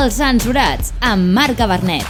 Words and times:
Els 0.00 0.16
censurats, 0.16 0.94
amb 1.04 1.34
Marc 1.36 1.58
Cabernet. 1.58 2.06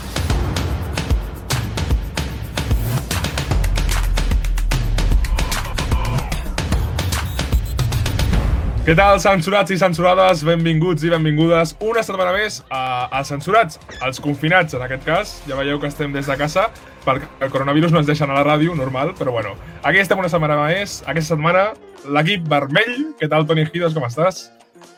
Què 8.86 8.94
tal, 8.94 9.18
censurats 9.18 9.74
i 9.74 9.80
censurades? 9.80 10.44
Benvinguts 10.46 11.02
i 11.02 11.10
benvingudes 11.10 11.74
una 11.82 12.06
setmana 12.06 12.30
més 12.36 12.60
a, 12.70 13.10
a 13.10 13.24
Censurats, 13.26 13.82
als 13.98 14.22
confinats 14.22 14.78
en 14.78 14.86
aquest 14.86 15.02
cas. 15.08 15.34
Ja 15.50 15.58
veieu 15.58 15.82
que 15.82 15.90
estem 15.90 16.14
des 16.14 16.30
de 16.30 16.38
casa 16.38 16.68
perquè 17.02 17.26
el 17.42 17.50
coronavirus 17.50 17.90
no 17.90 18.04
ens 18.04 18.12
deixa 18.12 18.28
anar 18.28 18.38
a 18.38 18.44
la 18.44 18.52
ràdio, 18.52 18.78
normal, 18.78 19.16
però 19.18 19.34
bueno. 19.34 19.56
Aquí 19.82 19.98
estem 19.98 20.22
una 20.22 20.30
setmana 20.30 20.62
més. 20.62 21.00
Aquesta 21.10 21.34
setmana 21.34 21.72
l'equip 22.06 22.46
vermell. 22.46 23.16
Què 23.18 23.26
tal, 23.26 23.50
Toni 23.50 23.66
Gidos, 23.72 23.98
com 23.98 24.06
estàs? 24.06 24.46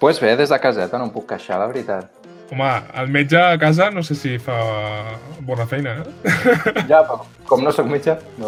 Pues 0.02 0.20
bé, 0.20 0.36
des 0.36 0.52
de 0.52 0.60
caseta 0.60 1.00
no 1.00 1.08
em 1.08 1.14
puc 1.14 1.30
queixar, 1.32 1.56
la 1.62 1.72
veritat. 1.72 2.21
Home, 2.52 2.68
el 3.00 3.08
metge 3.08 3.38
a 3.40 3.56
casa 3.58 3.90
no 3.90 4.02
sé 4.04 4.14
si 4.14 4.34
fa 4.38 4.58
bona 5.40 5.64
feina, 5.66 5.94
eh? 6.02 6.04
Ja, 6.88 7.00
però 7.08 7.22
com 7.48 7.62
no 7.64 7.72
sóc 7.72 7.86
metge, 7.88 8.12
no. 8.36 8.46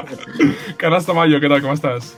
Carles 0.80 1.08
Tamayo, 1.08 1.40
què 1.42 1.50
tal, 1.50 1.62
com 1.64 1.72
estàs? 1.74 2.12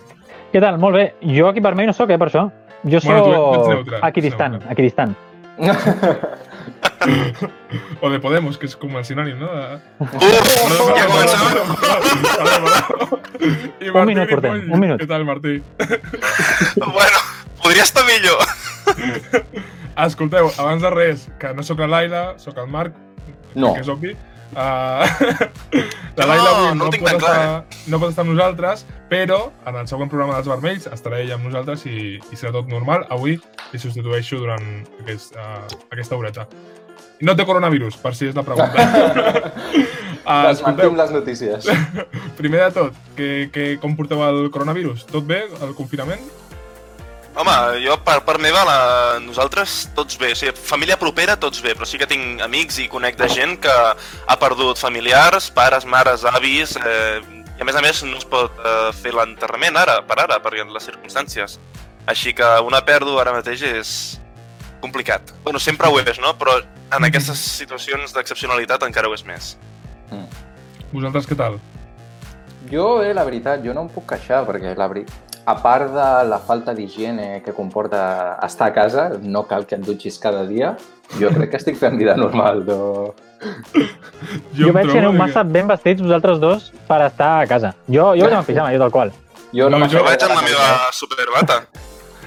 Què 0.53 0.61
tal? 0.61 0.77
Molt 0.81 0.99
bé. 0.99 1.07
Jo 1.33 1.49
aquí 1.49 1.61
vermell 1.65 1.89
no 1.89 1.95
sóc, 1.97 2.11
eh, 2.13 2.19
per 2.21 2.29
això. 2.29 2.45
Jo 2.85 3.01
Bueno, 3.05 3.25
neutre, 3.25 3.75
neutre. 3.75 3.99
aquí 4.05 4.21
distant. 4.21 5.17
O 8.01 8.11
de 8.11 8.19
Podemos, 8.21 8.59
que 8.59 8.67
és 8.69 8.75
com 8.79 8.95
el 8.99 9.05
sinònim, 9.07 9.39
no? 9.41 9.49
De... 9.49 9.79
Uf, 10.05 10.13
ja 10.99 11.07
començàvem. 11.09 11.57
I 13.81 13.91
Un 13.95 14.07
minut 14.11 14.29
portem, 14.31 14.61
un 14.69 14.81
minut. 14.83 15.01
Què 15.01 15.09
tal, 15.11 15.25
Martí? 15.27 15.57
Bueno, 16.77 17.19
podria 17.63 17.85
estar 17.87 18.05
millor. 18.07 18.45
Escolteu, 20.07 20.51
abans 20.59 20.83
de 20.85 20.91
res, 20.95 21.29
que 21.41 21.53
no 21.55 21.65
sóc 21.67 21.81
la 21.83 21.89
Laila, 21.91 22.25
sóc 22.39 22.59
el 22.63 22.69
Marc, 22.71 22.95
No. 23.55 23.73
que 23.75 23.81
és 23.83 23.89
obvi. 23.91 24.15
Uh, 24.49 25.05
la 26.17 26.25
No, 26.25 26.27
Laila 26.31 26.51
avui 26.51 26.69
no 26.69 26.85
no, 26.85 26.91
tinc 26.95 27.03
pot 27.05 27.11
tan 27.11 27.19
clar, 27.21 27.35
estar, 27.35 27.83
no 27.93 27.99
pot 28.01 28.13
estar 28.15 28.25
amb 28.25 28.33
nosaltres, 28.33 28.87
però 29.11 29.41
en 29.67 29.77
el 29.77 29.89
següent 29.91 30.09
programa 30.09 30.39
dels 30.39 30.49
Vermells 30.49 30.89
estarà 30.89 31.19
ella 31.21 31.37
amb 31.37 31.49
nosaltres 31.51 31.85
i, 31.91 32.17
i 32.17 32.39
serà 32.39 32.55
tot 32.55 32.71
normal. 32.71 33.05
Avui 33.13 33.37
li 33.73 33.81
substitueixo 33.83 34.41
durant 34.41 34.65
aquest, 35.03 35.37
uh, 35.37 35.67
aquesta 35.93 36.17
horeta. 36.17 36.47
No 37.21 37.35
té 37.35 37.45
coronavirus, 37.45 37.99
per 37.99 38.15
si 38.15 38.31
és 38.31 38.37
la 38.39 38.45
pregunta. 38.47 38.79
uh, 40.31 40.43
Desmentim 40.49 40.97
les 40.97 41.11
notícies. 41.13 41.69
primer 42.41 42.69
de 42.69 42.71
tot, 42.79 43.07
que, 43.19 43.49
que, 43.53 43.73
com 43.83 43.99
porteu 43.99 44.23
el 44.31 44.45
coronavirus? 44.55 45.09
Tot 45.11 45.27
bé, 45.27 45.45
el 45.67 45.75
confinament? 45.75 46.23
Home, 47.39 47.55
jo 47.85 47.95
per 48.03 48.17
part 48.27 48.43
meva, 48.43 48.65
la... 48.67 48.79
nosaltres 49.23 49.85
tots 49.95 50.19
bé. 50.19 50.33
O 50.35 50.39
sigui, 50.39 50.51
família 50.59 50.97
propera, 50.99 51.37
tots 51.39 51.63
bé, 51.63 51.77
però 51.79 51.87
sí 51.87 52.01
que 52.01 52.09
tinc 52.11 52.43
amics 52.43 52.81
i 52.83 52.89
conec 52.91 53.19
de 53.21 53.29
gent 53.31 53.55
que 53.63 53.75
ha 53.75 54.37
perdut 54.43 54.81
familiars, 54.81 55.51
pares, 55.55 55.87
mares, 55.87 56.27
avis... 56.37 56.77
Eh... 56.83 57.35
I 57.59 57.65
a 57.65 57.67
més 57.67 57.75
a 57.75 57.81
més 57.83 58.01
no 58.07 58.15
es 58.21 58.27
pot 58.31 58.55
eh, 58.63 58.91
fer 58.95 59.11
l'enterrament 59.11 59.75
ara, 59.81 59.97
per 60.07 60.15
ara, 60.23 60.37
per 60.39 60.53
les 60.55 60.85
circumstàncies. 60.87 61.57
Així 62.07 62.31
que 62.31 62.47
una 62.63 62.79
pèrdua 62.87 63.25
ara 63.25 63.33
mateix 63.35 63.65
és 63.67 63.89
complicat. 64.81 65.33
Bueno, 65.43 65.59
sempre 65.59 65.91
ho 65.91 65.99
és, 65.99 66.21
no? 66.23 66.37
Però 66.39 66.55
en 66.63 67.07
aquestes 67.09 67.43
situacions 67.59 68.15
d'excepcionalitat 68.15 68.87
encara 68.87 69.11
ho 69.11 69.17
és 69.17 69.27
més. 69.27 69.57
Vosaltres 70.93 71.27
què 71.27 71.35
tal? 71.37 71.59
Jo, 72.71 73.03
eh, 73.03 73.11
la 73.17 73.27
veritat, 73.27 73.65
jo 73.65 73.75
no 73.75 73.89
em 73.89 73.91
puc 73.93 74.07
queixar, 74.15 74.45
perquè 74.47 74.77
la 74.79 74.89
veri... 74.93 75.05
a 75.49 75.55
part 75.63 75.89
de 75.95 76.09
la 76.29 76.39
falta 76.45 76.75
d'higiene 76.77 77.41
que 77.45 77.53
comporta 77.57 78.01
estar 78.45 78.69
a 78.69 78.73
casa, 78.77 79.09
no 79.23 79.45
cal 79.49 79.65
que 79.67 79.77
et 79.79 79.85
dutxis 79.87 80.19
cada 80.21 80.45
dia, 80.47 80.75
jo 81.21 81.31
crec 81.33 81.51
que 81.55 81.57
estic 81.61 81.79
fent 81.81 81.97
vida 82.01 82.17
normal. 82.17 82.65
No... 82.69 83.15
Jo, 84.59 84.69
em 84.69 84.75
veig 84.75 84.91
que 84.91 84.99
aneu 84.99 85.13
que- 85.15 85.19
massa 85.23 85.45
ben 85.47 85.69
vestits 85.71 86.03
vosaltres 86.03 86.41
dos 86.43 86.73
per 86.89 87.01
estar 87.07 87.31
a 87.43 87.47
casa. 87.47 87.75
Jo, 87.89 88.11
jo 88.19 88.27
vaig 88.27 88.35
amb 88.41 88.47
pijama, 88.51 88.73
jo 88.75 88.81
tal 88.85 88.91
qual. 88.93 89.13
Jo 89.55 89.69
No, 89.71 89.79
no, 89.79 89.87
jo 89.89 89.99
Jo 89.99 90.05
vaig 90.05 90.23
amb 90.27 90.35
la 90.37 90.43
meva 90.43 90.67
superbata. 90.93 91.61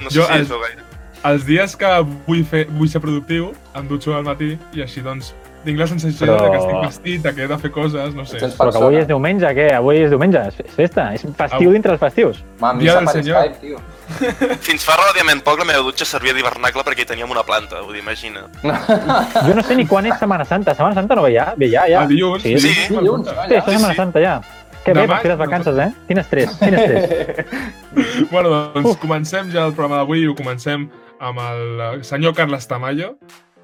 No 0.02 0.10
sé 0.10 0.16
Jo, 0.18 0.24
si 0.26 0.32
el- 0.32 0.42
és 0.42 0.48
gaire. 0.50 0.82
Els 1.30 1.44
dies 1.46 1.76
que 1.78 1.90
vull, 2.26 2.40
fer, 2.44 2.64
vull 2.74 2.88
ser 2.90 2.98
productiu, 3.00 3.52
em 3.78 3.86
dutxo 3.86 4.16
al 4.16 4.24
matí 4.26 4.56
i 4.74 4.82
així, 4.82 5.00
doncs, 5.04 5.28
tinc 5.64 5.78
la 5.78 5.86
sensació 5.86 6.26
Però- 6.26 6.42
de 6.44 6.50
que 6.50 6.58
estic 6.58 6.80
vestit, 6.84 7.22
de 7.22 7.32
que 7.34 7.42
he 7.44 7.48
de 7.48 7.58
fer 7.58 7.70
coses, 7.70 8.14
no 8.14 8.24
sé. 8.24 8.38
Però 8.38 8.70
que 8.72 8.78
avui 8.82 8.96
és 9.00 9.06
diumenge, 9.06 9.46
què? 9.56 9.68
Avui 9.76 9.98
és 10.02 10.10
diumenge, 10.10 10.38
és 10.48 10.54
fe- 10.54 10.64
és 10.68 10.74
festa, 10.74 11.08
és 11.14 11.22
festiu 11.36 11.68
Au. 11.70 11.72
dintre 11.72 11.92
els 11.92 12.00
festius. 12.00 12.42
Ma, 12.60 12.72
Dia 12.74 12.78
missa 12.78 12.94
del 12.98 13.04
per 13.04 13.14
Senyor. 13.14 13.42
Skype, 13.42 13.58
tio. 13.60 13.80
Fins 14.68 14.84
fa 14.84 14.96
relativament 14.98 15.42
poc 15.46 15.58
la 15.58 15.64
meva 15.64 15.82
dutxa 15.86 16.04
servia 16.04 16.34
d'hivernacle 16.34 16.82
perquè 16.84 17.06
hi 17.06 17.08
teníem 17.12 17.30
una 17.30 17.42
planta, 17.46 17.80
vull 17.82 17.94
dir, 17.94 18.02
imagina't. 18.02 18.50
Jo 19.46 19.54
no 19.54 19.62
sé 19.62 19.76
ni 19.76 19.86
quan 19.86 20.06
és 20.06 20.18
Setmana 20.18 20.44
Santa. 20.44 20.74
Setmana 20.74 20.94
Santa 20.94 21.14
no 21.14 21.22
ve 21.22 21.32
ja? 21.34 21.54
Ve 21.56 21.70
ja, 21.70 21.86
ja. 21.88 22.02
El 22.02 22.08
dilluns, 22.08 22.42
Sí, 22.42 22.58
Sí, 22.58 22.68
sí, 22.74 22.88
dilluns, 22.94 23.28
sí, 23.28 23.34
va, 23.34 23.46
això 23.46 23.56
és 23.58 23.64
sí, 23.64 23.70
Setmana 23.78 23.94
sí. 23.94 24.00
Santa 24.02 24.20
ja. 24.20 24.40
Que 24.84 24.92
bé 24.92 25.06
per 25.06 25.20
fer 25.22 25.30
les 25.30 25.38
vacances, 25.38 25.76
eh? 25.78 25.92
Quin 26.08 26.18
estrès, 26.18 26.56
quin 26.58 26.74
estrès. 26.74 27.46
Bueno, 28.32 28.48
doncs 28.74 28.96
comencem 28.98 29.50
ja 29.52 29.66
el 29.68 29.74
programa 29.76 30.00
d'avui 30.00 30.22
i 30.24 30.28
ho 30.30 30.34
comencem 30.34 30.88
amb 31.22 31.38
el 31.38 32.02
senyor 32.04 32.34
Carles 32.34 32.66
Tamayo, 32.66 33.12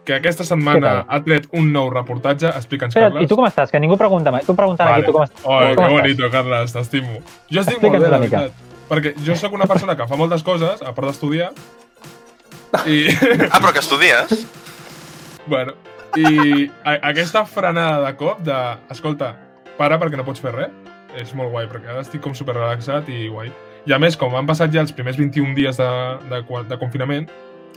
que 0.08 0.16
aquesta 0.16 0.44
setmana 0.48 1.02
ha 1.04 1.18
tret 1.20 1.50
un 1.52 1.66
nou 1.74 1.90
reportatge. 1.92 2.48
Explica'ns, 2.56 2.94
Carles. 2.96 3.26
i 3.26 3.28
tu 3.28 3.36
com 3.36 3.44
estàs? 3.44 3.68
Que 3.68 3.80
ningú 3.82 3.98
pregunta 4.00 4.32
mai. 4.32 4.40
Tu 4.46 4.54
preguntant 4.56 4.88
aquí, 4.94 5.04
tu 5.04 5.12
com 5.12 5.26
estàs? 5.26 5.42
Oh, 5.44 5.58
que 5.60 5.74
com 5.76 5.84
estàs? 5.84 5.96
bonito, 6.00 6.30
Carles, 6.32 6.72
t'estimo. 6.72 7.18
Jo 7.52 7.60
estic 7.60 7.82
molt 7.84 7.98
bé, 7.98 8.08
la 8.08 8.20
veritat. 8.22 8.64
Perquè 8.88 9.12
jo 9.26 9.36
sóc 9.36 9.52
una 9.52 9.66
persona 9.68 9.98
que 9.98 10.06
fa 10.08 10.16
moltes 10.16 10.40
coses, 10.46 10.80
a 10.80 10.94
part 10.96 11.10
d'estudiar, 11.10 11.50
i, 12.88 13.02
Ah, 13.52 13.60
però 13.60 13.72
que 13.76 13.84
estudies? 13.84 14.46
bueno, 15.48 15.72
i 16.16 16.70
a, 16.84 16.96
aquesta 17.10 17.44
frenada 17.48 18.00
de 18.06 18.16
cop 18.16 18.40
de, 18.44 18.56
escolta, 18.92 19.34
para 19.76 20.00
perquè 20.00 20.16
no 20.16 20.24
pots 20.24 20.40
fer 20.40 20.54
res, 20.56 20.72
és 21.20 21.34
molt 21.36 21.52
guai, 21.52 21.68
perquè 21.68 21.92
ara 21.92 22.00
estic 22.04 22.24
com 22.24 22.32
super 22.36 22.56
relaxat 22.56 23.08
i 23.12 23.28
guai. 23.28 23.52
I 23.88 23.92
a 23.92 23.98
més, 24.00 24.16
com 24.20 24.34
han 24.36 24.48
passat 24.48 24.72
ja 24.72 24.80
els 24.84 24.92
primers 24.92 25.16
21 25.20 25.54
dies 25.56 25.76
de, 25.80 25.88
de, 26.32 26.42
de 26.68 26.80
confinament, 26.80 27.28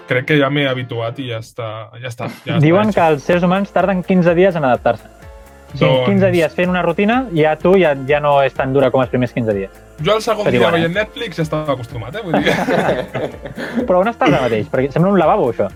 crec 0.07 0.25
que 0.25 0.38
ja 0.39 0.50
m'he 0.50 0.67
habituat 0.67 1.19
i 1.19 1.29
ja 1.29 1.39
està. 1.39 1.89
Ja 2.01 2.09
està 2.09 2.28
ja 2.45 2.59
Diuen 2.59 2.89
està 2.89 2.95
que 3.01 3.07
els 3.16 3.23
seres 3.23 3.44
humans 3.44 3.72
tarden 3.72 4.03
15 4.03 4.35
dies 4.35 4.56
en 4.56 4.66
adaptar-se. 4.66 5.07
En 5.73 5.79
Doncs- 5.79 6.09
15 6.09 6.31
dies 6.34 6.51
fent 6.53 6.69
una 6.69 6.81
rutina, 6.84 7.22
ja 7.34 7.53
tu 7.56 7.78
ja, 7.79 7.94
ja 8.07 8.19
no 8.19 8.41
és 8.44 8.53
tan 8.53 8.73
dura 8.73 8.90
com 8.91 9.00
els 9.01 9.09
primers 9.09 9.31
15 9.31 9.53
dies. 9.56 9.69
Jo 10.03 10.17
el 10.17 10.22
segon 10.25 10.44
que 10.44 10.51
dia 10.51 10.59
diuen, 10.59 10.75
eh? 10.75 10.79
veient 10.81 10.95
Netflix 10.97 11.38
ja 11.40 11.44
estava 11.45 11.73
acostumat, 11.78 12.16
eh? 12.16 12.22
Vull 12.25 12.35
dir, 12.44 12.51
Però 13.88 14.01
on 14.01 14.09
estàs 14.11 14.28
ara 14.34 14.41
mateix? 14.50 14.67
Perquè 14.72 14.91
sembla 14.91 15.13
un 15.13 15.19
lavabo, 15.22 15.47
això. 15.53 15.69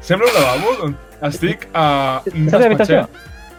sembla 0.00 0.26
un 0.32 0.34
lavabo, 0.40 0.90
estic 1.28 1.68
a 1.74 1.86
Saps 2.26 2.62
l'habitació? 2.64 3.06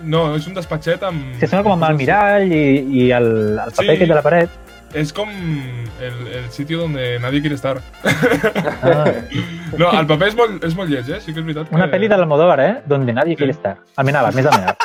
No, 0.03 0.35
és 0.35 0.45
un 0.45 0.53
despatxet 0.53 1.01
amb... 1.07 1.39
Que 1.39 1.47
sembla 1.47 1.63
com 1.65 1.73
amb 1.77 1.87
el 1.89 1.95
mirall 1.97 2.51
i, 2.51 2.63
i 2.99 3.07
el, 3.17 3.29
el 3.57 3.71
paper 3.71 3.85
Sí. 3.87 3.93
aquest 3.95 4.11
de 4.11 4.15
la 4.19 4.21
paret. 4.25 4.49
Es 4.93 5.11
com 5.11 5.29
el, 5.29 6.27
el 6.27 6.49
sitio 6.49 6.79
donde 6.79 7.19
nadie 7.19 7.41
quiere 7.41 7.55
estar. 7.55 7.81
Ah, 8.03 9.05
No, 9.77 9.91
el 9.91 10.07
paper 10.07 10.27
és 10.31 10.35
molt, 10.37 10.63
és 10.63 10.75
molt 10.77 10.87
lleig, 10.89 11.09
eh? 11.11 11.17
Sí 11.19 11.33
que 11.33 11.41
és 11.41 11.45
veritat 11.45 11.67
que... 11.67 11.75
una 11.75 11.89
pel·li 11.91 12.07
de 12.07 12.15
l'Almodóvar, 12.15 12.59
eh? 12.63 12.69
Donde 12.87 13.11
nadie 13.13 13.35
quiere 13.35 13.51
estar. 13.51 13.75
Almenara, 13.99 14.31
més 14.31 14.47
Almenara. 14.47 14.77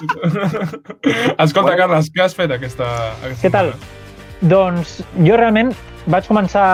Escolta, 1.44 1.76
Carles, 1.78 2.10
què 2.10 2.24
has 2.24 2.34
fet 2.34 2.50
aquesta, 2.50 2.88
aquesta 3.22 3.46
Què 3.46 3.52
tal? 3.54 3.70
setmana? 3.76 4.00
Doncs 4.42 4.96
jo 5.22 5.36
realment 5.38 5.70
vaig 6.10 6.26
començar 6.26 6.64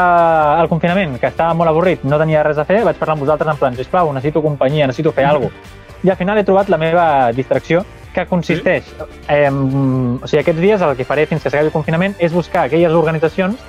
el 0.62 0.70
confinament, 0.72 1.18
que 1.20 1.28
estava 1.28 1.52
molt 1.54 1.68
avorrit, 1.68 2.00
no 2.08 2.16
tenia 2.16 2.40
res 2.46 2.56
a 2.56 2.64
fer, 2.64 2.80
vaig 2.86 2.96
parlar 2.96 3.18
amb 3.18 3.26
vosaltres 3.26 3.52
en 3.52 3.60
plan, 3.60 3.76
sisplau, 3.76 4.08
necessito 4.16 4.40
companyia, 4.40 4.88
necessito 4.88 5.12
fer 5.12 5.26
alguna 5.28 5.52
cosa. 5.52 5.76
I 6.06 6.12
al 6.14 6.16
final 6.16 6.40
he 6.40 6.46
trobat 6.48 6.70
la 6.72 6.78
meva 6.80 7.04
distracció, 7.36 7.82
que 8.14 8.24
consisteix, 8.26 8.86
eh, 9.28 9.50
o 9.50 10.26
sigui, 10.26 10.40
aquests 10.40 10.60
dies 10.60 10.82
el 10.82 10.94
que 10.96 11.06
faré 11.06 11.26
fins 11.26 11.42
que 11.42 11.50
s'acabi 11.50 11.68
el 11.68 11.74
confinament 11.74 12.16
és 12.18 12.32
buscar 12.32 12.64
aquelles 12.66 12.92
organitzacions 12.92 13.60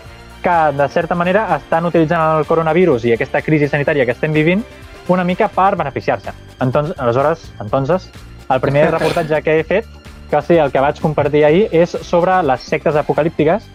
que, 0.42 0.58
de 0.78 0.88
certa 0.90 1.16
manera, 1.16 1.46
estan 1.58 1.86
utilitzant 1.86 2.40
el 2.40 2.48
coronavirus 2.48 3.06
i 3.06 3.14
aquesta 3.16 3.42
crisi 3.44 3.68
sanitària 3.68 4.06
que 4.08 4.16
estem 4.16 4.34
vivint 4.34 4.64
una 5.10 5.24
mica 5.24 5.50
per 5.50 5.76
beneficiar-se. 5.76 6.32
Entonces, 6.62 6.98
aleshores, 7.00 7.52
entonces, 7.60 8.10
el 8.50 8.62
primer 8.62 8.92
reportatge 8.96 9.42
que 9.44 9.60
he 9.60 9.64
fet, 9.64 9.86
que 10.30 10.36
va 10.36 10.42
ser 10.42 10.60
el 10.60 10.72
que 10.72 10.80
vaig 10.80 11.02
compartir 11.02 11.44
ahir, 11.46 11.68
és 11.72 11.98
sobre 12.06 12.42
les 12.46 12.62
sectes 12.62 12.96
apocalíptiques, 12.96 13.66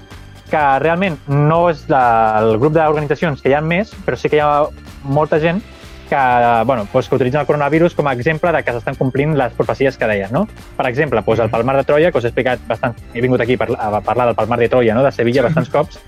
que 0.51 0.65
realment 0.79 1.19
no 1.27 1.69
és 1.71 1.85
la, 1.91 2.39
el 2.41 2.59
grup 2.63 2.77
d'organitzacions 2.77 3.43
que 3.43 3.51
hi 3.51 3.57
ha 3.59 3.63
més, 3.65 3.93
però 4.07 4.17
sí 4.17 4.31
que 4.31 4.39
hi 4.39 4.45
ha 4.45 4.67
molta 5.03 5.41
gent 5.43 5.61
que, 6.15 6.65
bueno, 6.65 6.87
doncs, 6.93 7.09
que 7.09 7.17
utilitzen 7.19 7.41
el 7.43 7.47
coronavirus 7.47 7.95
com 7.99 8.07
a 8.07 8.13
exemple 8.15 8.53
de 8.55 8.63
que 8.63 8.75
s'estan 8.77 8.95
complint 8.95 9.35
les 9.39 9.55
profecies 9.59 9.99
que 9.99 10.07
deien. 10.07 10.31
No? 10.33 10.47
Per 10.77 10.87
exemple, 10.87 11.23
doncs, 11.27 11.43
el 11.43 11.51
Palmar 11.51 11.77
de 11.81 11.85
Troia, 11.89 12.13
que 12.13 12.21
us 12.23 12.29
he 12.29 12.31
explicat 12.31 12.63
bastant, 12.69 12.95
he 13.13 13.23
vingut 13.25 13.43
aquí 13.43 13.57
per, 13.59 13.73
a 13.75 14.01
parlar 14.01 14.31
del 14.31 14.39
Palmar 14.39 14.61
de 14.63 14.69
Troia, 14.71 14.95
no? 14.95 15.03
de 15.03 15.13
Sevilla, 15.13 15.43
bastants 15.49 15.73
cops, 15.75 15.99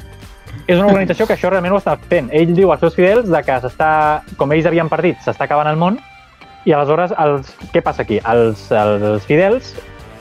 és 0.66 0.78
una 0.78 0.88
organització 0.88 1.26
que 1.26 1.34
això 1.36 1.50
realment 1.50 1.74
ho 1.74 1.80
està 1.82 1.96
fent. 2.10 2.30
Ell 2.34 2.54
diu 2.54 2.70
als 2.72 2.82
seus 2.82 2.94
fidels 2.98 3.28
de 3.30 3.42
que 3.46 3.58
s'està, 3.62 3.90
com 4.38 4.54
ells 4.54 4.66
havien 4.66 4.90
perdit, 4.90 5.18
s'està 5.24 5.46
acabant 5.46 5.70
el 5.70 5.78
món, 5.78 5.98
i 6.66 6.74
aleshores, 6.74 7.12
els, 7.22 7.52
què 7.74 7.82
passa 7.86 8.02
aquí? 8.02 8.18
Els, 8.26 8.66
els 8.74 9.26
fidels 9.26 9.74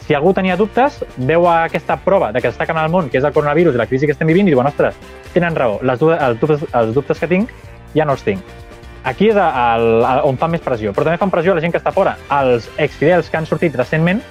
si 0.05 0.13
algú 0.13 0.35
tenia 0.37 0.53
dubtes, 0.57 0.99
veu 1.17 1.47
aquesta 1.49 1.97
prova 1.97 2.29
de 2.33 2.41
que 2.41 2.51
s'està 2.51 2.67
acabant 2.67 2.85
el 2.85 2.93
món, 2.93 3.07
que 3.09 3.17
és 3.17 3.25
el 3.25 3.33
coronavirus 3.33 3.73
i 3.73 3.81
la 3.81 3.87
crisi 3.89 4.05
que 4.05 4.13
estem 4.13 4.29
vivint, 4.29 4.45
i 4.45 4.53
diuen, 4.53 4.69
ostres, 4.69 4.97
tenen 5.33 5.57
raó, 5.57 5.79
les, 5.81 6.01
els, 6.01 6.37
dubtes, 6.41 6.67
els 6.77 6.93
dubtes 6.93 7.21
que 7.21 7.31
tinc 7.31 7.53
ja 7.95 8.05
no 8.05 8.13
els 8.13 8.25
tinc. 8.27 8.53
Aquí 9.05 9.29
és 9.29 9.37
el, 9.37 9.85
el, 10.01 10.21
on 10.27 10.37
fan 10.41 10.51
més 10.51 10.63
pressió, 10.65 10.91
però 10.93 11.07
també 11.07 11.21
fan 11.21 11.31
pressió 11.31 11.53
a 11.53 11.59
la 11.59 11.63
gent 11.63 11.73
que 11.73 11.79
està 11.79 11.93
fora. 11.95 12.17
Els 12.41 12.67
exfidels 12.81 13.29
que 13.29 13.39
han 13.39 13.47
sortit 13.47 13.77
recentment, 13.77 14.21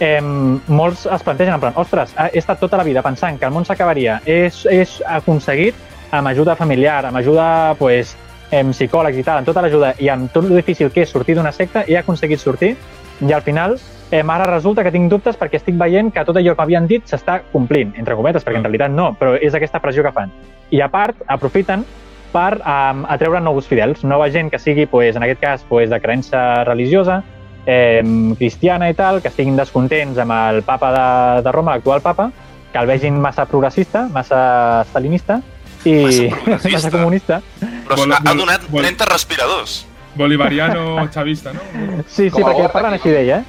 eh, 0.00 0.20
molts 0.22 1.04
es 1.06 1.24
plantegen 1.26 1.54
en 1.54 1.62
plan, 1.62 1.76
ostres, 1.76 2.14
he 2.30 2.38
estat 2.40 2.60
tota 2.62 2.80
la 2.80 2.86
vida 2.86 3.02
pensant 3.02 3.38
que 3.38 3.48
el 3.48 3.54
món 3.54 3.66
s'acabaria, 3.68 4.20
és, 4.24 4.64
és 4.70 5.00
aconseguit 5.06 5.74
amb 6.12 6.28
ajuda 6.28 6.56
familiar, 6.56 7.04
amb 7.08 7.18
ajuda 7.18 7.74
pues, 7.78 8.16
amb 8.52 8.76
psicòlegs 8.76 9.18
i 9.18 9.24
tal, 9.24 9.40
amb 9.40 9.48
tota 9.48 9.64
l'ajuda 9.64 9.94
i 9.98 10.10
amb 10.12 10.30
tot 10.32 10.44
lo 10.44 10.54
difícil 10.58 10.92
que 10.92 11.06
és 11.06 11.10
sortir 11.10 11.36
d'una 11.38 11.52
secta, 11.56 11.86
he 11.88 11.96
aconseguit 11.96 12.40
sortir 12.40 12.74
i 13.22 13.32
al 13.32 13.42
final 13.42 13.78
eh, 14.10 14.22
ara 14.22 14.44
resulta 14.50 14.84
que 14.84 14.92
tinc 14.92 15.08
dubtes 15.10 15.38
perquè 15.40 15.58
estic 15.58 15.78
veient 15.80 16.12
que 16.12 16.24
tot 16.28 16.36
allò 16.36 16.52
que 16.52 16.60
m'havien 16.60 16.86
dit 16.86 17.06
s'està 17.08 17.40
complint, 17.52 17.94
entre 17.96 18.14
cometes, 18.18 18.44
perquè 18.44 18.60
en 18.60 18.66
realitat 18.68 18.92
no, 18.92 19.12
però 19.18 19.34
és 19.40 19.54
aquesta 19.56 19.80
pressió 19.80 20.04
que 20.04 20.12
fan. 20.12 20.30
I 20.70 20.82
a 20.84 20.88
part, 20.92 21.24
aprofiten 21.26 21.84
per 22.32 22.58
um, 22.64 23.04
atreure 23.12 23.40
nous 23.44 23.66
fidels, 23.68 24.02
nova 24.08 24.30
gent 24.32 24.50
que 24.50 24.58
sigui, 24.58 24.86
pues, 24.86 25.16
en 25.16 25.22
aquest 25.26 25.40
cas, 25.40 25.64
pues, 25.68 25.90
de 25.90 26.00
creença 26.00 26.64
religiosa, 26.64 27.22
eh, 27.66 28.02
cristiana 28.38 28.88
i 28.90 28.94
tal, 28.98 29.20
que 29.22 29.28
estiguin 29.28 29.56
descontents 29.56 30.18
amb 30.18 30.32
el 30.32 30.62
papa 30.66 30.90
de, 30.96 31.42
de 31.46 31.52
Roma, 31.52 31.76
l'actual 31.76 32.00
papa, 32.02 32.30
que 32.72 32.78
el 32.80 32.86
vegin 32.88 33.20
massa 33.20 33.44
progressista, 33.46 34.06
massa 34.10 34.82
stalinista 34.88 35.40
i 35.84 36.30
Massa 36.46 36.70
massa 36.72 36.90
comunista. 36.90 37.40
Però 37.60 37.96
Vol- 37.98 38.14
ha, 38.16 38.34
donat 38.34 38.64
vol- 38.70 38.82
30 38.86 39.04
respiradors. 39.12 39.82
Bolivariano 40.14 41.08
chavista, 41.10 41.52
no? 41.52 41.60
Sí, 42.06 42.28
sí, 42.28 42.30
Com 42.30 42.44
perquè 42.44 42.68
parlen 42.72 42.94
aquí. 42.94 43.08
així 43.08 43.16
d'ell, 43.16 43.30
eh? 43.38 43.44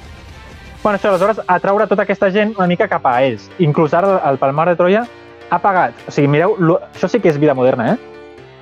Bueno, 0.82 0.98
això, 0.98 1.08
aleshores, 1.10 1.40
atraure 1.48 1.86
tota 1.88 2.02
aquesta 2.04 2.30
gent 2.32 2.54
una 2.58 2.66
mica 2.68 2.88
cap 2.88 3.04
a 3.08 3.22
ells. 3.24 3.46
Inclús 3.58 3.94
ara 3.96 4.18
el 4.30 4.36
Palmar 4.38 4.68
de 4.68 4.76
Troia 4.76 5.06
ha 5.50 5.58
pagat... 5.60 5.94
O 6.08 6.12
sigui, 6.12 6.28
mireu, 6.28 6.56
lo, 6.58 6.78
això 6.94 7.08
sí 7.08 7.20
que 7.20 7.28
és 7.32 7.38
vida 7.40 7.54
moderna, 7.56 7.94
eh? 7.94 7.98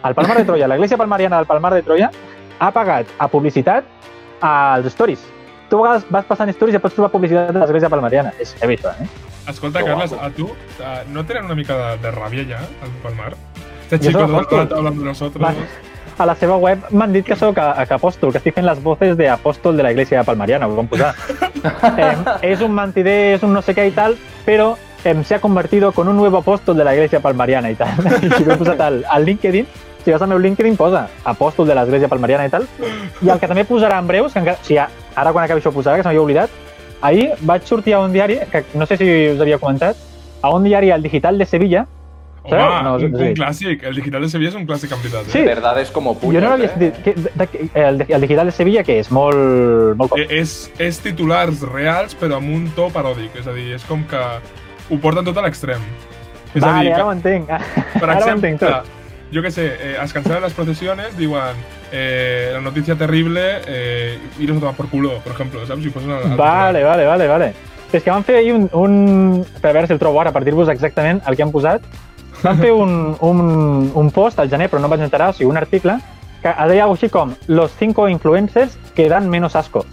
El 0.05 0.15
Palmar 0.15 0.37
de 0.39 0.45
Troia, 0.45 0.69
l'Església 0.69 0.97
Palmariana 0.99 1.37
del 1.37 1.47
Palmar 1.47 1.73
de 1.75 1.83
Troia, 1.83 2.11
ha 2.59 2.71
pagat 2.71 3.07
a 3.19 3.29
publicitat 3.29 3.85
als 4.41 4.87
stories. 4.93 5.21
Tu 5.71 5.79
a 5.79 5.83
vegades 5.83 6.07
vas 6.11 6.27
passant 6.29 6.51
stories 6.53 6.77
i 6.77 6.81
pots 6.83 6.95
trobar 6.95 7.11
publicitat 7.13 7.53
de 7.55 7.61
l'Església 7.63 7.89
Palmariana. 7.89 8.33
És 8.41 8.55
heavy, 8.61 8.77
això, 8.77 8.93
eh? 9.01 9.07
Escolta, 9.49 9.81
Que 9.81 9.87
Carles, 9.87 10.11
guapo. 10.11 10.27
a 10.27 10.31
tu, 10.31 10.47
eh, 10.81 11.05
¿no 11.09 11.25
tenen 11.25 11.45
una 11.47 11.55
mica 11.55 11.77
de, 11.77 11.99
de 11.99 12.11
rabia 12.11 12.43
ya 12.43 12.59
al 12.59 12.91
Palmar? 13.03 13.35
Este 13.85 13.99
chico 14.01 14.21
soy 14.21 14.23
todo 14.23 14.25
el 14.25 14.35
apóstol. 14.35 14.59
rato 14.59 14.77
hablando 14.77 15.01
de 15.01 15.07
nosotros. 15.09 15.45
Va. 15.45 15.55
A 16.19 16.27
la 16.27 16.35
seva 16.35 16.57
web 16.57 16.79
m'han 16.91 17.13
dit 17.13 17.25
que 17.25 17.35
sóc 17.35 17.57
a, 17.59 17.87
que 17.87 17.95
apòstol, 17.95 18.33
que 18.33 18.39
estic 18.39 18.55
fent 18.55 18.67
les 18.67 18.83
voces 18.83 19.17
de 19.17 19.31
apòstol 19.33 19.77
de 19.77 19.83
la 19.83 19.93
Iglesia 19.93 20.23
Palmariana, 20.25 20.67
ho 20.69 20.77
vam 20.77 20.87
posar. 20.87 21.15
eh, 21.97 22.17
és 22.43 22.61
un 22.61 22.75
mentider, 22.75 23.35
és 23.39 23.43
un 23.43 23.53
no 23.55 23.63
sé 23.63 23.75
què 23.75 23.87
i 23.89 23.95
tal, 23.97 24.19
però 24.45 24.77
eh, 25.05 25.17
se 25.25 25.35
ha 25.35 25.41
convertido 25.41 25.91
con 25.93 26.09
un 26.09 26.17
nuevo 26.17 26.39
apóstol 26.39 26.77
de 26.77 26.85
la 26.85 26.95
Iglesia 26.95 27.21
Palmariana 27.21 27.71
i 27.71 27.77
tal. 27.77 27.89
Si 28.37 28.45
ho 28.45 28.53
he 28.53 28.57
posat 28.61 28.81
al, 28.81 29.05
al 29.09 29.25
LinkedIn, 29.25 29.67
si 30.05 30.13
vas 30.15 30.23
al 30.23 30.31
meu 30.33 30.41
LinkedIn 30.43 30.77
posa 30.77 31.07
apòstol 31.25 31.69
de 31.69 31.77
l'Església 31.79 32.11
Palmariana 32.11 32.47
i 32.47 32.53
tal. 32.53 32.67
I 33.23 33.31
el 33.31 33.41
que 33.41 33.49
també 33.51 33.65
posarà 33.69 34.01
en 34.03 34.11
breus, 34.11 34.33
que 34.33 34.43
encara, 34.43 34.59
o 34.61 34.67
sigui, 34.67 34.81
ara 34.83 35.33
quan 35.33 35.45
acabi 35.45 35.63
això 35.63 35.73
ho 35.73 35.77
posarà, 35.79 35.97
que 35.97 36.05
se 36.05 36.11
m'havia 36.11 36.23
oblidat, 36.23 36.61
ahir 37.03 37.33
vaig 37.41 37.67
sortir 37.69 37.95
a 37.95 38.05
un 38.05 38.13
diari, 38.13 38.39
que 38.51 38.65
no 38.75 38.87
sé 38.87 38.97
si 39.01 39.09
us 39.35 39.41
havia 39.41 39.59
comentat, 39.63 39.97
a 40.43 40.55
un 40.55 40.65
diari, 40.65 40.91
al 40.91 41.03
Digital 41.03 41.39
de 41.39 41.47
Sevilla, 41.47 41.87
Home. 42.45 42.83
No, 42.83 42.95
un, 42.95 43.01
sí. 43.01 43.23
un 43.23 43.35
clàssic. 43.39 43.83
El 43.87 43.95
digital 43.95 44.25
de 44.25 44.29
Sevilla 44.29 44.51
és 44.51 44.57
un 44.59 44.65
clàssic 44.67 44.93
en 44.95 45.03
veritat. 45.03 45.29
Sí. 45.31 45.39
Eh? 45.39 45.45
Verdades 45.47 45.93
como 45.95 46.17
puños, 46.19 46.43
jo 46.43 46.49
no 46.49 46.57
l'havia 46.57 46.67
eh? 46.67 46.73
sentit. 46.73 46.99
Que, 47.05 47.13
de, 47.15 47.31
de, 47.39 47.69
el, 47.79 48.01
el 48.09 48.27
Digital 48.27 48.51
de 48.51 48.55
Sevilla, 48.57 48.83
que 48.83 48.97
és 48.99 49.11
molt... 49.15 49.95
molt 50.01 50.17
Eh, 50.19 50.27
És, 50.41 50.57
és 50.83 50.99
titulars 51.05 51.63
reals, 51.71 52.17
però 52.19 52.41
amb 52.41 52.51
un 52.51 52.67
to 52.75 52.89
paròdic. 52.95 53.37
És 53.39 53.47
a 53.47 53.55
dir, 53.55 53.69
és 53.77 53.87
com 53.87 54.03
que 54.11 54.23
ho 54.91 54.99
porten 55.05 55.29
tot 55.29 55.39
a 55.39 55.47
l'extrem. 55.47 55.85
És 56.53 56.59
a 56.59 56.67
Vale, 56.67 56.89
dir, 56.89 56.97
ara 56.97 56.99
que, 56.99 57.07
ho 57.07 57.15
entenc. 57.15 57.55
per 57.95 58.09
ara 58.09 58.17
ho 58.17 58.19
exemple, 58.19 58.51
entenc 58.51 58.67
tot. 58.67 58.91
Jo 59.33 59.43
què 59.43 59.51
sé, 59.51 59.67
eh, 59.73 59.97
es 59.97 60.13
cancelen 60.13 60.43
las 60.45 60.53
procesiones, 60.53 61.17
diuen 61.17 61.57
eh, 61.91 62.51
la 62.53 62.61
noticia 62.61 62.97
terrible, 62.97 63.63
eh, 63.67 64.19
iros 64.39 64.59
a 64.59 64.61
tomar 64.61 64.77
por 64.77 64.89
culo, 64.89 65.19
por 65.25 65.33
ejemplo, 65.33 65.67
saps? 65.67 65.83
Si 65.83 65.91
posen 65.91 66.11
el, 66.11 66.33
el 66.33 66.37
Vale, 66.37 66.85
vale, 66.85 67.07
vale, 67.07 67.29
vale. 67.29 67.53
És 67.93 68.03
que 68.03 68.11
van 68.11 68.25
fer 68.25 68.39
ahir 68.41 68.55
un, 68.57 68.71
un... 68.73 69.45
Per 69.61 69.69
a 69.69 69.75
veure 69.77 69.89
si 69.89 69.93
el 69.93 70.01
trobo 70.01 70.21
ara, 70.21 70.33
per 70.33 70.45
dir-vos 70.47 70.71
exactament 70.73 71.21
el 71.29 71.37
que 71.37 71.45
han 71.45 71.53
posat. 71.53 71.85
Van 72.43 72.57
fer 72.59 72.73
un, 72.73 73.17
un, 73.21 73.91
un 73.95 74.11
post 74.11 74.41
al 74.41 74.49
gener, 74.49 74.71
però 74.73 74.81
no 74.81 74.89
em 74.89 74.95
vaig 74.95 75.05
enterar, 75.05 75.29
o 75.31 75.37
sigui, 75.37 75.51
un 75.51 75.61
article, 75.61 75.99
que 76.43 76.55
deia 76.71 76.87
alguna 76.87 76.97
així 76.97 77.11
com 77.13 77.35
los 77.49 77.75
cinco 77.79 78.09
influencers 78.09 78.79
que 78.97 79.09
dan 79.13 79.29
menos 79.31 79.57
asco. 79.57 79.85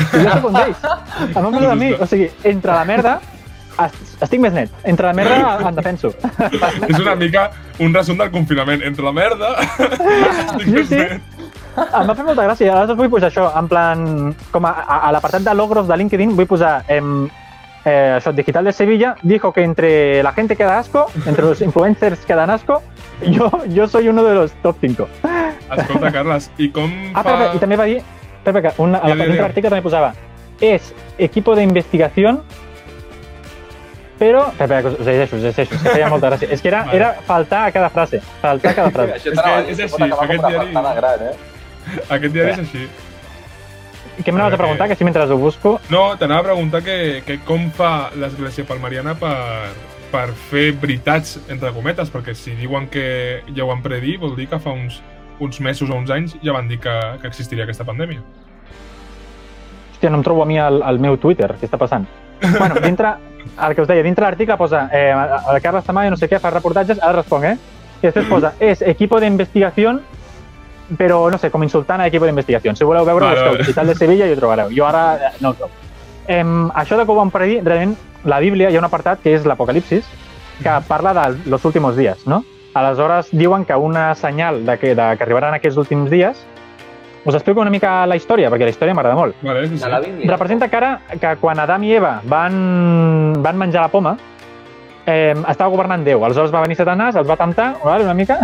I 0.00 0.24
jo 0.24 0.26
soc 0.32 0.48
un 0.50 0.58
d'ells. 0.58 0.82
Em 1.30 1.38
van 1.38 1.54
posar 1.54 1.70
a 1.70 1.78
mi. 1.78 1.92
O 1.94 2.10
sigui, 2.10 2.26
entre 2.50 2.74
la 2.74 2.84
merda, 2.88 3.14
estic 4.22 4.40
més 4.40 4.52
net. 4.54 4.70
Entre 4.84 5.06
la 5.06 5.12
merda 5.16 5.58
em 5.68 5.74
defenso. 5.76 6.12
És 6.88 6.98
una 7.00 7.14
mica 7.18 7.50
un 7.80 7.94
resum 7.94 8.18
del 8.20 8.30
confinament. 8.34 8.82
Entre 8.86 9.04
la 9.04 9.12
merda... 9.12 9.54
estic 9.60 10.64
Sí, 10.64 10.74
més 10.76 10.88
sí. 10.88 10.96
net. 11.00 11.20
Em 11.74 12.06
va 12.06 12.14
fer 12.14 12.24
molta 12.26 12.44
gràcia. 12.46 12.70
Aleshores 12.72 12.98
vull 13.00 13.10
posar 13.10 13.30
això, 13.32 13.48
en 13.58 13.68
plan... 13.70 14.04
Com 14.54 14.66
a, 14.68 14.74
a, 14.84 14.98
a 15.08 15.12
l'apartat 15.16 15.42
de 15.46 15.54
logros 15.58 15.88
de 15.90 15.96
LinkedIn 15.98 16.36
vull 16.38 16.46
posar... 16.50 16.84
Em, 16.88 17.24
eh, 17.84 18.14
això, 18.20 18.30
Digital 18.32 18.64
de 18.70 18.72
Sevilla 18.72 19.14
dijo 19.22 19.52
que 19.52 19.64
entre 19.66 20.22
la 20.22 20.32
gente 20.32 20.54
que 20.56 20.64
da 20.64 20.78
asco, 20.78 21.06
entre 21.26 21.44
los 21.44 21.60
influencers 21.60 22.22
que 22.24 22.34
dan 22.38 22.50
asco, 22.50 22.80
yo, 23.26 23.50
yo 23.68 23.88
soy 23.88 24.08
uno 24.08 24.22
de 24.24 24.34
los 24.34 24.52
top 24.62 24.76
5. 24.80 25.08
Escolta, 25.74 26.12
Carles, 26.12 26.50
i 26.58 26.70
com 26.70 26.88
Ah, 27.14 27.22
fa... 27.22 27.32
però, 27.34 27.50
i 27.56 27.58
també 27.62 27.76
va 27.76 27.84
dir... 27.90 27.98
Espera, 28.44 28.74
una, 28.78 28.98
a 29.00 29.08
la 29.08 29.14
digue'm. 29.16 29.38
l'article 29.40 29.70
també 29.72 29.82
posava 29.82 30.10
és 30.60 30.90
equipo 31.18 31.54
de 31.56 31.62
investigación 31.64 32.42
però... 34.18 34.46
Espera, 34.52 34.78
espera, 34.78 34.90
us 34.98 35.06
llegeixo, 35.06 35.36
us 35.36 35.42
llegeixo, 35.42 35.70
que 35.82 35.90
feia 35.94 36.08
molta 36.12 36.30
gràcia. 36.30 36.50
És 36.54 36.62
que 36.62 36.68
era, 36.70 36.84
Vale. 36.84 36.96
era 36.96 37.12
faltar 37.26 37.64
a 37.68 37.72
cada 37.74 37.88
frase, 37.90 38.20
faltar 38.42 38.72
a 38.72 38.74
cada 38.78 38.90
frase. 38.94 39.16
Això 39.18 39.32
És 39.32 39.38
a 39.38 39.42
que 39.42 39.72
és 39.72 39.80
així, 39.86 40.10
aquest 40.12 40.44
diari- 40.46 40.72
gran, 41.00 41.26
eh? 41.30 41.34
Aquest 42.08 42.32
diari 42.34 42.50
és 42.52 42.58
així. 42.62 42.86
Què 44.24 44.30
m'anaves 44.30 44.52
a 44.52 44.54
Eh, 44.54 44.58
preguntar? 44.62 44.86
Que 44.88 44.94
si 44.96 45.04
mentre 45.04 45.24
ho 45.26 45.36
busco... 45.38 45.80
No, 45.90 46.16
t'anava 46.16 46.40
a 46.40 46.44
preguntar 46.52 46.82
que, 46.86 47.22
que 47.26 47.40
com 47.44 47.70
fa 47.74 48.10
l'Església 48.14 48.64
Palmariana 48.64 49.16
per, 49.18 49.72
per 50.12 50.28
fer 50.52 50.68
veritats, 50.78 51.40
entre 51.50 51.72
cometes, 51.74 52.12
perquè 52.14 52.34
si 52.38 52.54
diuen 52.54 52.86
que 52.88 53.42
ja 53.54 53.64
ho 53.64 53.68
van 53.72 53.82
predir, 53.82 54.18
vol 54.22 54.36
dir 54.36 54.46
que 54.48 54.60
fa 54.62 54.70
uns, 54.70 55.00
uns 55.42 55.58
mesos 55.60 55.90
o 55.90 55.96
uns 55.98 56.10
anys 56.14 56.36
ja 56.44 56.52
van 56.54 56.68
dir 56.70 56.78
que, 56.78 56.94
que 57.20 57.26
existiria 57.26 57.64
aquesta 57.66 57.82
pandèmia. 57.84 58.22
Hòstia, 59.94 60.10
no 60.10 60.18
em 60.20 60.22
trobo 60.26 60.42
a 60.42 60.46
mi 60.46 60.58
al, 60.58 60.82
al 60.82 60.98
meu 61.02 61.16
Twitter, 61.18 61.50
què 61.58 61.66
està 61.66 61.78
passant? 61.80 62.06
bueno, 62.60 62.78
dintre, 62.82 63.14
el 63.68 63.74
que 63.74 63.82
us 63.82 63.88
deia, 63.88 64.02
dintre 64.02 64.24
l'article 64.24 64.56
posa 64.56 64.88
eh, 64.92 65.12
el 65.12 65.60
Carles 65.62 65.84
Tamayo 65.84 66.10
no 66.14 66.18
sé 66.18 66.28
què, 66.30 66.40
fa 66.42 66.50
reportatges, 66.50 67.00
ara 67.02 67.20
responc, 67.20 67.44
eh? 67.44 67.56
I 68.00 68.08
després 68.08 68.26
posa, 68.28 68.52
és 68.60 68.82
equipo 68.82 69.20
de 69.20 69.30
investigación, 69.30 70.00
però, 70.98 71.30
no 71.32 71.38
sé, 71.40 71.50
com 71.50 71.62
insultant 71.64 72.02
a 72.02 72.08
equipo 72.10 72.26
de 72.26 72.34
investigación. 72.34 72.76
Si 72.76 72.84
voleu 72.84 73.06
veure, 73.06 73.24
Vale, 73.24 73.40
busqueu. 73.40 73.62
Digital 73.62 73.86
de 73.88 73.94
Sevilla 73.94 74.26
i 74.28 74.34
ho 74.34 74.36
trobareu. 74.36 74.72
Jo 74.74 74.86
ara 74.86 75.04
eh, 75.16 75.30
no 75.40 75.54
ho 75.54 75.58
trobo. 75.60 75.72
Em, 76.26 76.68
això 76.74 76.98
de 76.98 77.04
que 77.04 77.12
ho 77.12 77.16
vam 77.16 77.32
predir, 77.32 77.62
realment, 77.64 77.96
la 78.24 78.40
Bíblia 78.40 78.70
hi 78.70 78.76
ha 78.76 78.82
un 78.82 78.88
apartat 78.88 79.22
que 79.22 79.34
és 79.36 79.46
l'Apocalipsis, 79.48 80.08
que 80.62 80.74
parla 80.88 81.14
de 81.14 81.50
los 81.50 81.64
últimos 81.64 81.96
días, 81.96 82.26
no? 82.26 82.44
Aleshores, 82.74 83.28
diuen 83.30 83.64
que 83.64 83.74
una 83.76 84.14
senyal 84.14 84.64
de 84.66 84.78
que, 84.78 84.94
de 84.94 85.16
que 85.16 85.24
arribaran 85.24 85.54
aquests 85.54 85.78
últims 85.78 86.10
dies 86.10 86.40
us 87.24 87.34
explico 87.34 87.60
una 87.60 87.70
mica 87.70 88.06
la 88.06 88.16
història, 88.16 88.50
perquè 88.50 88.64
la 88.68 88.70
història 88.74 88.94
m'agrada 88.94 89.16
molt. 89.16 89.36
Vale, 89.42 89.66
sí, 89.68 89.78
sí. 89.78 89.84
Bíblia. 90.04 90.30
Representa 90.30 90.68
que 90.68 90.76
ara, 90.76 91.00
que 91.20 91.36
quan 91.40 91.58
Adam 91.60 91.82
i 91.84 91.92
Eva 91.96 92.20
van, 92.24 93.32
van 93.42 93.56
menjar 93.58 93.82
la 93.82 93.88
poma, 93.88 94.16
eh, 95.06 95.34
estava 95.48 95.70
governant 95.70 96.04
Déu. 96.04 96.24
Aleshores 96.24 96.52
va 96.52 96.60
venir 96.62 96.76
Satanàs, 96.76 97.16
els 97.16 97.28
va 97.28 97.36
temptar 97.36 97.74
vale, 97.84 98.04
una 98.04 98.14
mica, 98.14 98.40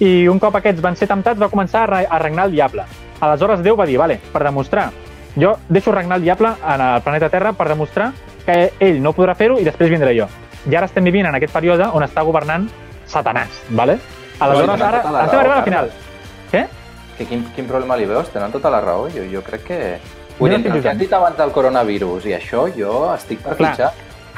i 0.00 0.26
un 0.28 0.38
cop 0.38 0.56
aquests 0.56 0.80
van 0.82 0.96
ser 0.96 1.08
temptats 1.08 1.40
va 1.40 1.48
començar 1.48 1.84
a, 1.84 1.86
re- 1.86 2.06
a 2.10 2.18
regnar 2.18 2.46
el 2.46 2.52
diable. 2.52 2.84
Aleshores 3.20 3.62
Déu 3.62 3.76
va 3.76 3.86
dir, 3.86 3.98
vale, 3.98 4.18
per 4.32 4.42
demostrar, 4.44 4.90
jo 5.36 5.54
deixo 5.68 5.92
regnar 5.92 6.18
el 6.18 6.24
diable 6.26 6.50
en 6.74 6.80
el 6.80 7.02
planeta 7.02 7.28
Terra 7.30 7.52
per 7.52 7.68
demostrar 7.68 8.10
que 8.44 8.72
ell 8.80 9.00
no 9.00 9.12
podrà 9.14 9.34
fer-ho 9.38 9.58
i 9.60 9.64
després 9.64 9.88
vindré 9.90 10.16
jo. 10.18 10.26
I 10.68 10.74
ara 10.76 10.86
estem 10.90 11.04
vivint 11.04 11.26
en 11.26 11.34
aquest 11.38 11.52
període 11.54 11.86
on 11.94 12.02
està 12.04 12.22
governant 12.26 12.68
Satanàs, 13.06 13.62
vale? 13.70 13.98
Aleshores, 14.42 14.80
ara 14.82 15.00
tota 15.04 15.24
estem 15.24 15.38
arribant 15.40 15.58
al 15.58 15.64
final. 15.64 15.90
Que 17.22 17.28
quin, 17.30 17.44
quin 17.54 17.68
problema 17.70 17.94
li 17.94 18.06
veus? 18.10 18.32
Tenen 18.34 18.50
tota 18.50 18.70
la 18.72 18.80
raó. 18.82 19.06
Jo, 19.14 19.22
jo 19.30 19.42
crec 19.46 19.62
que... 19.68 19.76
Vull 20.40 20.50
dir, 20.50 20.58
el 20.66 20.80
que 20.82 20.88
has 20.90 20.98
dit 20.98 21.12
abans 21.14 21.36
del 21.38 21.52
coronavirus 21.54 22.24
i 22.26 22.32
això, 22.34 22.64
jo 22.74 23.12
estic 23.12 23.44
per 23.44 23.54
Clar. 23.60 23.76
fitxar. 23.76 23.90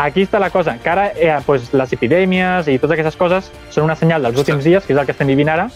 Aquí 0.05 0.25
està 0.27 0.41
la 0.43 0.51
cosa, 0.51 0.75
que 0.83 0.91
ara 0.91 1.07
eh, 1.15 1.31
pues, 1.47 1.71
les 1.73 1.95
epidèmies 1.97 2.69
i 2.69 2.75
totes 2.83 2.99
aquestes 2.99 3.17
coses 3.17 3.49
són 3.73 3.87
una 3.87 3.95
senyal 3.97 4.27
dels 4.27 4.43
últims 4.43 4.67
dies, 4.67 4.85
que 4.85 4.93
és 4.93 5.01
el 5.01 5.07
que 5.07 5.15
estem 5.15 5.31
vivint 5.31 5.49
ara, 5.55 5.69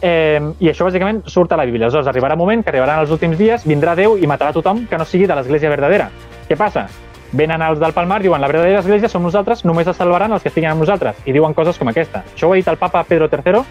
eh, 0.00 0.38
i 0.62 0.70
això 0.70 0.86
bàsicament 0.86 1.24
surt 1.26 1.52
a 1.52 1.58
la 1.58 1.66
Bíblia. 1.66 1.88
Aleshores 1.90 2.08
arribarà 2.08 2.38
un 2.38 2.44
moment 2.46 2.62
que 2.62 2.72
arribaran 2.72 3.02
els 3.02 3.12
últims 3.12 3.36
dies, 3.36 3.66
vindrà 3.68 3.96
Déu 3.98 4.16
i 4.16 4.30
matarà 4.30 4.54
tothom 4.56 4.86
que 4.88 4.96
no 4.96 5.04
sigui 5.04 5.28
de 5.28 5.36
l'església 5.36 5.74
verdadera. 5.74 6.08
Què 6.48 6.56
passa? 6.56 6.86
Venen 7.32 7.60
els 7.60 7.82
del 7.82 7.92
Palmar, 7.92 8.22
diuen 8.22 8.40
la 8.40 8.48
verdadera 8.48 8.78
església 8.80 9.10
som 9.12 9.26
nosaltres, 9.26 9.66
només 9.68 9.90
es 9.90 9.98
salvaran 10.00 10.32
els 10.32 10.46
que 10.46 10.48
estiguin 10.48 10.70
amb 10.70 10.86
nosaltres, 10.86 11.18
i 11.26 11.34
diuen 11.34 11.52
coses 11.52 11.76
com 11.76 11.90
aquesta. 11.90 12.22
Això 12.32 12.48
ho 12.48 12.54
ha 12.54 12.62
dit 12.62 12.70
el 12.72 12.78
papa 12.80 13.02
Pedro 13.04 13.28
III 13.28 13.66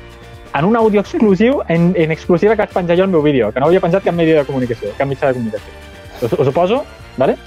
en 0.53 0.65
un 0.65 0.75
àudio 0.75 1.01
exclusiu, 1.01 1.61
en, 1.67 1.93
en 1.95 2.11
exclusiva 2.11 2.55
que 2.55 2.63
vaig 2.63 2.73
penjar 2.73 2.97
jo 2.97 3.03
al 3.03 3.11
meu 3.11 3.21
vídeo, 3.21 3.51
que 3.51 3.59
no 3.59 3.67
havia 3.67 3.81
penjat 3.83 4.03
cap 4.03 4.15
medi 4.15 4.35
de 4.35 4.45
comunicació, 4.45 4.91
cap 4.97 5.07
mitjà 5.07 5.31
de 5.31 5.39
comunicació. 5.39 5.73
Us, 6.21 6.33
us 6.33 6.47
ho 6.47 6.53
poso, 6.53 6.83
vale? 7.17 7.37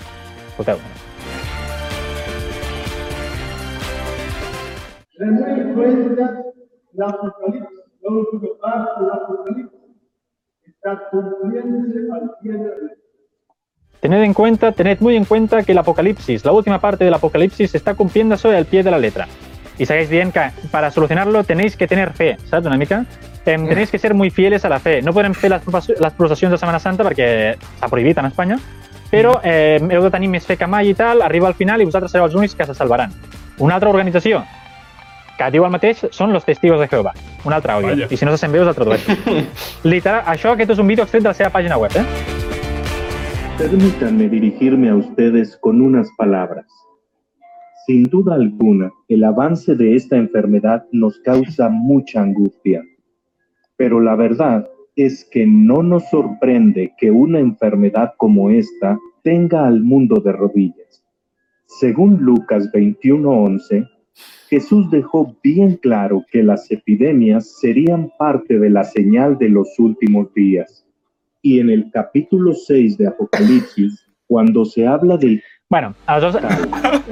Escolteu. 0.50 0.78
La 7.00 7.06
Apocalipsis. 7.08 7.80
Tened 14.00 14.22
en 14.22 14.32
cuenta, 14.32 14.72
tened 14.72 15.00
muy 15.00 15.16
en 15.16 15.26
cuenta 15.26 15.62
que 15.62 15.72
el 15.72 15.78
apocalipsis, 15.78 16.44
la 16.44 16.52
última 16.52 16.80
parte 16.80 17.04
del 17.04 17.12
apocalipsis, 17.12 17.70
se 17.70 17.76
está 17.76 17.94
cumpliendo 17.94 18.36
sobre 18.38 18.56
el 18.58 18.64
pie 18.64 18.82
de 18.82 18.90
la 18.90 18.98
letra. 18.98 19.28
Y 19.80 19.86
sabéis 19.86 20.10
bien 20.10 20.30
que 20.30 20.42
para 20.70 20.90
solucionarlo 20.90 21.42
tenéis 21.42 21.74
que 21.74 21.88
tener 21.88 22.12
fe, 22.12 22.36
¿sabes? 22.50 22.66
Una 22.66 22.76
mica. 22.76 23.06
Em, 23.46 23.66
tenéis 23.66 23.90
que 23.90 23.98
ser 23.98 24.12
muy 24.12 24.28
fieles 24.28 24.66
a 24.66 24.68
la 24.68 24.78
fe. 24.78 25.00
No 25.00 25.14
podem 25.14 25.32
fer 25.32 25.48
les, 25.50 25.62
les 25.88 26.12
processions 26.18 26.52
de 26.52 26.58
Setmana 26.58 26.78
Santa 26.78 27.06
perquè 27.06 27.56
s'ha 27.80 27.88
prohibit 27.88 28.18
en 28.20 28.28
Espanya, 28.28 28.58
però 29.08 29.38
eh, 29.42 29.80
heu 29.80 30.04
de 30.04 30.10
tenir 30.12 30.28
més 30.28 30.44
fe 30.44 30.58
que 30.60 30.68
mai 30.68 30.92
i 30.92 30.94
tal, 30.94 31.24
arriba 31.24 31.48
al 31.48 31.56
final 31.56 31.80
i 31.80 31.88
vosaltres 31.88 32.12
sereu 32.12 32.28
els 32.28 32.36
únics 32.36 32.54
que 32.54 32.66
se 32.68 32.76
salvaran. 32.76 33.14
Una 33.56 33.78
altra 33.80 33.88
organització 33.88 34.42
que 35.38 35.48
diu 35.48 35.64
el 35.64 35.72
mateix 35.72 36.04
són 36.12 36.36
los 36.36 36.44
testigos 36.44 36.76
de 36.84 36.90
Jehovà. 36.92 37.14
Un 37.48 37.56
altre 37.56 37.72
àudio. 37.72 38.10
I 38.12 38.20
si 38.20 38.28
no 38.28 38.36
se 38.36 38.42
sent 38.44 38.52
bé 38.52 38.60
us 38.60 38.68
el 38.68 38.76
tradueixo. 38.76 39.16
Literal, 39.94 40.26
això, 40.28 40.52
aquest 40.52 40.76
és 40.76 40.84
un 40.84 40.92
vídeo 40.92 41.08
extret 41.08 41.24
de 41.24 41.32
la 41.32 41.38
seva 41.40 41.48
pàgina 41.56 41.80
web, 41.80 41.96
eh? 41.96 42.04
Permítanme 43.56 44.28
dirigirme 44.28 44.92
a 44.92 45.00
ustedes 45.00 45.56
con 45.56 45.80
unas 45.80 46.12
palabras. 46.20 46.68
Sin 47.90 48.04
duda 48.04 48.36
alguna, 48.36 48.92
el 49.08 49.24
avance 49.24 49.74
de 49.74 49.96
esta 49.96 50.16
enfermedad 50.16 50.86
nos 50.92 51.18
causa 51.18 51.68
mucha 51.68 52.22
angustia. 52.22 52.84
Pero 53.76 53.98
la 53.98 54.14
verdad 54.14 54.70
es 54.94 55.28
que 55.28 55.44
no 55.44 55.82
nos 55.82 56.08
sorprende 56.08 56.92
que 56.96 57.10
una 57.10 57.40
enfermedad 57.40 58.12
como 58.16 58.48
esta 58.48 58.96
tenga 59.24 59.66
al 59.66 59.82
mundo 59.82 60.20
de 60.20 60.30
rodillas. 60.30 61.02
Según 61.66 62.18
Lucas 62.20 62.70
21:11, 62.72 63.88
Jesús 64.48 64.88
dejó 64.92 65.36
bien 65.42 65.74
claro 65.74 66.24
que 66.30 66.44
las 66.44 66.70
epidemias 66.70 67.58
serían 67.58 68.12
parte 68.16 68.60
de 68.60 68.70
la 68.70 68.84
señal 68.84 69.36
de 69.36 69.48
los 69.48 69.76
últimos 69.80 70.32
días. 70.32 70.86
Y 71.42 71.58
en 71.58 71.70
el 71.70 71.90
capítulo 71.90 72.54
6 72.54 72.98
de 72.98 73.08
Apocalipsis, 73.08 74.06
cuando 74.28 74.64
se 74.64 74.86
habla 74.86 75.16
del 75.16 75.42
Bueno, 75.68 75.96
aleshores, 76.06 76.44
Ala. 76.72 77.02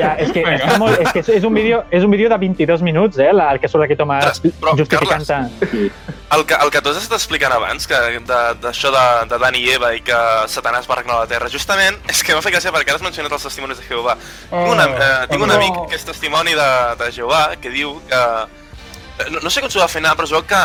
Ja, 0.00 0.12
és 0.18 0.30
que, 0.32 0.42
Vinga. 0.44 0.56
està 0.66 0.78
molt, 0.78 1.00
és, 1.00 1.12
que 1.12 1.22
és, 1.36 1.44
un 1.44 1.54
vídeo, 1.54 1.84
és 1.90 2.04
un 2.04 2.10
vídeo 2.10 2.28
de 2.28 2.36
22 2.38 2.82
minuts, 2.82 3.18
eh, 3.18 3.32
la- 3.32 3.50
el 3.52 3.60
que 3.60 3.68
surt 3.68 3.84
aquí 3.84 3.96
Tomàs 3.96 4.40
justificant-te. 4.76 5.38
El 6.36 6.44
que, 6.44 6.54
el 6.54 6.70
que 6.74 6.80
tu 6.82 6.90
has 6.90 6.96
estat 6.98 7.16
explicant 7.18 7.52
abans, 7.54 7.86
que 7.86 7.94
de- 7.94 8.54
d'això 8.62 8.90
de, 8.90 9.04
de 9.30 9.38
Dani 9.38 9.58
i 9.62 9.70
Eva 9.76 9.94
i 9.94 10.00
que 10.02 10.18
Satanàs 10.48 10.88
va 10.90 10.96
regnar 11.00 11.20
la 11.20 11.26
Terra, 11.30 11.48
justament 11.48 11.96
és 12.10 12.22
que 12.22 12.34
m'ha 12.34 12.42
fet 12.42 12.54
gràcia 12.54 12.72
perquè 12.74 12.90
ara 12.90 12.96
has 13.00 13.02
mencionat 13.06 13.32
els 13.32 13.42
testimonis 13.46 13.78
de 13.78 13.86
Jehovà. 13.88 14.16
tinc 14.50 14.68
un, 14.74 14.80
am- 14.80 14.94
eh, 14.98 15.26
tinc 15.30 15.42
un 15.42 15.50
oh. 15.50 15.54
amic 15.54 15.80
que 15.90 15.96
és 15.96 16.04
testimoni 16.04 16.54
de, 16.58 16.70
de 16.98 17.10
Jehovà 17.12 17.56
que 17.60 17.70
diu 17.70 18.00
que... 18.08 18.22
eh, 19.22 19.30
No, 19.30 19.40
no 19.40 19.48
sé 19.50 19.62
com 19.64 19.70
s'ho 19.72 19.80
va 19.80 19.88
fer 19.88 20.02
anar, 20.02 20.12
però 20.16 20.24
es 20.28 20.32
veu 20.34 20.42
que 20.44 20.58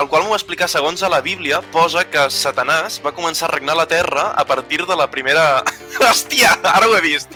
el 0.00 0.08
qual 0.08 0.22
m'ho 0.24 0.30
va 0.30 0.36
explicar 0.36 0.66
segons 0.68 1.02
a 1.02 1.08
la 1.08 1.22
Bíblia, 1.24 1.58
posa 1.72 2.04
que 2.08 2.26
Satanàs 2.30 2.98
va 3.04 3.12
començar 3.16 3.48
a 3.48 3.52
regnar 3.54 3.74
la 3.76 3.86
Terra 3.88 4.30
a 4.36 4.44
partir 4.44 4.84
de 4.86 4.96
la 4.96 5.06
primera... 5.10 5.62
Hòstia, 6.00 6.54
ara 6.62 6.86
ho 6.88 6.94
he 6.96 7.00
vist. 7.00 7.32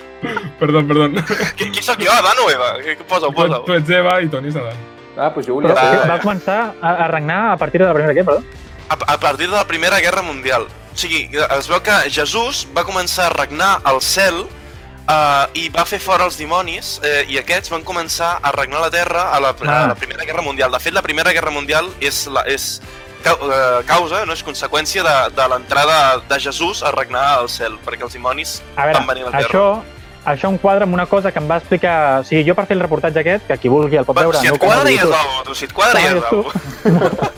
Perdó, 0.58 0.82
perdó. 0.86 1.08
Qui, 1.56 1.70
qui 1.72 1.82
sóc 1.82 2.00
jo, 2.02 2.10
Adán 2.12 2.38
o 2.44 2.50
Eva? 2.50 2.74
Posa-ho, 3.08 3.30
Tu, 3.30 3.36
posa-ho. 3.36 3.64
tu 3.64 3.74
ets 3.74 3.90
Eva 3.90 4.18
i 4.22 4.28
Toni 4.28 4.48
és 4.52 4.56
Adam. 4.56 4.76
Ah, 5.16 5.30
doncs 5.34 5.46
jo 5.48 5.56
Però 5.56 5.70
volia 5.70 5.74
Ah, 5.76 5.86
saber. 5.96 6.10
va 6.10 6.18
començar 6.22 6.58
a, 6.80 6.90
a 7.04 7.08
regnar 7.08 7.40
a 7.52 7.56
partir 7.56 7.80
de 7.80 7.86
la 7.88 7.94
primera 7.96 8.14
què, 8.14 8.24
perdó? 8.24 8.42
a, 8.90 8.96
a 9.14 9.18
partir 9.18 9.48
de 9.48 9.54
la 9.56 9.64
Primera 9.66 10.00
Guerra 10.00 10.22
Mundial. 10.22 10.66
O 10.92 10.96
sigui, 10.98 11.28
es 11.58 11.68
veu 11.70 11.80
que 11.82 11.96
Jesús 12.10 12.66
va 12.76 12.82
començar 12.84 13.26
a 13.30 13.34
regnar 13.34 13.80
al 13.84 14.00
cel 14.02 14.40
uh, 14.42 15.46
i 15.54 15.68
va 15.70 15.84
fer 15.86 16.00
fora 16.02 16.24
els 16.26 16.36
dimonis 16.38 16.96
eh, 17.06 17.24
i 17.30 17.38
aquests 17.38 17.70
van 17.70 17.84
començar 17.86 18.38
a 18.42 18.50
regnar 18.56 18.80
la 18.82 18.90
Terra 18.90 19.28
a 19.34 19.38
la, 19.40 19.54
Ah. 19.66 19.84
a 19.84 19.86
la 19.92 19.94
Primera 19.94 20.24
Guerra 20.24 20.42
Mundial. 20.42 20.70
De 20.74 20.80
fet, 20.82 20.92
la 20.92 21.02
Primera 21.06 21.32
Guerra 21.32 21.50
Mundial 21.54 21.88
és, 22.00 22.26
la, 22.26 22.42
és 22.50 22.80
eh, 23.24 23.82
causa, 23.86 24.24
no 24.26 24.32
és 24.34 24.42
conseqüència 24.42 25.02
de, 25.06 25.16
de 25.36 25.48
l'entrada 25.54 26.18
de 26.28 26.40
Jesús 26.40 26.82
a 26.82 26.90
regnar 26.96 27.26
al 27.38 27.48
cel, 27.48 27.78
perquè 27.86 28.02
els 28.08 28.12
dimonis 28.18 28.60
A 28.76 28.86
veure, 28.86 28.98
van 28.98 29.06
venir 29.06 29.22
a 29.26 29.30
la 29.30 29.38
Terra. 29.38 29.48
això, 29.48 29.99
això 30.24 30.50
em 30.50 30.58
quadra 30.58 30.84
amb 30.84 30.94
una 30.94 31.06
cosa 31.06 31.32
que 31.32 31.38
em 31.40 31.48
va 31.48 31.60
explicar... 31.60 32.20
O 32.20 32.24
sigui, 32.28 32.44
jo 32.48 32.54
per 32.54 32.66
fer 32.68 32.76
el 32.76 32.84
reportatge 32.84 33.22
aquest, 33.22 33.46
que 33.48 33.58
qui 33.62 33.72
vulgui 33.72 34.00
el 34.00 34.08
pot 34.08 34.18
veure... 34.18 34.38
si 34.40 34.50
et 34.50 34.60
canal 34.60 34.82
quadra 34.82 34.92
ja 34.92 35.04
és 35.06 35.14
d'algú, 35.14 35.44
tu, 35.46 35.56
si 35.56 35.68
et 35.68 35.72
quadra 35.76 36.04
ja 36.04 36.14
és 36.14 36.22
d'algú. 36.22 37.30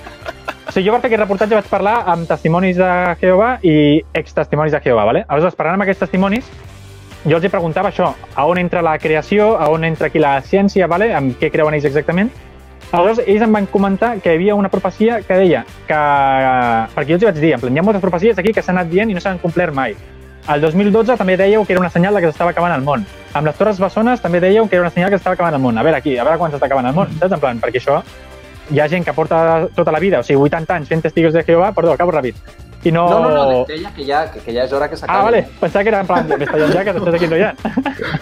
O 0.63 0.73
sigui, 0.73 0.87
jo 0.87 0.93
per 0.95 1.03
fer 1.03 1.11
aquest 1.11 1.21
reportatge 1.21 1.57
vaig 1.59 1.67
parlar 1.69 1.97
amb 2.09 2.29
testimonis 2.29 2.79
de 2.81 2.93
Jehovà 3.21 3.49
i 3.61 3.75
ex-testimonis 4.17 4.73
de 4.73 4.81
Jehovà, 4.81 5.05
¿vale? 5.05 5.25
Aleshores, 5.29 5.59
parlant 5.59 5.77
amb 5.77 5.85
aquests 5.85 6.07
testimonis, 6.07 6.49
jo 7.27 7.37
els 7.37 7.45
hi 7.45 7.51
preguntava 7.53 7.91
això, 7.93 8.15
a 8.35 8.47
on 8.49 8.59
entra 8.59 8.81
la 8.83 8.97
creació, 8.99 9.53
a 9.61 9.69
on 9.71 9.85
entra 9.85 10.09
aquí 10.09 10.23
la 10.23 10.41
ciència, 10.43 10.89
¿vale? 10.89 11.13
amb 11.15 11.37
què 11.39 11.53
creuen 11.53 11.77
ells 11.77 11.91
exactament. 11.91 12.33
Aleshores, 12.91 13.23
ells 13.27 13.45
em 13.45 13.55
van 13.55 13.69
comentar 13.73 14.15
que 14.21 14.33
hi 14.33 14.41
havia 14.41 14.57
una 14.59 14.69
profecia 14.73 15.21
que 15.25 15.39
deia 15.39 15.63
que... 15.87 16.01
Perquè 16.97 17.13
jo 17.13 17.21
els 17.21 17.29
vaig 17.29 17.39
dir, 17.39 17.53
en 17.57 17.63
plan, 17.63 17.77
hi 17.77 17.81
ha 17.81 17.85
moltes 17.87 18.03
profecies 18.03 18.41
aquí 18.41 18.53
que 18.53 18.65
s'han 18.65 18.81
anat 18.81 18.91
dient 18.91 19.13
i 19.13 19.17
no 19.17 19.23
s'han 19.23 19.39
complert 19.45 19.77
mai. 19.77 19.95
El 20.51 20.61
2012 20.61 21.15
també 21.21 21.37
dèieu 21.39 21.63
que 21.65 21.77
era 21.77 21.81
una 21.81 21.91
senyal 21.91 22.19
que 22.19 22.27
s'estava 22.27 22.51
acabant 22.51 22.75
el 22.75 22.83
món. 22.83 23.05
Amb 23.33 23.47
les 23.47 23.57
Torres 23.57 23.79
Bessones 23.79 24.21
també 24.21 24.41
dèieu 24.43 24.67
que 24.69 24.75
era 24.75 24.83
una 24.83 24.91
senyal 24.91 25.11
que 25.11 25.21
s'estava 25.21 25.39
acabant 25.39 25.55
el 25.55 25.63
món. 25.63 25.79
A 25.79 25.85
veure 25.87 26.01
aquí, 26.03 26.17
a 26.19 26.25
veure 26.27 26.41
quan 26.41 26.51
s'està 26.51 26.67
acabant 26.67 26.91
el 26.91 26.97
món, 26.97 27.15
saps? 27.21 27.37
En 27.37 27.43
plan, 27.45 27.63
perquè 27.63 27.79
això 27.79 28.01
hi 28.73 28.81
ha 28.81 28.89
gent 28.89 29.05
que 29.05 29.15
porta 29.15 29.69
tota 29.77 29.93
la 29.93 30.01
vida, 30.01 30.21
o 30.21 30.27
sigui, 30.27 30.41
80 30.43 30.75
anys 30.75 30.91
fent 30.91 31.03
testigos 31.03 31.33
de 31.33 31.45
Jehovà, 31.47 31.73
perdó, 31.77 31.93
acabo 31.93 32.13
ràpid. 32.13 32.35
I 32.83 32.91
no... 32.91 33.09
No, 33.09 33.21
no, 33.21 33.31
no, 33.31 33.65
deia 33.69 33.93
que 33.95 34.05
ja, 34.05 34.25
que, 34.33 34.41
que 34.43 34.53
ja 34.57 34.65
és 34.65 34.73
hora 34.75 34.89
que 34.91 34.97
s'acabi. 34.99 35.15
Ah, 35.15 35.23
vale, 35.23 35.43
pensava 35.61 35.85
que 35.85 35.91
era 35.93 36.01
en 36.03 36.09
plan, 36.09 36.27
m'està 36.27 36.57
tallant 36.57 36.73
ja, 36.75 36.83
que 36.83 36.95
després 36.97 37.19
aquí 37.19 37.29
no 37.31 37.39
hi 37.39 37.45
ha. 37.47 37.53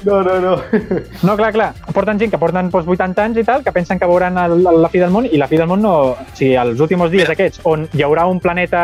No, 0.04 0.20
no, 0.26 0.36
no. 0.44 0.52
No, 1.26 1.36
clar, 1.40 1.52
clar, 1.54 1.70
porten 1.96 2.20
gent 2.20 2.34
que 2.34 2.40
porten 2.40 2.68
doncs, 2.68 2.88
80 2.96 3.24
anys 3.24 3.40
i 3.40 3.44
tal, 3.48 3.64
que 3.64 3.72
pensen 3.72 3.98
que 3.98 4.08
veuran 4.10 4.36
el, 4.42 4.60
la 4.64 4.92
fi 4.92 5.00
del 5.00 5.14
món, 5.14 5.28
i 5.30 5.40
la 5.40 5.48
fi 5.48 5.60
del 5.60 5.70
món 5.70 5.80
no... 5.86 5.94
O 6.12 6.28
sigui, 6.34 6.52
els 6.60 6.80
últims 6.80 7.08
dies 7.12 7.32
aquests, 7.32 7.64
on 7.64 7.88
hi 7.94 8.04
haurà 8.04 8.28
un 8.28 8.40
planeta... 8.44 8.82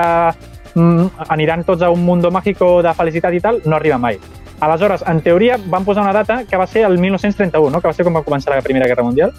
Mm, 0.77 1.07
aniran 1.33 1.65
tots 1.65 1.81
a 1.83 1.89
un 1.91 2.03
mundo 2.05 2.31
mágico 2.31 2.83
de 2.85 2.93
felicitat 2.95 3.33
i 3.33 3.41
tal, 3.41 3.63
no 3.65 3.77
arriba 3.77 3.97
mai. 3.99 4.19
Aleshores, 4.61 5.03
en 5.09 5.23
teoria, 5.25 5.57
van 5.67 5.85
posar 5.85 6.03
una 6.05 6.13
data 6.13 6.45
que 6.45 6.57
va 6.57 6.67
ser 6.67 6.85
el 6.85 6.99
1931, 6.99 7.71
no? 7.71 7.81
que 7.81 7.89
va 7.89 7.95
ser 7.97 8.05
quan 8.05 8.15
va 8.17 8.23
començar 8.25 8.55
la 8.55 8.61
Primera 8.63 8.87
Guerra 8.87 9.03
Mundial. 9.03 9.33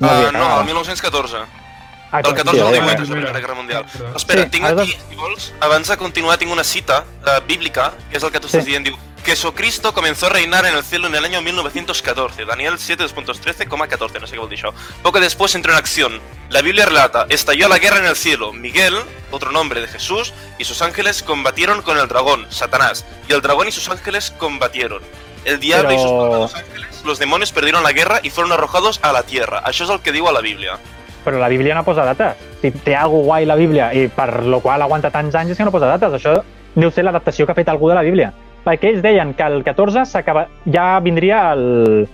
Uh, 0.00 0.04
havia 0.04 0.30
no, 0.32 0.38
acabat. 0.44 0.60
el 0.60 0.66
1914. 0.66 1.36
Ah, 2.14 2.20
Del 2.22 2.34
clar, 2.34 2.44
14 2.44 2.60
al 2.62 2.66
sí, 2.68 2.80
18 2.80 2.84
vale. 2.86 3.02
és 3.02 3.08
la 3.08 3.14
Primera 3.16 3.40
Guerra 3.40 3.54
Mundial. 3.54 3.84
Però 3.96 4.16
espera, 4.16 4.42
Sí, 4.44 4.48
tinc 4.50 4.64
aleshores- 4.64 4.94
aquí, 4.94 5.02
si 5.10 5.16
vols, 5.16 5.52
abans 5.60 5.88
de 5.88 5.96
continuar, 5.96 6.36
tinc 6.38 6.52
una 6.52 6.64
cita 6.64 7.00
uh, 7.24 7.40
bíblica, 7.48 7.92
que 8.10 8.16
és 8.18 8.22
el 8.22 8.30
que 8.30 8.40
tu 8.40 8.46
estàs 8.46 8.62
Sí. 8.64 8.70
dient, 8.70 8.84
diu 8.84 8.94
Jesucristo 9.24 9.94
comenzó 9.94 10.26
a 10.26 10.28
reinar 10.28 10.66
en 10.66 10.74
el 10.74 10.84
cielo 10.84 11.06
en 11.08 11.14
el 11.14 11.24
año 11.24 11.40
1914. 11.40 12.44
Daniel 12.44 12.74
7.13,14, 12.74 14.20
no 14.20 14.26
sé 14.26 14.36
qué 14.36 14.46
dir 14.46 14.58
això. 14.58 14.74
Poco 15.02 15.18
después 15.18 15.54
entró 15.54 15.72
en 15.72 15.78
acción. 15.78 16.20
La 16.50 16.60
Biblia 16.60 16.84
relata, 16.84 17.26
estalló 17.30 17.68
la 17.68 17.78
guerra 17.78 17.98
en 17.98 18.06
el 18.06 18.16
cielo. 18.16 18.52
Miguel, 18.52 18.94
otro 19.30 19.50
nombre 19.50 19.80
de 19.80 19.88
Jesús, 19.88 20.34
y 20.58 20.64
sus 20.64 20.82
ángeles 20.82 21.22
combatieron 21.22 21.80
con 21.80 21.98
el 21.98 22.06
dragón, 22.06 22.46
Satanás. 22.50 23.06
Y 23.26 23.32
el 23.32 23.40
dragón 23.40 23.68
y 23.68 23.72
sus 23.72 23.88
ángeles 23.88 24.30
combatieron. 24.36 25.02
El 25.46 25.58
diablo 25.58 25.92
y 25.92 25.98
sus 25.98 26.12
malvados 26.12 26.54
ángeles, 26.54 27.02
los 27.04 27.18
demonios 27.18 27.52
perdieron 27.52 27.82
la 27.82 27.92
guerra 27.92 28.20
y 28.22 28.28
fueron 28.28 28.52
arrojados 28.52 29.00
a 29.02 29.12
la 29.12 29.22
tierra. 29.22 29.62
Això 29.64 29.84
és 29.84 29.90
el 29.90 30.00
que 30.00 30.12
diu 30.12 30.28
a 30.28 30.32
la 30.32 30.40
Bíblia. 30.40 30.78
Però 31.24 31.40
la 31.40 31.48
Bíblia 31.48 31.74
no 31.74 31.84
posa 31.84 32.04
dates. 32.04 32.36
Si 32.60 32.70
té 32.84 32.94
algo 32.96 33.24
guai 33.24 33.48
la 33.48 33.56
Bíblia 33.56 33.92
i 33.96 34.08
per 34.08 34.44
lo 34.44 34.60
qual 34.60 34.84
aguanta 34.84 35.10
tants 35.10 35.34
anys 35.34 35.52
és 35.52 35.56
que 35.56 35.64
no 35.64 35.72
posa 35.72 35.88
dates. 35.96 36.12
Això 36.20 36.42
deu 36.74 36.90
ser 36.92 37.04
l'adaptació 37.04 37.46
que 37.46 37.52
ha 37.52 37.56
fet 37.56 37.72
algú 37.72 37.88
de 37.88 37.96
la 37.96 38.04
Bíblia. 38.04 38.32
Perquè 38.64 38.90
ells 38.94 39.02
deien 39.04 39.34
que 39.36 39.44
el 39.44 39.62
14 39.64 40.06
s'acaba... 40.08 40.46
ja 40.72 40.98
vindria 41.04 41.50
el... 41.52 42.08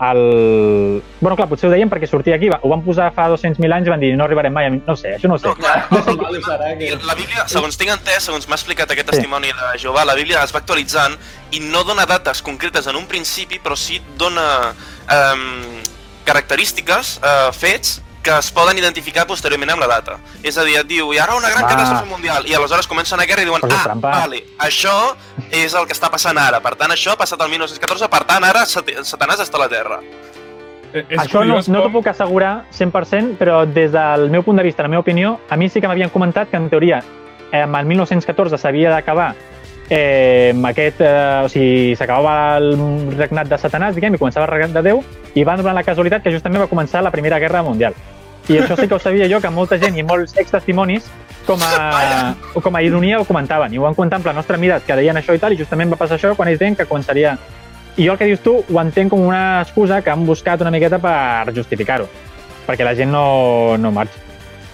el... 0.00 1.02
Bueno, 1.20 1.36
clar, 1.36 1.46
potser 1.50 1.68
ho 1.68 1.72
deien 1.74 1.90
perquè 1.92 2.08
sortia 2.08 2.38
aquí. 2.38 2.48
Va- 2.48 2.60
Ho 2.64 2.70
van 2.72 2.80
posar 2.86 3.10
fa 3.12 3.26
200.000 3.28 3.74
anys 3.76 3.86
i 3.90 3.92
van 3.92 4.00
dir 4.00 4.14
no 4.16 4.24
arribarem 4.24 4.54
mai. 4.56 4.70
No 4.86 4.96
sé, 4.96 5.12
això 5.18 5.28
no 5.28 5.36
ho 5.36 5.42
sé. 5.42 5.48
No, 5.50 5.54
clar, 5.60 5.84
Malo 5.92 6.40
serà 6.46 6.70
que... 6.80 6.88
la 7.04 7.16
Bíblia, 7.18 7.44
segons 7.52 7.76
tinc 7.76 7.92
entès, 7.92 8.24
segons 8.30 8.48
m'ha 8.48 8.56
explicat 8.56 8.90
aquest 8.96 9.10
testimoni 9.12 9.52
de 9.52 9.70
Jehovà, 9.82 10.06
la 10.08 10.16
Bíblia 10.16 10.40
es 10.44 10.54
va 10.56 10.62
actualitzant 10.64 11.18
i 11.52 11.60
no 11.68 11.84
dona 11.84 12.06
dates 12.08 12.40
concretes 12.46 12.88
en 12.88 12.96
un 12.96 13.04
principi, 13.10 13.60
però 13.60 13.76
sí 13.76 14.00
dona 14.16 14.46
um, 15.12 15.44
característiques, 16.24 17.18
uh, 17.20 17.50
fets, 17.52 17.98
que 18.22 18.36
es 18.38 18.50
poden 18.52 18.76
identificar 18.78 19.26
posteriorment 19.26 19.70
amb 19.70 19.80
la 19.80 19.86
data. 19.86 20.18
És 20.42 20.58
a 20.58 20.64
dir, 20.64 20.76
et 20.76 20.86
diu, 20.86 21.12
hi 21.12 21.18
haurà 21.18 21.36
una 21.36 21.48
gran 21.48 21.64
Ah. 21.64 21.68
catàstrofe 21.68 22.06
mundial, 22.10 22.46
i 22.46 22.54
aleshores 22.54 22.86
comença 22.86 23.14
una 23.14 23.24
guerra 23.24 23.42
i 23.42 23.44
diuen, 23.46 23.60
ah, 23.64 23.82
trampa. 23.84 24.10
vale, 24.10 24.44
això 24.58 25.14
és 25.50 25.72
el 25.74 25.86
que 25.86 25.92
està 25.94 26.10
passant 26.10 26.36
ara. 26.38 26.60
Per 26.60 26.74
tant, 26.76 26.90
això 26.90 27.12
ha 27.12 27.16
passat 27.16 27.40
el 27.40 27.48
1914, 27.48 28.08
per 28.08 28.24
tant, 28.24 28.44
ara 28.44 28.66
Sat- 28.66 28.90
Satanàs 29.04 29.40
està 29.40 29.56
a 29.56 29.60
la 29.60 29.68
Terra. 29.68 30.00
Eh, 30.92 31.04
És 31.08 31.18
Això 31.20 31.44
no, 31.46 31.54
no 31.66 31.82
t'ho 31.84 31.92
puc 31.92 32.06
assegurar 32.08 32.64
100%, 32.72 33.36
però 33.38 33.64
des 33.64 33.92
del 33.92 34.28
meu 34.28 34.42
punt 34.42 34.56
de 34.58 34.64
vista, 34.64 34.82
la 34.82 34.88
meva 34.88 35.00
opinió, 35.00 35.38
a 35.48 35.56
mi 35.56 35.68
sí 35.68 35.80
que 35.80 35.86
m'havien 35.86 36.10
comentat 36.10 36.50
que 36.50 36.56
en 36.56 36.68
teoria 36.68 37.02
eh, 37.52 37.62
amb 37.62 37.76
el 37.76 37.86
1914 37.86 38.58
s'havia 38.58 38.90
d'acabar 38.90 39.34
eh, 39.88 40.52
aquest, 40.64 41.00
eh, 41.00 41.42
o 41.44 41.48
sigui, 41.48 41.94
s'acabava 41.96 42.56
el 42.58 42.76
regnat 43.16 43.48
de 43.48 43.56
Satanàs, 43.58 43.94
diguem, 43.94 44.14
i 44.14 44.18
començava 44.18 44.46
el 44.46 44.50
regnat 44.52 44.72
de 44.72 44.82
Déu, 44.82 45.04
i 45.34 45.44
van 45.44 45.58
donar 45.60 45.74
la 45.74 45.82
casualitat 45.84 46.22
que 46.22 46.32
justament 46.32 46.62
va 46.62 46.66
començar 46.68 47.02
la 47.02 47.10
Primera 47.10 47.38
Guerra 47.38 47.62
Mundial. 47.62 47.94
I 48.48 48.56
això 48.58 48.74
sí 48.76 48.88
que 48.88 48.94
ho 48.94 48.98
sabia 48.98 49.28
jo, 49.30 49.38
que 49.40 49.50
molta 49.50 49.78
gent 49.78 49.96
i 49.98 50.02
molts 50.02 50.34
ex-testimonis 50.36 51.04
com 51.46 51.60
a, 51.62 52.34
o 52.54 52.60
com 52.60 52.74
a 52.76 52.82
ironia 52.82 53.20
ho 53.20 53.24
comentaven, 53.24 53.72
i 53.74 53.78
ho 53.78 53.82
van 53.82 53.94
comentar 53.94 54.18
en 54.18 54.22
plan, 54.24 54.34
nostre, 54.36 54.56
mira, 54.58 54.80
que 54.80 54.96
deien 54.96 55.16
això 55.16 55.34
i 55.36 55.38
tal, 55.38 55.52
i 55.52 55.58
justament 55.60 55.92
va 55.92 55.96
passar 56.00 56.16
això 56.18 56.34
quan 56.34 56.48
ells 56.48 56.58
deien 56.58 56.74
que 56.76 56.86
començaria 56.86 57.36
i 57.96 58.06
jo 58.06 58.12
el 58.12 58.18
que 58.18 58.24
dius 58.26 58.40
tu 58.42 58.56
ho 58.64 58.80
entenc 58.80 59.10
com 59.10 59.20
una 59.26 59.60
excusa 59.62 60.00
que 60.02 60.10
han 60.10 60.24
buscat 60.26 60.60
una 60.62 60.70
miqueta 60.70 60.98
per 60.98 61.52
justificar-ho, 61.54 62.08
perquè 62.66 62.84
la 62.86 62.94
gent 62.94 63.10
no, 63.12 63.76
no 63.78 63.90
marxa. 63.92 64.18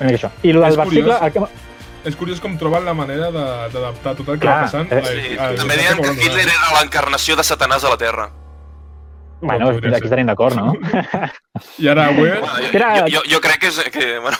Una 0.01 0.11
mica 0.11 0.19
això. 0.21 0.31
I 0.43 0.51
el 0.55 0.61
del 0.61 0.71
És 0.71 0.77
versicle... 0.77 1.03
curiós. 1.03 1.23
El 1.23 1.33
que... 1.33 2.09
és 2.09 2.17
curiós 2.17 2.41
com 2.41 2.57
troben 2.61 2.85
la 2.87 2.95
manera 2.95 3.31
de- 3.35 3.69
d'adaptar 3.73 4.15
tot 4.15 4.29
el 4.29 4.37
que 4.39 4.45
Clar, 4.47 4.57
va 4.57 4.63
passant. 4.69 4.93
eh, 4.93 5.03
Sí, 5.05 5.37
a- 5.39 5.49
a- 5.49 5.55
també 5.57 5.75
a- 5.75 5.77
deien 5.83 6.01
que 6.03 6.09
a- 6.09 6.13
Hitler 6.23 6.45
era 6.47 6.81
l'encarnació 6.81 7.35
de 7.37 7.43
Satanàs 7.43 7.85
a 7.85 7.91
la 7.91 7.97
Terra. 7.99 8.29
Bueno, 9.40 9.66
podria 9.73 9.90
aquí 9.90 9.99
ser. 9.99 10.05
estaríem 10.07 10.26
d'acord, 10.31 10.57
no? 10.57 10.73
I 11.78 11.88
ara 11.93 12.09
ho 12.11 12.25
és, 12.26 12.40
Bueno, 12.40 12.47
jo, 12.57 12.71
Era- 12.78 12.93
jo, 13.00 13.07
jo, 13.16 13.23
jo 13.35 13.40
crec 13.45 13.59
que 13.61 13.69
és... 13.69 13.81
Que, 13.93 14.07
bueno, 14.19 14.37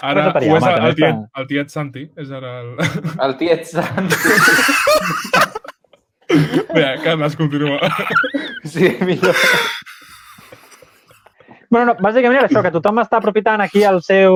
ara 0.00 0.26
ho 0.32 0.38
és 0.40 0.64
el, 0.66 0.86
el, 0.88 0.94
tiet, 0.98 1.16
el 1.38 1.46
tiet 1.52 1.68
Santi. 1.70 2.04
És 2.16 2.30
ara 2.34 2.60
el... 2.62 2.74
El 3.28 3.36
tiet 3.38 3.64
Sant. 3.70 4.10
Bé, 6.74 6.86
Carles, 7.04 7.36
continua. 7.36 7.78
Sí, 8.68 8.90
millor. 9.06 9.36
Bueno, 11.70 11.86
no, 11.86 11.94
bàsicament 12.02 12.40
era 12.40 12.48
això, 12.48 12.60
que 12.64 12.72
tothom 12.74 12.98
està 13.00 13.20
aprofitant 13.20 13.62
aquí 13.64 13.84
el 13.86 14.00
seu 14.02 14.34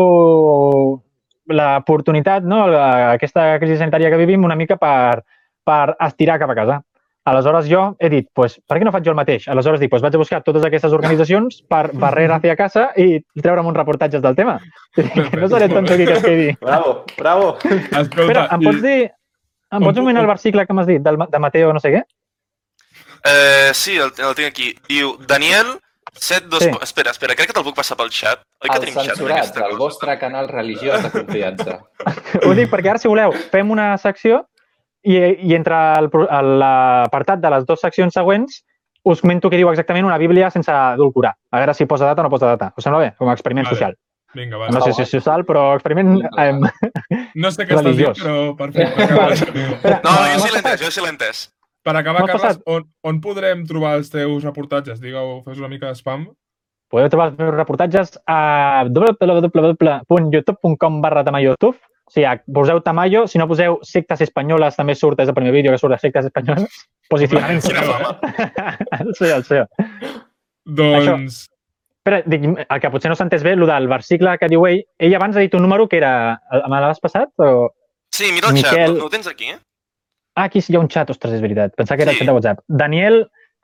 l'oportunitat, 1.53 2.47
no? 2.47 2.63
Aquesta 2.71 3.59
crisi 3.61 3.77
sanitària 3.81 4.13
que 4.13 4.21
vivim 4.21 4.45
una 4.47 4.55
mica 4.57 4.79
per, 4.81 5.25
per 5.67 5.97
estirar 6.07 6.39
cap 6.41 6.53
a 6.55 6.57
casa. 6.57 6.79
Aleshores 7.25 7.69
jo 7.71 7.97
he 8.03 8.09
dit, 8.11 8.27
pues, 8.35 8.57
per 8.67 8.81
què 8.81 8.85
no 8.85 8.91
faig 8.91 9.05
jo 9.07 9.13
el 9.13 9.19
mateix? 9.19 9.45
Aleshores 9.49 9.79
dic, 9.79 9.91
pues, 9.93 10.03
vaig 10.03 10.17
a 10.17 10.19
buscar 10.19 10.41
totes 10.43 10.65
aquestes 10.67 10.93
organitzacions 10.97 11.61
per 11.71 11.93
barrer 11.95 12.27
hacia 12.35 12.57
casa 12.59 12.89
i 12.99 13.21
treure'm 13.39 13.69
uns 13.71 13.77
reportatges 13.79 14.23
del 14.25 14.35
tema. 14.35 14.57
Que 14.97 15.37
no 15.39 15.49
seré 15.49 15.69
tonto 15.69 15.95
aquí 15.95 16.05
que 16.07 16.13
es 16.19 16.25
quedi. 16.25 16.57
Bravo, 16.61 17.05
bravo. 17.17 17.57
Escolta, 17.63 18.01
Espera, 18.01 18.49
em 18.51 18.67
pots 18.67 18.83
dir... 18.83 19.13
Em 19.73 19.81
pots 19.87 19.97
dominar 19.97 20.21
el 20.21 20.29
versicle 20.29 20.67
que 20.67 20.75
m'has 20.77 20.87
dit, 20.91 21.01
del, 21.01 21.17
de 21.31 21.39
Mateo 21.41 21.73
no 21.73 21.81
sé 21.81 21.95
què? 21.95 22.03
eh, 23.25 23.71
sí, 23.73 23.97
el, 23.97 24.11
el 24.19 24.35
tinc 24.35 24.49
aquí. 24.49 24.75
Diu, 24.89 25.15
Daniel, 25.27 25.79
7, 26.13 26.49
2... 26.51 26.63
Sí. 26.65 26.71
Espera, 26.83 27.11
espera, 27.15 27.35
crec 27.39 27.49
que 27.49 27.55
te'l 27.57 27.65
puc 27.65 27.77
passar 27.79 27.97
pel 27.97 28.11
xat. 28.13 28.43
Oi 28.61 28.69
que 28.69 28.75
Els 28.77 28.83
tenim 28.85 28.99
xat? 28.99 29.05
en 29.05 29.15
censurats, 29.15 29.47
aquesta 29.53 29.69
el 29.71 29.79
vostre 29.79 30.19
canal 30.21 30.49
religiós 30.51 31.07
de 31.07 31.11
confiança. 31.15 31.79
Ho 32.45 32.53
dic 32.59 32.69
perquè 32.69 32.93
ara, 32.93 33.01
si 33.01 33.09
voleu, 33.09 33.33
fem 33.55 33.71
una 33.73 33.93
secció 34.03 34.43
i, 35.05 35.17
i 35.49 35.55
entre 35.57 35.75
l'apartat 36.53 37.41
de 37.43 37.51
les 37.51 37.65
dues 37.67 37.81
seccions 37.81 38.15
següents 38.15 38.63
us 39.05 39.21
comento 39.21 39.51
què 39.51 39.57
diu 39.59 39.69
exactament 39.73 40.07
una 40.07 40.19
bíblia 40.19 40.51
sense 40.55 40.71
adulcorar. 40.71 41.35
A 41.51 41.59
veure 41.59 41.75
si 41.75 41.87
posa 41.91 42.07
data 42.07 42.23
o 42.23 42.25
no 42.27 42.31
posa 42.31 42.47
data. 42.55 42.73
Us 42.77 42.85
sembla 42.87 43.01
bé? 43.03 43.09
Com 43.19 43.29
a 43.29 43.33
experiment 43.35 43.67
Vale. 43.67 43.75
social. 43.77 43.97
Vinga, 44.33 44.57
va. 44.57 44.69
No 44.73 44.81
sé 44.81 44.93
si 44.95 45.03
és 45.03 45.11
social, 45.11 45.43
però 45.45 45.75
experiment... 45.75 46.23
Eh, 46.39 46.53
No 47.43 47.51
sé 47.51 47.67
què 47.67 47.75
estàs 47.77 47.97
dient, 47.99 48.15
però 48.17 48.55
perfecte. 48.57 49.07
Vale. 49.13 49.35
No, 50.05 50.13
jo 50.33 50.39
sí 50.45 50.51
l'he 50.53 50.61
entès, 50.63 50.81
jo 50.85 50.91
sí 50.95 51.01
l'he 51.03 51.11
entès. 51.13 51.43
Per 51.83 51.95
acabar, 51.99 52.21
Carles, 52.23 52.39
passat- 52.39 52.63
on, 52.71 52.83
on 53.03 53.19
podrem 53.21 53.67
trobar 53.67 53.97
els 53.99 54.09
teus 54.13 54.45
reportatges? 54.47 55.01
Digueu, 55.03 55.43
fes 55.45 55.59
una 55.59 55.69
mica 55.69 55.91
de 55.91 55.95
spam. 55.99 56.29
Podeu 56.93 57.09
trobar 57.11 57.27
els 57.33 57.39
meus 57.41 57.55
reportatges 57.57 58.15
a 58.31 58.85
www.youtube.com 59.83 61.01
barra 61.03 61.25
tamayotuf. 61.27 61.77
O 62.13 62.15
sigui, 62.15 62.29
poseu 62.53 62.81
Tamayo, 62.85 63.23
si 63.27 63.39
no 63.41 63.47
poseu 63.49 63.79
sectes 63.89 64.21
espanyoles, 64.21 64.77
també 64.77 64.93
surt, 64.95 65.21
és 65.25 65.31
el 65.33 65.35
primer 65.35 65.53
vídeo 65.55 65.73
que 65.73 65.79
surt 65.81 65.95
de 65.95 65.99
sectes 66.03 66.27
espanyoles. 66.29 66.83
Posicionament. 67.09 67.63
Quina 67.65 67.87
fama. 67.89 68.77
el 69.01 69.15
sé, 69.17 69.31
el 69.33 69.45
sé. 69.49 69.63
Doncs... 70.67 71.47
Espera, 72.03 72.19
dic, 72.27 72.43
el 72.67 72.81
que 72.83 72.91
potser 72.91 73.13
no 73.13 73.15
s'ha 73.15 73.25
entès 73.29 73.45
bé, 73.47 73.53
el 73.55 73.63
del 73.69 73.85
versicle 73.87 74.33
que 74.41 74.49
diu 74.51 74.65
ell, 74.67 74.81
ell 74.99 75.13
abans 75.15 75.37
ha 75.39 75.43
dit 75.45 75.53
un 75.55 75.63
número 75.63 75.87
que 75.89 76.01
era... 76.01 76.41
Me 76.69 76.81
l'has 76.83 76.99
passat? 77.01 77.31
O... 77.39 77.69
Sí, 78.13 78.33
mira 78.35 78.51
el 78.51 78.59
xat, 78.59 78.73
Miquel. 78.73 78.97
no, 78.97 79.05
no 79.05 79.07
ho 79.07 79.13
tens 79.13 79.29
aquí? 79.31 79.53
eh? 79.55 79.59
Ah, 80.35 80.49
aquí 80.49 80.61
sí 80.65 80.73
hi 80.73 80.77
ha 80.77 80.83
un 80.83 80.91
xat, 80.91 81.13
ostres, 81.15 81.37
és 81.39 81.45
veritat. 81.45 81.77
Pensava 81.79 81.97
que 82.01 82.09
era 82.09 82.13
Sí. 82.13 82.19
el 82.19 82.25
xat 82.25 82.31
de 82.33 82.35
WhatsApp. 82.35 82.65
Daniel 82.67 83.21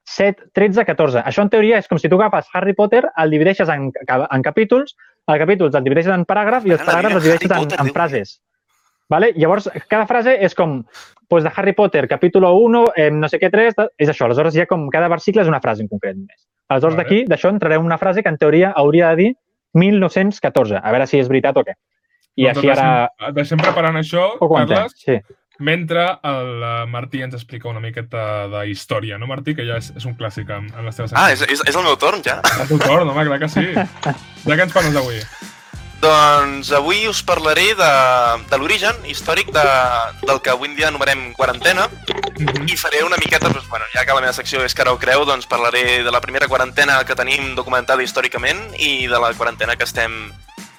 7, 0.06 0.46
13, 0.54 0.84
14. 0.86 1.24
Això 1.26 1.42
en 1.42 1.50
teoria 1.50 1.80
és 1.82 1.88
com 1.90 1.98
si 1.98 2.08
tu 2.08 2.14
agafes 2.20 2.46
Harry 2.54 2.76
Potter, 2.78 3.02
el 3.18 3.34
divideixes 3.34 3.68
en, 3.74 3.90
en 4.06 4.46
capítols, 4.46 4.94
els 5.28 5.40
capítols 5.44 5.74
els 5.74 5.84
divideixes 5.84 6.14
en 6.14 6.24
paràgraf 6.28 6.66
i 6.66 6.74
els 6.76 6.84
paràgrafs 6.84 7.18
els 7.20 7.26
Harry 7.26 7.56
en, 7.58 7.74
en 7.86 7.90
frases. 7.94 8.38
Vale? 9.08 9.32
Llavors, 9.40 9.70
cada 9.88 10.04
frase 10.06 10.34
és 10.44 10.54
com 10.54 10.82
pues, 11.28 11.44
de 11.44 11.52
Harry 11.54 11.72
Potter, 11.72 12.06
capítol 12.08 12.44
1, 12.44 12.84
eh, 12.96 13.10
no 13.10 13.28
sé 13.28 13.40
què 13.40 13.48
3, 13.52 13.76
és 13.96 14.08
això. 14.12 14.26
Aleshores, 14.26 14.56
ha 14.60 14.68
com 14.68 14.88
cada 14.92 15.08
versicle 15.08 15.44
és 15.44 15.48
una 15.48 15.62
frase 15.64 15.84
en 15.84 15.88
concret 15.88 16.16
només. 16.16 16.42
Aleshores, 16.68 16.96
Vale. 16.96 17.04
d'aquí, 17.04 17.20
d'això, 17.28 17.52
entrarem 17.54 17.84
una 17.84 17.96
frase 18.00 18.22
que 18.22 18.28
en 18.28 18.36
teoria 18.36 18.74
hauria 18.76 19.14
de 19.14 19.22
dir 19.22 19.30
1914. 19.80 20.80
A 20.82 20.92
veure 20.92 21.06
si 21.08 21.20
és 21.20 21.28
veritat 21.28 21.56
o 21.56 21.64
què. 21.64 21.76
I 22.38 22.46
doncs 22.46 22.60
així 22.60 22.70
ara 22.70 22.88
Deixem, 23.08 23.34
deixem 23.40 23.62
preparant 23.64 23.96
això. 23.98 24.28
Carles, 24.38 24.92
Sí. 25.00 25.18
Mentre 25.58 26.04
el 26.22 26.62
eh, 26.62 26.86
Martí 26.86 27.22
ens 27.22 27.34
explica 27.34 27.68
una 27.68 27.80
miqueta 27.80 28.46
de 28.48 28.64
història, 28.70 29.18
no, 29.18 29.26
Martí? 29.26 29.54
Que 29.58 29.66
ja 29.66 29.76
és, 29.78 29.92
és 29.96 30.04
un 30.06 30.14
clàssic 30.18 30.50
en, 30.54 30.70
en 30.74 30.86
les 30.86 30.96
teves 30.96 31.12
Ah, 31.18 31.30
és, 31.34 31.42
és, 31.42 31.62
és 31.66 31.74
el 31.76 31.82
meu 31.86 31.96
torn, 31.98 32.22
ja? 32.24 32.40
És 32.64 32.70
el 32.70 32.78
torn, 32.82 33.08
home, 33.08 33.26
clar 33.26 33.38
que 33.42 33.48
sí. 33.52 33.66
Ja 33.74 34.56
que 34.56 34.62
ens 34.68 34.72
parles 34.72 34.96
avui? 34.96 35.20
Doncs 35.98 36.68
avui 36.78 37.08
us 37.10 37.24
parlaré 37.26 37.72
de, 37.74 37.88
de 38.46 38.58
l'origen 38.60 38.94
històric 39.10 39.48
de, 39.50 39.64
del 40.28 40.38
que 40.44 40.52
avui 40.52 40.68
en 40.70 40.76
dia 40.78 40.92
anomenem 40.92 41.32
quarantena 41.34 41.88
Mhm. 42.38 42.68
i 42.70 42.76
faré 42.78 43.00
una 43.02 43.16
miqueta, 43.18 43.48
doncs, 43.50 43.66
bueno, 43.68 43.84
ja 43.90 44.04
que 44.06 44.14
la 44.14 44.20
meva 44.22 44.32
secció 44.32 44.60
és 44.62 44.74
cara 44.78 44.92
o 44.94 44.98
creu, 45.02 45.24
doncs 45.26 45.48
parlaré 45.50 46.04
de 46.06 46.10
la 46.14 46.20
primera 46.22 46.46
quarantena 46.46 47.00
que 47.04 47.16
tenim 47.18 47.56
documentada 47.56 48.04
històricament 48.04 48.60
i 48.78 49.08
de 49.10 49.18
la 49.18 49.32
quarantena 49.34 49.74
que 49.74 49.82
estem 49.82 50.30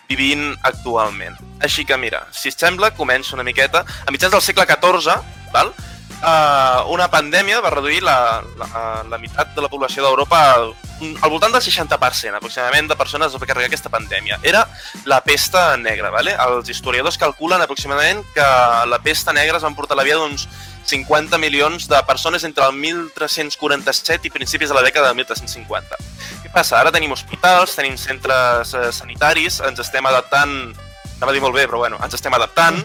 vivint 0.10 0.56
actualment. 0.66 1.38
Així 1.62 1.86
que 1.86 1.98
mira, 2.02 2.26
si 2.34 2.50
et 2.50 2.58
sembla, 2.60 2.92
començo 2.98 3.38
una 3.38 3.46
miqueta. 3.46 3.86
A 3.86 4.12
mitjans 4.12 4.34
del 4.34 4.44
segle 4.44 4.66
XIV, 4.70 5.22
val? 5.54 5.72
Uh, 6.20 6.84
una 6.92 7.06
pandèmia 7.08 7.62
va 7.64 7.70
reduir 7.72 8.02
la, 8.04 8.42
la, 8.60 8.70
la 9.08 9.18
meitat 9.22 9.54
de 9.56 9.64
la 9.64 9.70
població 9.72 10.04
d'Europa 10.04 10.40
al, 10.52 10.74
al 11.22 11.32
voltant 11.32 11.54
del 11.54 11.64
60% 11.64 12.36
aproximadament 12.36 12.90
de 12.92 12.98
persones 13.00 13.32
es 13.32 13.40
va 13.40 13.48
carregar 13.48 13.70
aquesta 13.70 13.92
pandèmia. 13.94 14.40
Era 14.44 14.66
la 15.08 15.22
pesta 15.24 15.78
negra. 15.78 16.12
Vale? 16.12 16.36
Els 16.48 16.74
historiadors 16.74 17.18
calculen 17.22 17.64
aproximadament 17.64 18.26
que 18.36 18.50
la 18.92 19.00
pesta 19.06 19.32
negra 19.32 19.62
es 19.62 19.64
van 19.64 19.78
portar 19.78 19.96
la 19.96 20.04
vida 20.04 20.20
d'uns 20.20 20.50
50 20.90 21.38
milions 21.38 21.88
de 21.88 22.02
persones 22.04 22.44
entre 22.44 22.66
el 22.66 22.74
1347 22.74 24.28
i 24.28 24.34
principis 24.34 24.74
de 24.74 24.76
la 24.76 24.84
dècada 24.84 25.14
de 25.14 25.22
1350. 25.22 26.04
Què 26.50 26.56
passa? 26.58 26.80
Ara 26.80 26.90
tenim 26.90 27.12
hospitals, 27.14 27.76
tenim 27.78 27.94
centres 28.02 28.72
eh, 28.74 28.88
sanitaris, 28.90 29.60
ens 29.68 29.84
estem 29.84 30.08
adaptant, 30.10 30.74
anava 31.20 31.30
a 31.30 31.36
dir 31.36 31.44
molt 31.44 31.54
bé, 31.54 31.68
però 31.70 31.84
bueno, 31.84 32.00
ens 32.02 32.18
estem 32.18 32.34
adaptant, 32.34 32.80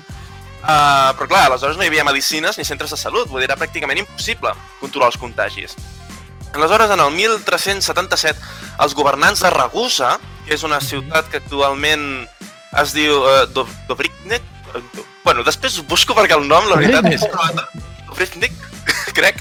uh, 0.60 1.14
però 1.16 1.28
clar, 1.30 1.46
aleshores 1.46 1.78
no 1.80 1.86
hi 1.86 1.88
havia 1.88 2.04
medicines 2.04 2.60
ni 2.60 2.66
centres 2.68 2.92
de 2.92 2.98
salut, 3.00 3.30
vull 3.30 3.40
dir, 3.40 3.48
era 3.48 3.56
pràcticament 3.56 4.02
impossible 4.02 4.52
controlar 4.82 5.08
els 5.14 5.18
contagis. 5.22 5.78
Aleshores, 6.52 6.92
en 6.92 7.06
el 7.06 7.16
1377, 7.16 8.44
els 8.84 8.98
governants 9.00 9.46
de 9.46 9.54
Ragusa, 9.56 10.12
que 10.44 10.52
és 10.58 10.68
una 10.68 10.82
ciutat 10.84 11.32
que 11.32 11.40
actualment 11.40 12.06
es 12.84 12.92
diu 12.92 13.16
uh, 13.16 13.48
Dobriknek, 13.88 14.44
eh, 14.76 14.86
bueno, 15.24 15.40
després 15.48 15.80
ho 15.80 15.88
busco 15.88 16.12
perquè 16.12 16.36
el 16.36 16.44
nom, 16.52 16.68
la 16.68 16.82
veritat, 16.84 17.08
és 17.16 17.24
croata. 17.32 17.70
Dobriknek, 18.12 18.64
crec. 19.16 19.40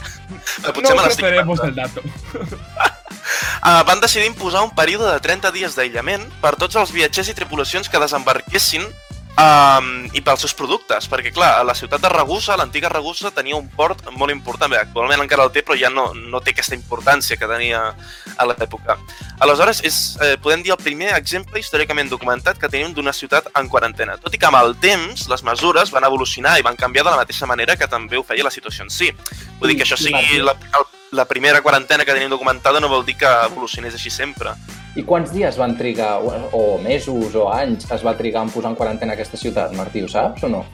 Potser 0.63 0.95
no 0.95 1.01
me 1.01 1.09
l'estic 1.09 1.33
inventant. 1.33 1.65
el 1.67 1.79
dato. 1.83 2.99
Uh, 3.63 3.81
van 3.89 4.01
decidir 4.03 4.27
imposar 4.27 4.63
un 4.63 4.75
període 4.75 5.09
de 5.11 5.19
30 5.23 5.51
dies 5.55 5.75
d'aïllament 5.77 6.27
per 6.41 6.55
tots 6.59 6.75
els 6.79 6.91
viatgers 6.91 7.29
i 7.31 7.37
tripulacions 7.37 7.89
que 7.89 7.99
desembarquessin 8.01 8.83
um, 9.39 9.87
i 10.13 10.21
pels 10.21 10.43
seus 10.45 10.53
productes, 10.57 11.07
perquè 11.09 11.31
clar, 11.33 11.53
a 11.59 11.63
la 11.65 11.75
ciutat 11.77 12.01
de 12.03 12.09
Ragusa, 12.11 12.57
l'antiga 12.59 12.89
Ragusa, 12.91 13.31
tenia 13.33 13.55
un 13.57 13.67
port 13.73 14.03
molt 14.13 14.33
important, 14.33 14.69
bé, 14.71 14.81
actualment 14.83 15.23
encara 15.23 15.47
el 15.47 15.51
té, 15.55 15.63
però 15.65 15.77
ja 15.79 15.89
no, 15.93 16.11
no 16.13 16.41
té 16.43 16.53
aquesta 16.53 16.77
importància 16.77 17.37
que 17.39 17.49
tenia 17.49 17.81
a 18.37 18.47
l'època. 18.49 18.97
Aleshores, 19.43 19.81
és, 19.87 19.99
eh, 20.21 20.35
podem 20.41 20.63
dir, 20.65 20.73
el 20.75 20.81
primer 20.81 21.13
exemple 21.17 21.59
històricament 21.61 22.09
documentat 22.11 22.59
que 22.61 22.69
tenim 22.69 22.93
d'una 22.93 23.13
ciutat 23.13 23.49
en 23.59 23.69
quarantena, 23.69 24.17
tot 24.21 24.33
i 24.33 24.41
que 24.41 24.49
amb 24.49 24.61
el 24.61 24.75
temps 24.83 25.27
les 25.29 25.43
mesures 25.45 25.91
van 25.93 26.05
evolucionar 26.09 26.57
i 26.59 26.65
van 26.65 26.77
canviar 26.79 27.05
de 27.07 27.15
la 27.15 27.21
mateixa 27.23 27.49
manera 27.49 27.77
que 27.77 27.87
també 27.89 28.17
ho 28.19 28.23
feia 28.27 28.45
la 28.45 28.53
situació 28.53 28.85
en 28.85 28.93
si. 28.93 29.11
Vull 29.59 29.73
dir 29.73 29.79
que 29.81 29.87
això 29.87 29.97
sigui 29.97 30.43
la, 30.43 30.53
el- 30.77 30.91
la 31.13 31.25
primera 31.25 31.61
quarantena 31.61 32.03
que 32.05 32.13
tenim 32.13 32.29
documentada 32.29 32.81
no 32.81 32.89
vol 32.89 33.05
dir 33.05 33.15
que 33.17 33.29
evolucionés 33.45 33.93
així 33.93 34.11
sempre. 34.11 34.55
I 34.97 35.05
quants 35.07 35.31
dies 35.33 35.57
van 35.57 35.77
trigar, 35.77 36.17
o, 36.21 36.33
o 36.53 36.63
mesos 36.81 37.37
o 37.37 37.47
anys, 37.53 37.87
es 37.89 38.03
va 38.05 38.17
trigar 38.17 38.43
en 38.45 38.51
posar 38.53 38.73
en 38.73 38.77
quarantena 38.77 39.15
aquesta 39.15 39.39
ciutat, 39.39 39.73
Martí, 39.77 40.03
ho 40.03 40.09
saps 40.09 40.45
o 40.45 40.51
no? 40.51 40.65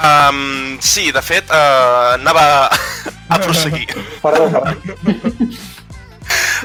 Um, 0.00 0.78
sí, 0.80 1.10
de 1.12 1.20
fet, 1.20 1.50
uh, 1.52 2.14
anava 2.16 2.70
a 2.70 3.40
prosseguir. 3.42 3.90
Perdó, 4.22 4.48
perdó. 4.48 4.72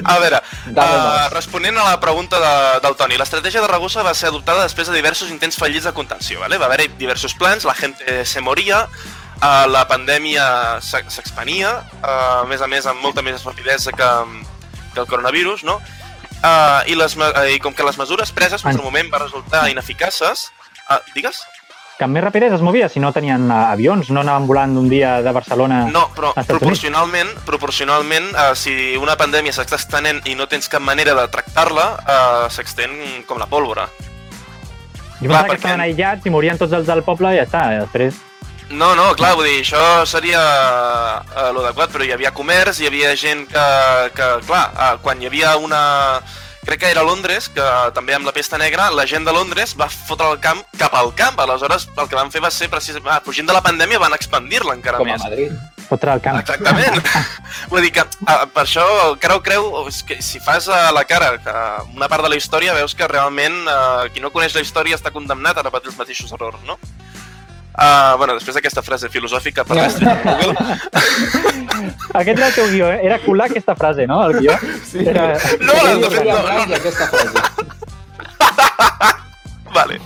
A 0.06 0.18
veure, 0.20 0.38
uh, 0.70 1.26
responent 1.32 1.76
a 1.80 1.84
la 1.90 2.00
pregunta 2.00 2.38
de, 2.40 2.80
del 2.84 2.96
Toni, 2.96 3.16
l'estratègia 3.18 3.62
de 3.64 3.68
Ragusa 3.68 4.04
va 4.04 4.12
ser 4.14 4.28
adoptada 4.28 4.64
després 4.64 4.88
de 4.88 4.96
diversos 4.96 5.32
intents 5.32 5.56
fallits 5.58 5.88
de 5.88 5.92
contenció. 5.96 6.40
Vale? 6.44 6.60
Va 6.60 6.68
haver-hi 6.68 6.90
diversos 7.00 7.34
plans, 7.34 7.64
la 7.64 7.74
gent 7.76 7.96
se 8.28 8.44
moria, 8.44 8.84
uh, 9.40 9.66
la 9.70 9.86
pandèmia 9.88 10.80
s'ex- 10.80 11.18
s'expania, 11.18 11.72
uh, 12.02 12.42
a 12.42 12.46
més 12.50 12.62
a 12.62 12.68
més 12.70 12.86
amb 12.86 13.02
molta 13.02 13.22
més 13.22 13.44
rapidesa 13.44 13.92
que, 13.92 14.10
que 14.94 15.00
el 15.00 15.06
coronavirus, 15.06 15.64
no? 15.64 15.80
Uh, 16.44 16.84
i, 16.86 16.94
les, 16.94 17.16
uh, 17.16 17.46
I 17.50 17.58
com 17.58 17.74
que 17.74 17.84
les 17.86 17.96
mesures 17.98 18.30
preses 18.32 18.64
Ai. 18.64 18.74
al 18.74 18.82
moment 18.82 19.10
van 19.10 19.26
resultar 19.26 19.68
ineficaces... 19.72 20.50
Uh, 20.86 21.00
digues? 21.14 21.40
Que 21.96 22.04
amb 22.04 22.12
més 22.12 22.22
rapidesa 22.22 22.58
es 22.58 22.60
movia, 22.60 22.90
si 22.92 23.00
no 23.00 23.08
tenien 23.08 23.46
eh, 23.48 23.54
avions, 23.72 24.10
no 24.12 24.20
anaven 24.20 24.44
volant 24.44 24.74
d'un 24.76 24.84
dia 24.84 25.14
de 25.24 25.32
Barcelona... 25.32 25.78
No, 25.88 26.02
però 26.12 26.34
Units. 26.34 26.50
proporcionalment, 26.50 27.30
proporcionalment 27.48 28.26
eh, 28.36 28.50
si 28.52 28.74
una 29.00 29.14
pandèmia 29.16 29.54
s'està 29.56 29.78
estenent 29.80 30.20
i 30.28 30.34
no 30.36 30.44
tens 30.44 30.68
cap 30.68 30.84
manera 30.84 31.14
de 31.16 31.24
tractar-la, 31.32 31.86
eh, 32.04 32.42
s'extén 32.52 32.92
com 33.24 33.40
la 33.40 33.48
pólvora. 33.48 33.88
Jo 35.22 35.24
pensava 35.24 35.48
que 35.48 35.56
estaven 35.56 35.86
aïllats 35.86 36.28
i 36.28 36.34
morien 36.36 36.60
tots 36.60 36.76
els 36.76 36.84
del 36.84 37.00
poble 37.02 37.32
i 37.32 37.40
ja 37.40 37.48
està. 37.48 37.64
I 37.72 37.80
després... 37.86 38.20
No, 38.70 38.96
no, 38.98 39.12
clar, 39.14 39.36
vull 39.38 39.46
dir, 39.46 39.60
això 39.62 40.02
seria 40.10 40.40
uh, 40.40 41.52
l'adequat, 41.54 41.92
però 41.92 42.02
hi 42.02 42.10
havia 42.16 42.32
comerç, 42.34 42.80
hi 42.80 42.88
havia 42.88 43.12
gent 43.18 43.44
que, 43.52 43.66
que 44.16 44.26
clar, 44.48 44.64
uh, 44.74 44.96
quan 45.04 45.22
hi 45.22 45.30
havia 45.30 45.54
una... 45.62 45.84
Crec 46.66 46.80
que 46.82 46.88
era 46.90 47.04
a 47.04 47.06
Londres, 47.06 47.46
que 47.54 47.64
també 47.94 48.16
amb 48.16 48.26
la 48.26 48.32
pesta 48.34 48.58
negra, 48.58 48.88
la 48.90 49.04
gent 49.06 49.22
de 49.22 49.30
Londres 49.30 49.76
va 49.78 49.86
fotre 49.86 50.26
el 50.32 50.40
camp 50.42 50.64
cap 50.80 50.96
al 50.98 51.12
camp. 51.14 51.38
Aleshores, 51.38 51.84
el 51.94 52.08
que 52.10 52.18
van 52.18 52.32
fer 52.34 52.42
va 52.42 52.50
ser, 52.50 52.66
precisament, 52.72 53.12
ah, 53.14 53.20
fugint 53.22 53.46
de 53.46 53.54
la 53.54 53.62
pandèmia, 53.62 54.00
van 54.02 54.16
expandir-la 54.16 54.74
encara 54.74 54.98
Com 54.98 55.06
a 55.06 55.14
més. 55.14 55.22
Madrid. 55.22 55.54
Fotre 55.86 56.16
el 56.18 56.24
camp. 56.24 56.40
Exactament. 56.42 56.98
Vull 57.70 57.86
dir 57.86 57.92
que 57.94 58.02
uh, 58.02 58.48
per 58.50 58.64
això 58.64 58.82
creu 59.22 59.38
creu 59.46 59.70
és 59.86 60.02
que 60.08 60.18
si 60.18 60.42
fas 60.42 60.66
a 60.66 60.88
la 60.90 61.06
cara 61.06 61.36
que 61.38 61.54
una 61.94 62.10
part 62.10 62.26
de 62.26 62.34
la 62.34 62.40
història 62.40 62.74
veus 62.74 62.98
que 62.98 63.06
realment 63.14 63.62
uh, 63.70 64.08
qui 64.10 64.24
no 64.24 64.34
coneix 64.34 64.58
la 64.58 64.66
història 64.66 64.98
està 64.98 65.14
condemnat 65.14 65.62
a 65.62 65.68
repetir 65.68 65.94
els 65.94 66.00
mateixos 66.02 66.34
errors, 66.34 66.66
no? 66.66 66.80
Uh, 67.76 68.16
bueno, 68.16 68.32
després 68.38 68.56
d'aquesta 68.56 68.80
frase 68.80 69.10
filosòfica 69.12 69.64
per 69.68 69.76
l'estrella 69.76 70.16
Google, 70.24 70.54
Aquest 72.20 72.38
era 72.38 72.46
el 72.48 72.54
teu 72.54 72.70
guió, 72.72 72.88
eh? 72.88 73.00
Era 73.04 73.18
colar 73.20 73.50
aquesta 73.50 73.74
frase, 73.76 74.06
no? 74.08 74.22
El 74.24 74.38
guió. 74.38 74.56
Sí. 74.88 75.02
Era... 75.04 75.34
No, 75.60 75.74
de 76.00 76.10
fet, 76.10 76.24
no, 76.24 76.38
no, 76.40 76.66
no. 76.66 76.76
aquesta 76.78 77.08
frase. 77.12 77.38
vale. 79.76 80.00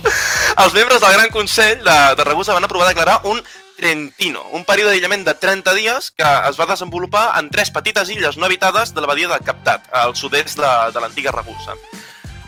els 0.57 0.73
membres 0.75 0.99
del 0.99 1.13
Gran 1.15 1.31
Consell 1.31 1.79
de, 1.85 1.97
de 2.19 2.23
Ragusa 2.27 2.53
van 2.57 2.67
aprovar 2.67 2.89
declarar 2.89 3.21
un 3.31 3.39
Trentino, 3.81 4.43
un 4.53 4.61
període 4.67 4.91
d'aïllament 4.91 5.23
de 5.25 5.33
30 5.33 5.73
dies 5.73 6.11
que 6.13 6.27
es 6.49 6.59
va 6.59 6.67
desenvolupar 6.69 7.31
en 7.39 7.47
tres 7.49 7.71
petites 7.73 8.11
illes 8.13 8.37
no 8.37 8.45
habitades 8.45 8.93
de 8.93 9.01
la 9.01 9.09
badia 9.09 9.31
de 9.31 9.39
Captat, 9.41 9.87
al 10.03 10.13
sud-est 10.15 10.59
de, 10.59 10.73
de 10.93 11.01
l'antiga 11.01 11.33
Ragusa. 11.33 11.73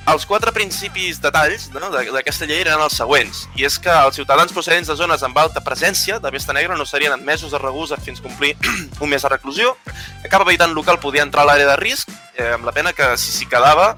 Els 0.04 0.26
quatre 0.28 0.52
principis 0.52 1.22
detalls 1.24 1.70
no, 1.72 1.88
d'aquesta 1.94 2.44
llei 2.44 2.60
eren 2.66 2.82
els 2.84 2.98
següents, 3.00 3.46
i 3.56 3.64
és 3.64 3.78
que 3.80 3.92
els 4.04 4.18
ciutadans 4.20 4.52
procedents 4.52 4.90
de 4.92 4.98
zones 5.00 5.22
amb 5.24 5.38
alta 5.40 5.62
presència 5.64 6.18
de 6.20 6.32
pesta 6.36 6.52
negra 6.52 6.76
no 6.76 6.84
serien 6.84 7.16
admesos 7.16 7.54
a 7.56 7.62
Ragusa 7.62 7.96
fins 8.04 8.20
complir 8.20 8.52
un 9.00 9.10
mes 9.10 9.24
de 9.24 9.32
reclusió, 9.32 9.78
que 9.86 10.32
cap 10.32 10.44
habitant 10.44 10.76
local 10.76 11.00
podia 11.00 11.24
entrar 11.24 11.46
a 11.46 11.52
l'àrea 11.54 11.70
de 11.72 11.78
risc, 11.80 12.12
eh, 12.36 12.52
amb 12.58 12.68
la 12.68 12.76
pena 12.76 12.92
que 12.92 13.14
si 13.16 13.32
s'hi 13.32 13.48
quedava, 13.48 13.94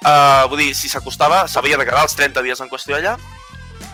eh, 0.00 0.44
vull 0.48 0.64
dir, 0.64 0.72
si 0.72 0.88
s'acostava, 0.88 1.44
s'havia 1.44 1.76
de 1.76 1.84
quedar 1.90 2.06
els 2.08 2.16
30 2.16 2.40
dies 2.48 2.64
en 2.64 2.72
qüestió 2.72 2.96
allà, 2.96 3.18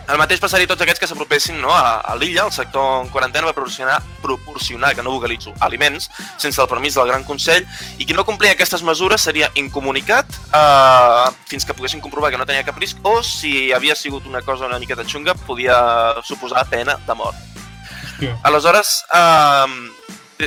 el 0.07 0.19
mateix 0.19 0.41
passaria 0.41 0.67
a 0.67 0.71
tots 0.71 0.83
aquests 0.85 1.01
que 1.01 1.09
s'apropessin 1.09 1.59
no, 1.61 1.71
a, 1.75 2.01
a 2.01 2.15
l'illa, 2.19 2.45
el 2.47 2.53
sector 2.55 3.03
en 3.03 3.11
quarantena 3.13 3.47
va 3.49 3.53
proporcionar, 3.57 3.99
proporcionar, 4.23 4.93
que 4.95 5.05
no 5.05 5.13
vocalitzo, 5.13 5.53
aliments 5.59 6.09
sense 6.41 6.61
el 6.61 6.69
permís 6.71 6.97
del 6.97 7.07
Gran 7.11 7.23
Consell 7.27 7.67
i 7.97 8.07
qui 8.07 8.17
no 8.17 8.25
complia 8.27 8.55
aquestes 8.55 8.83
mesures 8.87 9.21
seria 9.21 9.51
incomunicat 9.59 10.27
eh, 10.53 11.29
fins 11.51 11.67
que 11.67 11.77
poguessin 11.77 12.03
comprovar 12.03 12.31
que 12.33 12.41
no 12.41 12.49
tenia 12.49 12.65
cap 12.67 12.79
risc 12.81 12.99
o 13.03 13.21
si 13.25 13.71
havia 13.71 13.95
sigut 13.95 14.27
una 14.27 14.41
cosa 14.41 14.67
una 14.67 14.81
miqueta 14.81 15.07
xunga 15.07 15.37
podia 15.47 15.77
suposar 16.25 16.67
pena 16.69 16.97
de 17.07 17.15
mort. 17.17 17.51
Hòstia. 18.21 18.37
Aleshores, 18.43 19.05
eh, 19.13 19.65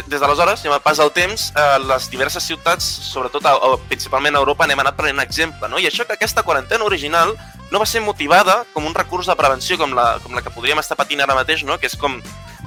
des 0.03 0.21
d'aleshores, 0.21 0.65
amb 0.65 0.75
el 0.75 0.83
pas 0.83 0.99
del 0.99 1.13
temps, 1.15 1.51
eh, 1.57 1.79
les 1.87 2.09
diverses 2.11 2.43
ciutats, 2.43 2.85
sobretot 2.85 3.45
a, 3.47 3.55
principalment 3.89 4.35
a 4.35 4.43
Europa, 4.43 4.67
n'hem 4.67 4.83
anat 4.83 4.97
prenent 4.99 5.23
exemple, 5.23 5.69
no? 5.69 5.79
I 5.79 5.87
això 5.89 6.07
que 6.07 6.17
aquesta 6.19 6.43
quarantena 6.43 6.85
original 6.85 7.35
no 7.71 7.81
va 7.83 7.87
ser 7.87 8.03
motivada 8.05 8.65
com 8.73 8.87
un 8.87 8.95
recurs 8.95 9.27
de 9.27 9.37
prevenció 9.37 9.79
com 9.81 9.95
la, 9.97 10.19
com 10.23 10.35
la 10.35 10.43
que 10.43 10.53
podríem 10.55 10.79
estar 10.79 10.99
patint 10.99 11.23
ara 11.25 11.35
mateix, 11.35 11.65
no? 11.65 11.79
que 11.79 11.89
és 11.91 11.97
com 11.99 12.21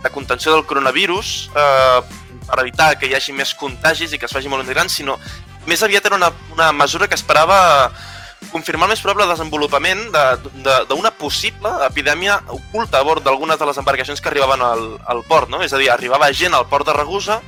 de 0.04 0.10
contenció 0.14 0.54
del 0.54 0.66
coronavirus 0.68 1.50
eh, 1.56 2.02
per 2.48 2.60
evitar 2.62 2.94
que 3.00 3.08
hi 3.10 3.16
hagi 3.18 3.36
més 3.36 3.54
contagis 3.58 4.14
i 4.14 4.20
que 4.20 4.28
es 4.28 4.36
faci 4.36 4.52
molt 4.52 4.66
més 4.66 4.74
gran, 4.76 4.90
sinó 4.90 5.18
més 5.68 5.84
aviat 5.84 6.06
era 6.08 6.16
una, 6.16 6.32
una 6.54 6.72
mesura 6.72 7.08
que 7.08 7.16
esperava 7.16 7.92
confirmar 8.52 8.88
el 8.88 8.92
més 8.96 9.02
probable 9.02 9.28
desenvolupament 9.32 10.06
de- 10.14 10.52
de- 10.64 10.86
d'una 10.90 11.12
possible 11.12 11.70
epidèmia 11.88 12.40
oculta 12.48 13.00
a 13.00 13.04
bord 13.04 13.24
d'algunes 13.24 13.60
de 13.60 13.66
les 13.66 13.78
embarcacions 13.78 14.22
que 14.22 14.30
arribaven 14.30 14.62
al, 14.62 15.00
al 15.06 15.24
port, 15.24 15.50
no? 15.50 15.62
És 15.62 15.74
a 15.74 15.78
dir, 15.78 15.90
arribava 15.92 16.32
gent 16.34 16.54
al 16.54 16.68
port 16.70 16.86
de 16.88 16.94
Ragusa 16.94 17.42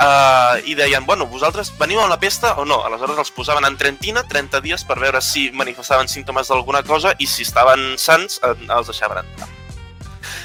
eh, 0.00 0.62
i 0.66 0.74
deien, 0.78 1.04
bueno, 1.06 1.26
vosaltres 1.26 1.72
veniu 1.78 2.00
amb 2.00 2.10
la 2.10 2.20
pesta 2.20 2.54
o 2.56 2.64
no? 2.64 2.84
Aleshores 2.86 3.18
els 3.18 3.30
posaven 3.34 3.64
en 3.66 3.76
Trentina 3.76 4.22
30 4.22 4.60
dies 4.64 4.84
per 4.84 4.98
veure 5.00 5.20
si 5.20 5.50
manifestaven 5.52 6.08
símptomes 6.08 6.48
d'alguna 6.48 6.82
cosa 6.82 7.14
i 7.18 7.26
si 7.26 7.42
estaven 7.42 7.96
sants 7.98 8.40
eh, 8.42 8.54
els 8.68 8.86
deixaven 8.92 9.24
entrar. 9.24 9.48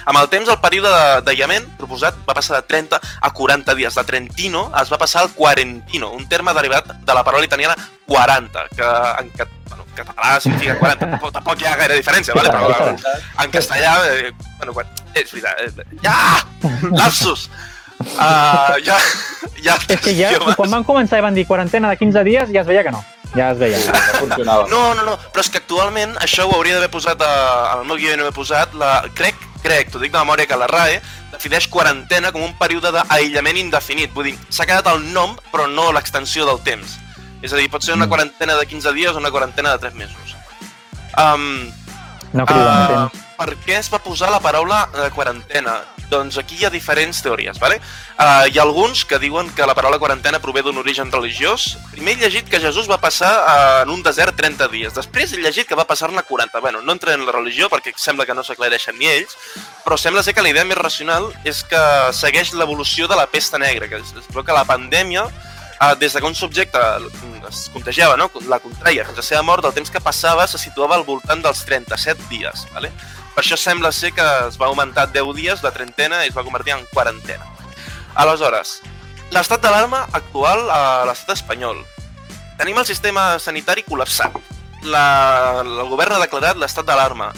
Amb 0.06 0.20
el 0.20 0.28
temps, 0.28 0.50
el 0.50 0.60
període 0.60 0.90
de- 0.92 1.22
d'aïllament 1.30 1.66
proposat 1.80 2.16
va 2.28 2.34
passar 2.36 2.58
de 2.60 2.68
30 2.68 3.00
a 3.22 3.30
40 3.32 3.76
dies. 3.76 3.96
De 3.96 4.04
Trentino 4.04 4.66
es 4.82 4.92
va 4.92 4.98
passar 4.98 5.22
al 5.22 5.32
quarentino, 5.32 6.12
un 6.12 6.28
terme 6.28 6.54
derivat 6.54 6.88
de 7.06 7.14
la 7.14 7.24
paraula 7.24 7.46
italiana 7.46 7.76
40, 8.06 8.68
que 8.76 8.84
en, 8.84 9.32
bueno, 9.70 9.83
en 9.83 9.83
català 9.98 10.40
significa 10.44 10.78
40. 10.80 11.10
Tampoc, 11.14 11.34
tampoc 11.36 11.62
hi 11.62 11.70
ha 11.70 11.76
gaire 11.80 12.00
diferència, 12.00 12.36
vale? 12.38 12.50
però 12.50 12.94
en 13.46 13.54
castellà... 13.54 13.94
Eh, 14.10 14.34
bueno, 14.58 14.74
quan, 14.74 14.90
és 15.14 15.32
veritat. 15.32 15.84
Eh, 15.84 16.02
ja! 16.04 16.18
Lapsus! 16.92 17.50
Uh, 18.04 18.76
ja, 18.84 18.98
ja, 19.64 19.78
És 19.94 20.02
que 20.02 20.12
ja, 20.12 20.34
idiomes. 20.34 20.58
quan 20.60 20.72
van 20.74 20.84
començar 20.84 21.22
i 21.22 21.24
van 21.24 21.36
dir 21.38 21.46
quarantena 21.48 21.92
de 21.94 21.98
15 22.02 22.24
dies, 22.28 22.52
ja 22.52 22.64
es 22.64 22.68
veia 22.68 22.84
que 22.84 22.92
no. 22.92 23.04
Ja 23.34 23.52
es 23.54 23.62
veia. 23.62 23.80
No 23.80 24.20
funcionava. 24.20 24.68
No, 24.70 24.82
no, 24.98 25.06
no, 25.08 25.16
però 25.32 25.44
és 25.46 25.50
que 25.50 25.62
actualment 25.62 26.18
això 26.22 26.46
ho 26.46 26.54
hauria 26.58 26.78
d'haver 26.78 26.92
posat 26.94 27.24
a, 27.26 27.34
al 27.78 27.88
meu 27.88 27.98
guió 27.98 28.18
no 28.20 28.28
he 28.28 28.36
posat, 28.36 28.76
la, 28.78 28.98
crec, 29.18 29.40
crec, 29.64 29.94
t'ho 29.94 30.02
dic 30.02 30.14
de 30.14 30.20
memòria, 30.20 30.50
que 30.50 30.60
la 30.60 30.68
RAE 30.70 31.00
defineix 31.34 31.70
quarantena 31.72 32.34
com 32.36 32.44
un 32.46 32.54
període 32.60 32.92
d'aïllament 32.94 33.58
indefinit. 33.64 34.14
Vull 34.14 34.30
dir, 34.30 34.36
s'ha 34.54 34.68
quedat 34.70 34.92
el 34.92 35.02
nom, 35.16 35.34
però 35.54 35.66
no 35.72 35.90
l'extensió 35.96 36.46
del 36.50 36.62
temps. 36.68 37.00
És 37.44 37.52
a 37.54 37.60
dir, 37.60 37.70
pot 37.70 37.84
ser 37.84 37.94
una 37.98 38.06
Mm. 38.08 38.10
quarantena 38.10 38.56
de 38.56 38.66
15 38.66 38.94
dies 38.96 39.12
o 39.12 39.20
una 39.20 39.32
quarantena 39.32 39.74
de 39.76 39.80
3 39.80 39.94
mesos. 40.00 40.36
Um, 41.18 41.72
No 42.34 42.46
criden 42.48 43.04
uh... 43.06 43.10
Per 43.38 43.58
què 43.66 43.76
es 43.78 43.90
va 43.92 44.00
posar 44.00 44.30
la 44.32 44.40
paraula 44.40 44.88
eh, 44.94 45.10
quarantena? 45.14 45.82
Doncs 46.10 46.38
aquí 46.38 46.56
hi 46.60 46.66
ha 46.66 46.70
diferents 46.70 47.22
teories, 47.26 47.58
¿vale? 47.60 47.80
Uh, 48.20 48.46
hi 48.48 48.58
ha 48.60 48.62
alguns 48.62 49.04
que 49.06 49.18
diuen 49.20 49.50
que 49.58 49.66
la 49.66 49.74
paraula 49.74 49.98
quarantena 50.00 50.40
prové 50.40 50.62
d'un 50.62 50.78
origen 50.78 51.12
religiós. 51.12 51.78
Primer 51.92 52.14
he 52.14 52.22
llegit 52.22 52.50
que 52.50 52.60
Jesús 52.62 52.90
va 52.90 53.00
passar 53.02 53.32
uh, 53.34 53.82
en 53.84 53.90
un 53.90 54.04
desert 54.06 54.38
30 54.38 54.68
dies. 54.70 54.94
Després 54.94 55.34
he 55.34 55.42
llegit 55.42 55.68
que 55.68 55.76
va 55.76 55.86
passar-ne 55.90 56.22
40. 56.24 56.60
Bueno, 56.62 56.82
no 56.82 56.94
entraré 56.94 57.18
en 57.18 57.26
la 57.26 57.34
religió 57.34 57.70
perquè 57.70 57.94
sembla 57.98 58.26
que 58.30 58.36
no 58.38 58.44
s'aclareixen 58.46 58.98
ni 59.00 59.10
ells, 59.10 59.36
però 59.84 59.98
sembla 59.98 60.24
ser 60.24 60.36
que 60.38 60.46
la 60.46 60.54
idea 60.54 60.66
més 60.66 60.78
racional 60.78 61.32
és 61.44 61.64
que 61.64 61.82
segueix 62.14 62.54
l'evolució 62.54 63.08
de 63.08 63.18
la 63.18 63.26
pesta 63.28 63.58
negra, 63.58 63.90
que 63.90 63.98
es 63.98 64.14
veu 64.30 64.46
que 64.46 64.54
la 64.54 64.66
pandèmia 64.66 65.26
Uh, 65.84 65.96
des 66.00 66.14
de 66.14 66.22
que 66.22 66.28
un 66.28 66.36
subjecte 66.36 66.80
es 67.50 67.70
contagiava, 67.74 68.16
no? 68.16 68.30
la 68.48 68.60
contraia 68.60 69.04
fins 69.04 69.18
a 69.18 69.22
la 69.22 69.26
seva 69.28 69.42
mort, 69.44 69.66
el 69.66 69.74
temps 69.76 69.90
que 69.92 70.00
passava 70.00 70.46
se 70.48 70.62
situava 70.62 70.96
al 70.96 71.04
voltant 71.04 71.42
dels 71.44 71.64
37 71.68 72.30
dies. 72.30 72.64
Vale? 72.72 72.92
Per 73.34 73.42
això 73.42 73.58
sembla 73.60 73.92
ser 73.92 74.14
que 74.16 74.24
es 74.48 74.60
va 74.62 74.70
augmentar 74.70 75.10
10 75.12 75.34
dies 75.36 75.64
la 75.66 75.74
trentena 75.76 76.22
i 76.24 76.30
es 76.30 76.38
va 76.38 76.46
convertir 76.46 76.76
en 76.78 76.86
quarantena. 76.94 77.50
Aleshores, 78.16 78.78
l'estat 79.34 79.66
d'alarma 79.66 80.06
actual 80.14 80.70
a 80.72 81.04
l'estat 81.10 81.36
espanyol. 81.36 81.82
Tenim 82.62 82.80
el 82.80 82.88
sistema 82.88 83.40
sanitari 83.42 83.84
col·lapsat. 83.84 84.38
La, 84.88 85.64
el 85.66 85.90
govern 85.90 86.16
ha 86.16 86.22
declarat 86.22 86.60
l'estat 86.62 86.88
d'alarma. 86.88 87.34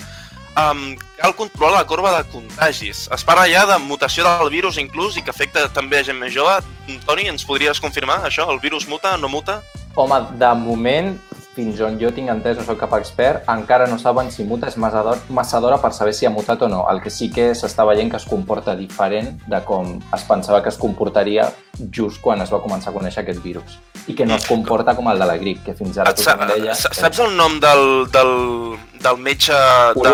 Um, 0.56 0.96
cal 1.20 1.34
controlar 1.36 1.82
la 1.82 1.88
corba 1.88 2.14
de 2.16 2.30
contagis. 2.32 3.10
Es 3.12 3.24
parla 3.28 3.44
ja 3.52 3.66
de 3.68 3.76
mutació 3.84 4.24
del 4.24 4.54
virus 4.54 4.78
inclús 4.80 5.18
i 5.20 5.24
que 5.24 5.34
afecta 5.34 5.68
també 5.68 6.00
a 6.00 6.06
gent 6.08 6.20
més 6.22 6.32
jove. 6.32 6.54
Toni, 7.04 7.28
ens 7.28 7.44
podries 7.44 7.82
confirmar 7.84 8.22
això? 8.24 8.48
El 8.54 8.62
virus 8.64 8.88
muta, 8.88 9.18
no 9.20 9.28
muta? 9.28 9.60
Home, 10.00 10.22
de 10.40 10.52
moment, 10.60 11.12
fins 11.56 11.80
on 11.80 11.98
jo 12.00 12.10
tinc 12.12 12.28
entès, 12.30 12.58
no 12.60 12.64
soc 12.68 12.78
cap 12.82 12.92
expert, 12.98 13.46
encara 13.48 13.88
no 13.88 13.96
saben 13.98 14.28
si 14.32 14.44
muta 14.44 14.68
és 14.68 14.76
massa 14.78 15.60
d'hora- 15.62 15.80
per 15.82 15.94
saber 15.94 16.14
si 16.14 16.26
ha 16.26 16.30
mutat 16.30 16.62
o 16.62 16.68
no. 16.68 16.86
El 16.92 17.00
que 17.02 17.10
sí 17.10 17.30
que 17.32 17.52
s'està 17.56 17.86
veient 17.88 18.12
que 18.12 18.18
es 18.18 18.26
comporta 18.26 18.76
diferent 18.76 19.40
de 19.48 19.62
com 19.64 20.00
es 20.14 20.24
pensava 20.28 20.62
que 20.62 20.70
es 20.70 20.78
comportaria 20.78 21.48
just 21.92 22.20
quan 22.22 22.42
es 22.42 22.52
va 22.52 22.60
començar 22.60 22.90
a 22.92 22.94
conèixer 22.94 23.24
aquest 23.24 23.42
virus. 23.42 23.80
I 24.08 24.14
que 24.14 24.26
no 24.26 24.36
es 24.36 24.46
comporta 24.46 24.94
com 24.96 25.08
el 25.10 25.18
de 25.20 25.26
la 25.26 25.38
grip, 25.38 25.64
que 25.66 25.74
fins 25.74 25.98
ara 25.98 26.12
tothom 26.14 26.46
deia... 26.62 26.76
sa- 26.76 26.94
saps 26.94 27.20
el 27.20 27.36
nom 27.38 27.60
del, 27.60 28.06
del, 28.12 28.78
del 29.02 29.18
metge 29.18 29.54
de... 29.54 30.10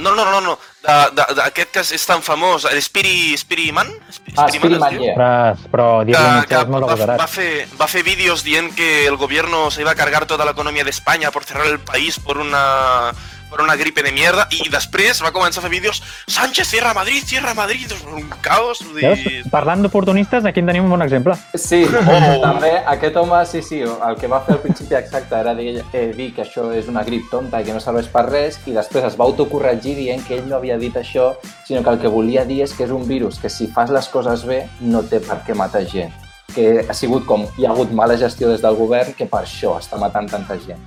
No, 0.00 0.14
no, 0.14 0.24
no, 0.30 0.40
no. 0.40 0.58
D'aquest 0.82 1.70
que 1.74 1.82
és 1.96 2.06
tan 2.08 2.22
famós, 2.24 2.64
l'Spiri... 2.72 3.36
Spiriman? 3.36 3.90
Spi- 4.08 4.32
Ah, 4.36 4.46
Spiriman, 4.48 4.94
diu? 4.94 5.02
yeah. 5.04 5.16
Ostres, 5.52 5.66
però 5.72 5.88
dir-li 6.06 6.22
que, 6.46 6.46
que 6.48 6.60
és 6.62 6.70
molt 6.72 6.86
va, 6.88 7.16
va, 7.20 7.26
fer, 7.28 7.66
va 7.80 7.88
fer 7.90 8.02
vídeos 8.06 8.44
dient 8.46 8.70
que 8.74 9.06
el 9.06 9.16
gobierno 9.20 9.70
se 9.70 9.82
iba 9.82 9.90
a 9.90 9.98
cargar 9.98 10.24
toda 10.26 10.44
la 10.46 10.52
economía 10.52 10.84
de 10.84 10.90
España 10.90 11.30
por 11.30 11.44
cerrar 11.44 11.66
el 11.66 11.80
país 11.80 12.18
por 12.18 12.38
una 12.38 13.12
por 13.50 13.60
una 13.60 13.76
gripe 13.76 14.02
de 14.06 14.12
mierda 14.14 14.46
i 14.56 14.70
després 14.70 15.20
va 15.24 15.32
començar 15.34 15.60
a 15.60 15.66
fer 15.66 15.72
vídeos 15.72 16.02
Sánchez 16.30 16.70
cierra 16.70 16.94
Madrid, 16.94 17.24
cierra 17.26 17.54
Madrid, 17.54 17.92
un 18.14 18.30
caos 18.40 18.80
vull 18.86 19.00
Veus? 19.02 19.50
Parlant 19.50 19.82
d'oportunistes, 19.84 20.46
aquí 20.46 20.62
en 20.62 20.70
tenim 20.70 20.86
un 20.86 20.94
bon 20.94 21.02
exemple. 21.02 21.36
Sí, 21.54 21.84
Oh. 22.00 22.40
també 22.46 22.70
aquest 22.86 23.16
home, 23.16 23.40
sí, 23.46 23.62
sí, 23.62 23.80
el 23.82 24.16
que 24.20 24.28
va 24.30 24.40
fer 24.46 24.56
al 24.56 24.62
principi 24.62 24.96
exacte 24.98 25.36
era 25.36 25.54
dir, 25.54 25.82
eh, 25.92 26.06
dir 26.16 26.30
que 26.36 26.44
això 26.44 26.68
és 26.76 26.88
una 26.90 27.04
grip 27.06 27.28
tonta 27.30 27.60
i 27.60 27.66
que 27.66 27.74
no 27.76 27.82
serveix 27.82 28.08
per 28.12 28.26
res 28.28 28.58
i 28.66 28.74
després 28.76 29.06
es 29.08 29.18
va 29.18 29.26
autocorregir 29.28 29.96
dient 29.98 30.24
que 30.26 30.38
ell 30.38 30.48
no 30.48 30.58
havia 30.58 30.78
dit 30.80 30.96
això, 30.96 31.32
sinó 31.66 31.82
que 31.84 31.94
el 31.94 32.00
que 32.02 32.12
volia 32.12 32.44
dir 32.48 32.62
és 32.64 32.74
que 32.76 32.86
és 32.86 32.94
un 32.94 33.06
virus 33.08 33.38
que 33.40 33.50
si 33.52 33.68
fas 33.74 33.92
les 33.94 34.08
coses 34.08 34.44
bé 34.46 34.64
no 34.80 35.02
té 35.02 35.20
per 35.24 35.40
què 35.46 35.56
matar 35.56 35.84
gent 35.88 36.12
que 36.54 36.84
ha 36.88 36.94
sigut 36.96 37.26
com 37.28 37.44
hi 37.58 37.66
ha 37.66 37.70
hagut 37.70 37.92
mala 37.94 38.16
gestió 38.18 38.48
des 38.50 38.62
del 38.62 38.74
govern 38.74 39.14
que 39.14 39.28
per 39.30 39.44
això 39.44 39.76
està 39.78 40.00
matant 40.00 40.26
tanta 40.30 40.56
gent. 40.58 40.82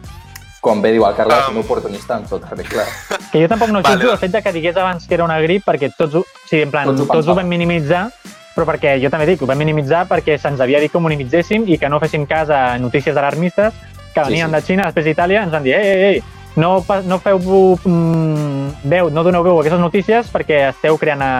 Com 0.63 0.79
bé 0.81 0.93
diu 0.95 1.03
el 1.03 1.15
Carles, 1.17 1.49
Um. 1.49 1.57
un 1.57 1.63
oportunista 1.65 2.15
en 2.17 2.25
tot 2.29 2.43
arreglar. 2.47 2.85
Que 3.33 3.41
jo 3.41 3.47
tampoc 3.51 3.71
no 3.73 3.81
Vale, 3.81 3.97
jutjo 3.97 4.11
el 4.13 4.19
fet 4.21 4.31
de 4.31 4.41
que 4.45 4.51
digués 4.55 4.77
abans 4.77 5.07
que 5.07 5.15
era 5.17 5.25
una 5.25 5.39
grip 5.41 5.65
perquè 5.67 5.89
tots 5.97 6.15
ho, 6.15 6.21
o 6.21 6.47
sigui, 6.47 6.61
en 6.63 6.71
plan, 6.71 6.85
Tots 6.87 7.01
ho 7.01 7.07
tots, 7.09 7.27
ho 7.27 7.35
vam 7.35 7.49
minimitzar, 7.49 8.05
però 8.55 8.67
perquè 8.69 8.93
jo 9.01 9.09
també 9.09 9.25
dic, 9.25 9.41
ho 9.41 9.49
vam 9.49 9.57
minimitzar 9.59 10.05
perquè 10.07 10.37
se'ns 10.39 10.61
havia 10.61 10.79
dit 10.79 10.91
que 10.93 10.97
ho 10.97 11.01
minimitzéssim 11.01 11.65
i 11.67 11.79
que 11.81 11.89
no 11.89 11.99
féssim 11.99 12.27
cas 12.29 12.49
a 12.53 12.77
notícies 12.79 13.17
alarmistes 13.17 13.73
que 14.13 14.21
Sí, 14.21 14.29
venien 14.29 14.47
sí. 14.47 14.53
de 14.55 14.61
Xina, 14.61 14.83
després 14.91 15.05
d'Itàlia, 15.09 15.43
ens 15.43 15.51
van 15.51 15.63
dir, 15.65 15.73
ei, 15.73 15.89
ei, 15.89 16.03
ei, 16.13 16.23
no, 16.55 16.85
no 17.09 17.19
feu 17.19 17.39
mm, 17.83 18.85
veu, 18.85 19.09
no 19.09 19.23
doneu 19.25 19.43
veu 19.43 19.57
a 19.57 19.61
aquestes 19.65 19.81
notícies 19.81 20.29
perquè 20.31 20.67
esteu 20.69 20.99
creant 21.01 21.25
a, 21.25 21.33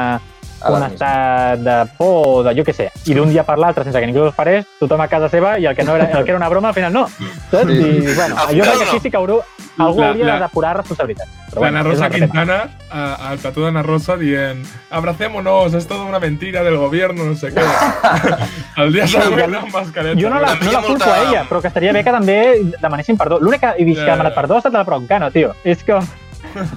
un 0.70 0.76
Alarmisme. 0.76 0.94
estat 0.96 1.60
de 1.60 1.92
por 1.98 2.28
o 2.28 2.44
de 2.44 2.56
jo 2.56 2.64
què 2.64 2.74
sé. 2.74 2.92
I 3.06 3.14
d'un 3.14 3.30
dia 3.30 3.44
per 3.44 3.58
l'altre, 3.58 3.84
sense 3.84 4.00
que 4.00 4.08
ningú 4.08 4.26
es 4.28 4.34
parés, 4.36 4.66
tothom 4.80 5.02
a 5.02 5.08
casa 5.08 5.30
seva 5.30 5.58
i 5.60 5.66
el 5.66 5.76
que, 5.76 5.84
no 5.84 5.96
era, 5.96 6.06
el 6.06 6.24
que 6.24 6.32
era 6.32 6.38
una 6.38 6.50
broma 6.50 6.70
al 6.70 6.74
final 6.74 6.94
no. 6.94 7.08
Saps? 7.08 7.68
Sí. 7.68 7.74
I, 7.74 8.16
bueno, 8.16 8.36
Al 8.38 8.56
jo 8.56 8.62
crec 8.64 8.78
que 8.78 8.84
aquí 8.90 9.00
sí 9.02 9.12
que 9.12 9.18
haurà, 9.18 9.36
algú 9.78 10.00
La- 10.02 10.10
hauria 10.10 10.26
la- 10.26 10.34
de 10.36 10.40
depurar 10.42 10.78
responsabilitats. 10.78 11.30
Però 11.54 11.56
La 11.56 11.60
bueno, 11.60 11.80
Ana 11.80 11.90
és 11.90 11.96
Rosa. 12.00 12.10
Quintana, 12.10 12.70
a- 12.90 13.30
al 13.30 13.40
tatu 13.40 13.62
de 13.62 13.68
Ana 13.68 13.84
Rosa, 13.84 14.18
dient 14.18 14.66
abracémonos, 14.90 15.74
es 15.74 15.88
toda 15.88 16.04
una 16.06 16.20
mentira 16.20 16.64
del 16.64 16.78
gobierno, 16.78 17.26
no 17.26 17.36
sé 17.36 17.54
què. 17.54 17.62
el 18.78 18.94
dia 18.94 19.06
següent 19.08 19.56
amb 19.56 19.74
mascareta. 19.74 20.20
Jo 20.20 20.30
no 20.30 20.40
la, 20.40 20.56
no 20.56 20.72
la 20.72 20.80
culpo 20.82 20.90
molta- 20.90 21.14
a 21.14 21.24
ella, 21.30 21.44
però 21.50 21.62
que 21.62 21.68
estaria 21.68 21.92
bé 21.94 22.04
que 22.04 22.12
també 22.12 22.38
demanessin 22.82 23.18
perdó. 23.18 23.40
L'únic 23.40 23.62
que 23.62 23.74
he 23.78 23.86
vist 23.86 24.02
que 24.02 24.10
ha 24.10 24.16
demanat 24.16 24.34
perdó 24.36 24.56
ha 24.56 24.58
estat 24.64 24.74
la 24.74 24.84
Broncano, 24.84 25.30
tio. 25.32 25.54
És 25.64 25.84
que 25.84 26.00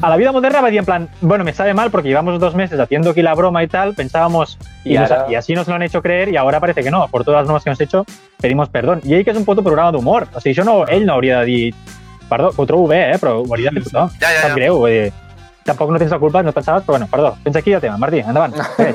a 0.03 0.09
la 0.09 0.17
vida 0.17 0.33
moderna 0.33 0.61
va 0.61 0.71
dir 0.71 0.79
en 0.81 0.85
plan, 0.85 1.09
bueno, 1.21 1.45
me 1.45 1.53
sabe 1.53 1.75
mal 1.75 1.91
porque 1.91 2.09
llevamos 2.09 2.39
dos 2.41 2.55
meses 2.55 2.79
haciendo 2.81 3.11
aquí 3.11 3.23
la 3.23 3.35
broma 3.35 3.63
y 3.63 3.69
tal, 3.69 3.95
pensábamos, 3.95 4.59
y, 4.85 4.95
Y 4.95 4.99
nos- 4.99 5.11
ahora- 5.11 5.27
y 5.31 5.35
así 5.35 5.55
nos 5.55 5.67
lo 5.69 5.75
han 5.75 5.83
hecho 5.83 6.03
creer 6.03 6.29
y 6.31 6.37
ahora 6.37 6.61
parece 6.61 6.83
que 6.83 6.91
no. 6.91 7.09
Por 7.09 7.25
todas 7.25 7.39
las 7.41 7.47
bromas 7.47 7.63
que 7.65 7.71
hemos 7.71 7.81
hecho, 7.81 8.05
pedimos 8.41 8.69
perdón. 8.69 9.01
I 9.05 9.15
ell 9.15 9.25
que 9.25 9.31
és 9.31 9.37
un 9.37 9.45
puto 9.45 9.63
programa 9.63 9.93
d'humor. 9.93 10.29
O 10.35 10.41
sigui, 10.41 10.55
això 10.59 10.65
no, 10.65 10.87
ell 10.87 11.05
no 11.07 11.15
hauria 11.15 11.41
de 11.41 11.45
dir 11.47 11.75
perdó, 12.29 12.51
que 12.53 12.61
ho 12.63 12.67
trobo 12.67 12.89
bé, 12.89 13.13
eh, 13.13 13.19
però 13.19 13.39
ho 13.41 13.47
hauria 13.47 13.71
de 13.71 13.81
fer 13.81 13.85
tothom. 13.91 14.11
Ja, 14.21 14.33
ja, 14.33 14.41
Sap 14.43 14.51
ja. 14.51 14.55
greu, 14.57 14.79
vull 14.79 14.91
dir, 14.91 15.13
tampoc 15.67 15.91
no 15.91 15.99
tens 15.99 16.11
la 16.11 16.19
culpa, 16.19 16.43
no 16.43 16.51
et 16.51 16.55
pensaves, 16.55 16.83
però 16.85 16.93
bueno, 16.99 17.07
perdó. 17.11 17.37
Tens 17.45 17.57
aquí 17.57 17.73
el 17.73 17.81
tema, 17.81 17.97
Martí, 17.99 18.19
endavant. 18.21 18.55
Eh, 18.79 18.95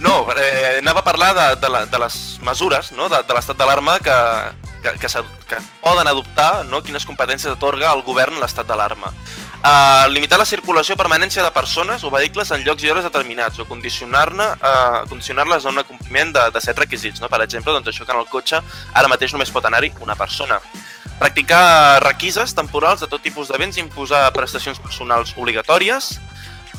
No, 0.00 0.26
eh, 0.36 0.78
anava 0.80 1.00
a 1.00 1.04
parlar 1.04 1.34
de, 1.34 1.60
de, 1.60 1.68
la, 1.72 1.86
de 1.86 1.98
les 1.98 2.38
mesures 2.44 2.92
no? 2.92 3.08
de, 3.08 3.16
de 3.26 3.34
l'estat 3.34 3.56
d'alarma 3.58 3.98
que, 3.98 4.14
que, 4.82 4.92
que, 5.00 5.08
que 5.48 5.56
poden 5.82 6.06
adoptar, 6.06 6.64
no? 6.70 6.82
quines 6.82 7.04
competències 7.08 7.50
atorga 7.52 7.92
el 7.96 8.02
govern 8.06 8.38
l'estat 8.40 8.66
d'alarma. 8.68 9.10
Uh, 9.58 10.06
limitar 10.14 10.38
la 10.38 10.46
circulació 10.46 10.94
o 10.94 10.98
permanència 11.00 11.42
de 11.42 11.50
persones 11.50 12.04
o 12.06 12.12
vehicles 12.14 12.52
en 12.54 12.62
llocs 12.62 12.84
i 12.86 12.92
hores 12.92 13.02
determinats 13.02 13.58
o 13.58 13.64
condicionar-ne 13.66 14.46
uh, 14.54 15.00
condicionar-les 15.10 15.66
a 15.66 15.72
un 15.72 15.82
acompliment 15.82 16.30
de, 16.36 16.44
de 16.54 16.62
set 16.62 16.78
requisits. 16.78 17.18
No? 17.18 17.26
Per 17.32 17.40
exemple, 17.42 17.74
doncs 17.74 17.90
això 17.90 18.06
que 18.06 18.14
en 18.14 18.22
el 18.22 18.30
cotxe 18.30 18.62
ara 18.94 19.10
mateix 19.10 19.34
només 19.34 19.50
pot 19.50 19.66
anar-hi 19.66 19.90
una 20.04 20.14
persona. 20.14 20.60
Practicar 21.18 21.98
requises 22.04 22.54
temporals 22.54 23.02
de 23.02 23.10
tot 23.10 23.24
tipus 23.26 23.50
de 23.50 23.58
béns 23.58 23.80
i 23.80 23.82
imposar 23.82 24.28
prestacions 24.36 24.78
personals 24.78 25.34
obligatòries, 25.34 26.12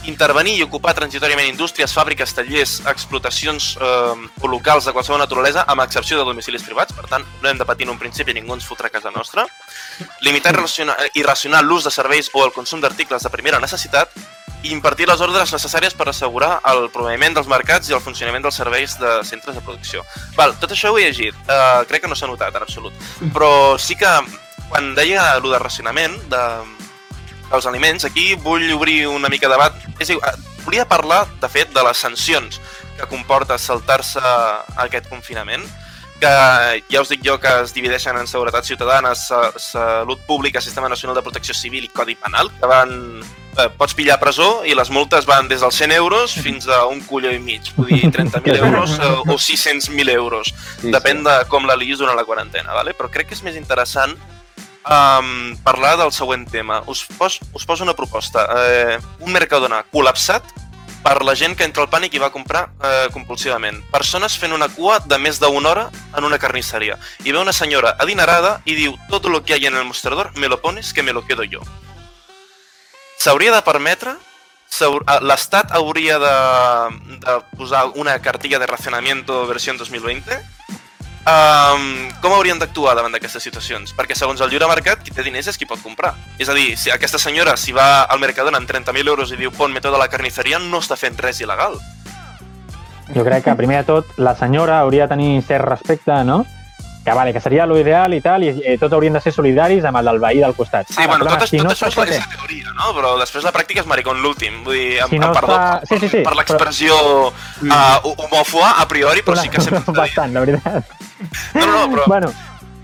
intervenir 0.08 0.56
i 0.56 0.64
ocupar 0.64 0.94
transitoriament 0.96 1.50
indústries, 1.50 1.92
fàbriques, 1.92 2.32
tallers, 2.36 2.78
explotacions 2.88 3.74
eh, 3.76 4.48
locals 4.48 4.88
de 4.88 4.94
qualsevol 4.96 5.20
naturalesa, 5.20 5.66
amb 5.68 5.84
excepció 5.84 6.18
de 6.18 6.28
domicilis 6.28 6.64
privats, 6.64 6.96
per 6.96 7.10
tant, 7.12 7.26
no 7.44 7.50
hem 7.50 7.60
de 7.60 7.68
patir 7.68 7.88
en 7.88 7.94
un 7.98 8.00
principi 8.00 8.36
ningú 8.38 8.56
ens 8.56 8.68
fotrà 8.68 8.88
a 8.88 8.96
casa 8.96 9.12
nostra, 9.12 9.44
limitar 10.22 10.56
racionar, 10.56 10.98
i 11.14 11.24
racionar 11.24 11.64
l'ús 11.64 11.86
de 11.88 11.92
serveis 11.92 12.30
o 12.34 12.44
el 12.46 12.54
consum 12.56 12.82
d'articles 12.82 13.24
de 13.24 13.32
primera 13.34 13.60
necessitat 13.60 14.12
i 14.64 14.74
impartir 14.74 15.08
les 15.08 15.22
ordres 15.24 15.54
necessàries 15.56 15.96
per 15.96 16.10
assegurar 16.12 16.58
el 16.68 16.90
proveïment 16.92 17.38
dels 17.38 17.48
mercats 17.48 17.90
i 17.90 17.96
el 17.96 18.04
funcionament 18.04 18.44
dels 18.44 18.60
serveis 18.60 18.98
de 19.00 19.20
centres 19.24 19.56
de 19.56 19.64
producció. 19.64 20.04
Val, 20.36 20.58
tot 20.60 20.76
això 20.76 20.92
ho 20.92 21.00
he 21.00 21.08
llegit, 21.08 21.38
uh, 21.48 21.86
crec 21.88 22.04
que 22.04 22.12
no 22.12 22.18
s'ha 22.20 22.28
notat 22.28 22.56
en 22.56 22.66
absolut, 22.66 22.94
però 23.32 23.78
sí 23.80 23.96
que 23.96 24.12
quan 24.70 24.94
deia 24.96 25.32
allò 25.38 25.54
de 25.54 25.62
racionament, 25.64 26.18
de, 26.30 26.44
dels 27.50 27.66
aliments, 27.66 28.06
aquí 28.06 28.34
vull 28.36 28.68
obrir 28.76 29.08
una 29.08 29.30
mica 29.30 29.48
de 29.48 29.56
debat. 29.56 29.76
És 30.00 30.12
igual, 30.14 30.38
volia 30.66 30.86
parlar, 30.88 31.26
de 31.42 31.50
fet, 31.50 31.72
de 31.74 31.84
les 31.84 31.98
sancions 31.98 32.60
que 33.00 33.08
comporta 33.10 33.58
saltar-se 33.58 34.22
aquest 34.84 35.10
confinament, 35.10 35.64
que 36.20 36.84
ja 36.92 37.02
us 37.02 37.10
dic 37.12 37.24
jo 37.26 37.38
que 37.42 37.52
es 37.64 37.74
divideixen 37.74 38.18
en 38.20 38.28
seguretat 38.28 38.68
ciutadana, 38.68 39.16
sa 39.16 39.50
salut 39.58 40.22
pública, 40.28 40.62
sistema 40.62 40.90
nacional 40.90 41.16
de 41.18 41.24
protecció 41.26 41.56
civil 41.56 41.88
i 41.88 41.94
codi 41.94 42.16
penal, 42.16 42.52
que 42.60 42.70
van... 42.70 42.98
Eh, 43.60 43.66
pots 43.76 43.96
pillar 43.98 44.20
a 44.20 44.22
presó 44.22 44.62
i 44.64 44.76
les 44.78 44.92
multes 44.94 45.26
van 45.26 45.48
des 45.50 45.64
dels 45.66 45.76
100 45.82 45.92
euros 45.96 46.36
fins 46.38 46.68
a 46.70 46.84
un 46.88 47.00
colló 47.04 47.32
i 47.34 47.40
mig, 47.42 47.72
vull 47.76 47.90
dir 47.90 48.12
30.000 48.14 48.60
euros 48.68 48.94
eh, 49.00 49.10
o 49.26 49.36
600.000 49.42 50.14
euros. 50.14 50.54
Sí, 50.78 50.92
Depèn 50.94 51.24
de 51.26 51.34
com 51.50 51.66
la 51.68 51.76
liis 51.76 51.98
durant 51.98 52.16
la 52.16 52.28
quarantena, 52.28 52.76
vale? 52.78 52.94
però 52.94 53.10
crec 53.10 53.32
que 53.32 53.36
és 53.36 53.44
més 53.44 53.58
interessant 53.58 54.14
um, 54.86 55.58
parlar 55.66 55.98
del 55.98 56.14
següent 56.16 56.46
tema. 56.50 56.84
Us, 56.88 57.04
pos, 57.18 57.40
us 57.58 57.66
poso 57.66 57.84
una 57.84 57.98
proposta. 57.98 58.46
Eh, 58.70 59.00
un 59.26 59.34
Mercadona 59.34 59.82
col·lapsat 59.92 60.69
per 61.04 61.24
la 61.24 61.36
gent 61.36 61.56
que 61.58 61.66
entra 61.68 61.84
al 61.86 61.90
pànic 61.92 62.16
i 62.16 62.22
va 62.22 62.32
comprar 62.34 62.68
eh, 62.84 63.08
compulsivament. 63.14 63.82
Persones 63.92 64.38
fent 64.40 64.54
una 64.56 64.70
cua 64.70 65.00
de 65.06 65.20
més 65.22 65.40
d'una 65.40 65.72
hora 65.72 65.86
en 66.18 66.28
una 66.28 66.40
carnisseria. 66.40 67.00
I 67.24 67.32
ve 67.32 67.40
una 67.40 67.56
senyora 67.56 67.96
adinerada 68.00 68.60
i 68.66 68.76
diu 68.76 68.98
tot 69.10 69.26
lo 69.26 69.44
que 69.44 69.56
hay 69.56 69.66
en 69.66 69.76
el 69.76 69.86
mostrador 69.86 70.32
me 70.38 70.50
lo 70.50 70.62
pones 70.62 70.94
que 70.94 71.04
me 71.04 71.14
lo 71.14 71.26
quedo 71.26 71.44
yo. 71.44 71.62
S'hauria 73.20 73.52
de 73.56 73.62
permetre 73.62 74.16
ah, 74.16 75.20
l'Estat 75.20 75.72
hauria 75.76 76.20
de, 76.20 76.36
de 77.26 77.40
posar 77.58 77.88
una 77.96 78.20
cartilla 78.22 78.60
de 78.60 78.68
racionamiento 78.68 79.46
versió 79.48 79.74
2020 79.74 80.40
Um, 81.30 82.10
com 82.24 82.34
haurien 82.34 82.58
d'actuar 82.58 82.96
davant 82.98 83.14
d'aquestes 83.14 83.44
situacions? 83.44 83.92
Perquè 83.98 84.16
segons 84.18 84.42
el 84.42 84.50
lliure 84.50 84.68
mercat, 84.72 85.02
qui 85.06 85.12
té 85.14 85.22
diners 85.26 85.50
és 85.52 85.58
qui 85.60 85.68
pot 85.70 85.82
comprar. 85.84 86.14
És 86.42 86.50
a 86.50 86.56
dir, 86.58 86.72
si 86.80 86.90
aquesta 86.90 87.20
senyora, 87.22 87.54
si 87.60 87.74
va 87.76 88.04
al 88.10 88.20
Mercadona 88.24 88.58
amb 88.58 88.70
30.000 88.70 89.08
euros 89.14 89.34
i 89.36 89.38
diu 89.38 89.52
ponme 89.54 89.82
tota 89.84 90.00
la 90.02 90.08
carnisseria, 90.10 90.58
no 90.64 90.80
està 90.82 90.98
fent 90.98 91.20
res 91.22 91.42
il·legal. 91.44 91.78
Jo 93.14 93.26
crec 93.26 93.44
que, 93.46 93.56
primer 93.58 93.82
de 93.84 93.88
tot, 93.92 94.16
la 94.22 94.36
senyora 94.38 94.80
hauria 94.84 95.06
de 95.08 95.16
tenir 95.16 95.42
cert 95.46 95.66
respecte, 95.66 96.24
no? 96.26 96.46
Que, 97.04 97.14
vale, 97.16 97.32
que 97.34 97.42
seria 97.42 97.66
lo 97.66 97.78
ideal 97.80 98.14
i 98.14 98.20
tal, 98.22 98.44
i 98.44 98.50
eh, 98.62 98.76
tots 98.78 98.94
haurien 98.94 99.16
de 99.16 99.22
ser 99.24 99.32
solidaris 99.34 99.86
amb 99.88 99.98
el 100.02 100.10
del 100.12 100.20
veí 100.22 100.42
del 100.44 100.54
costat. 100.54 100.90
Sí, 100.92 101.00
bueno, 101.08 101.24
perdona, 101.24 101.40
tot, 101.40 101.50
si 101.50 101.58
tot 101.58 101.66
no 101.66 101.72
això 101.74 101.88
és 101.88 101.96
la, 101.96 102.04
pot 102.04 102.12
és 102.14 102.20
la 102.26 102.34
teoria, 102.36 102.74
no? 102.76 102.90
Però 102.98 103.14
després 103.22 103.46
la 103.48 103.54
pràctica 103.56 103.82
és 103.82 103.88
maricón 103.90 104.20
l'últim. 104.22 104.60
Vull 104.66 104.76
dir, 104.78 105.00
amb, 105.02 105.14
Si 105.16 105.20
no 105.22 105.32
perdó, 105.34 105.56
està- 105.56 105.88
sí, 105.90 105.98
sí, 106.04 106.10
sí, 106.10 106.22
per 106.22 106.34
però- 106.34 106.38
l'expressió 106.42 106.98
uh, 107.32 108.16
homòfoba 108.18 108.76
a 108.84 108.88
priori, 108.92 109.24
però 109.26 109.40
sí 109.42 109.50
que 109.50 109.62
sempre. 109.64 109.94
Bastant, 110.04 110.36
la 110.36 110.44
veritat. 110.46 110.98
No, 111.54 111.66
no, 111.66 111.72
no, 111.74 111.86
però 111.96 112.04
Bueno, 112.08 112.34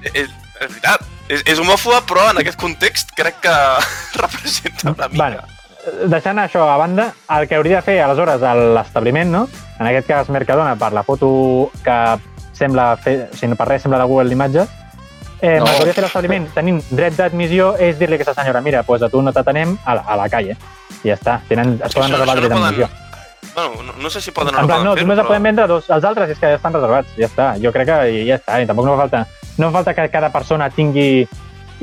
és, 0.03 0.29
és 0.29 0.69
veritat. 0.69 1.01
És, 1.27 1.41
és 1.49 1.59
homòfoba, 1.59 2.01
però 2.05 2.27
en 2.29 2.37
aquest 2.37 2.59
context 2.61 3.09
crec 3.17 3.39
que 3.41 3.53
representa 4.21 4.91
una 4.91 5.07
mica. 5.07 5.17
bueno, 5.17 5.41
deixant 6.09 6.37
això 6.41 6.67
a 6.69 6.77
banda, 6.77 7.13
el 7.37 7.47
que 7.47 7.55
hauria 7.55 7.77
de 7.77 7.81
fer 7.81 7.99
aleshores 8.03 8.41
l'establiment, 8.41 9.31
no? 9.31 9.47
en 9.79 9.87
aquest 9.87 10.07
cas 10.07 10.29
Mercadona, 10.29 10.75
per 10.79 10.91
la 10.93 11.03
foto 11.03 11.71
que 11.83 11.97
sembla 12.53 12.95
fer, 12.97 13.29
si 13.35 13.47
no 13.47 13.55
per 13.59 13.67
res 13.67 13.81
sembla 13.83 13.99
de 13.99 14.05
Google 14.07 14.29
d'imatges, 14.29 14.69
eh, 15.41 15.57
No. 15.59 15.65
no. 15.65 15.65
el 15.65 15.71
que 15.71 15.77
hauria 15.79 15.85
de 15.91 15.93
fer 15.93 16.03
l'establiment, 16.05 16.47
tenint 16.53 16.83
dret 16.91 17.17
d'admissió, 17.17 17.75
és 17.77 17.97
dir-li 17.99 18.15
a 18.15 18.21
aquesta 18.21 18.33
senyora, 18.37 18.61
mira, 18.61 18.83
pues 18.83 19.01
a 19.01 19.09
tu 19.09 19.21
no 19.21 19.33
t'atenem 19.33 19.77
a, 19.83 19.95
la, 19.95 20.01
a 20.07 20.15
la 20.15 20.29
calle. 20.29 20.55
I 21.03 21.09
ja 21.09 21.17
està, 21.17 21.39
tenen, 21.49 21.75
es 21.83 21.93
poden 21.93 22.11
reservar 22.13 22.37
el 22.37 22.41
dret 22.45 22.53
d'admissió. 22.55 22.87
poden- 22.87 23.04
Bueno, 23.53 23.84
no, 23.84 23.93
no 24.01 24.10
sé 24.10 24.21
si 24.21 24.31
poden 24.31 24.55
o 24.55 24.60
En 24.60 24.62
no 24.63 24.67
plan, 24.67 24.79
poden 24.79 24.89
no, 24.89 24.93
fer 24.95 25.03
només 25.05 25.19
el 25.19 25.27
poden 25.27 25.43
vendre 25.43 25.67
dos, 25.67 25.89
els 25.89 26.05
altres 26.08 26.31
és 26.34 26.39
que 26.39 26.51
ja 26.53 26.60
estan 26.60 26.75
reservats, 26.75 27.15
ja 27.19 27.29
està. 27.29 27.49
Jo 27.62 27.71
crec 27.75 27.89
que 27.89 27.97
i 28.12 28.23
ja 28.29 28.39
està, 28.39 28.62
i 28.62 28.69
tampoc 28.69 28.88
no 28.88 28.95
fa 28.95 29.05
falta, 29.05 29.25
no 29.58 29.69
fa 29.69 29.79
falta 29.79 29.97
que 29.97 30.08
cada 30.13 30.31
persona 30.34 30.69
tingui... 30.69 31.27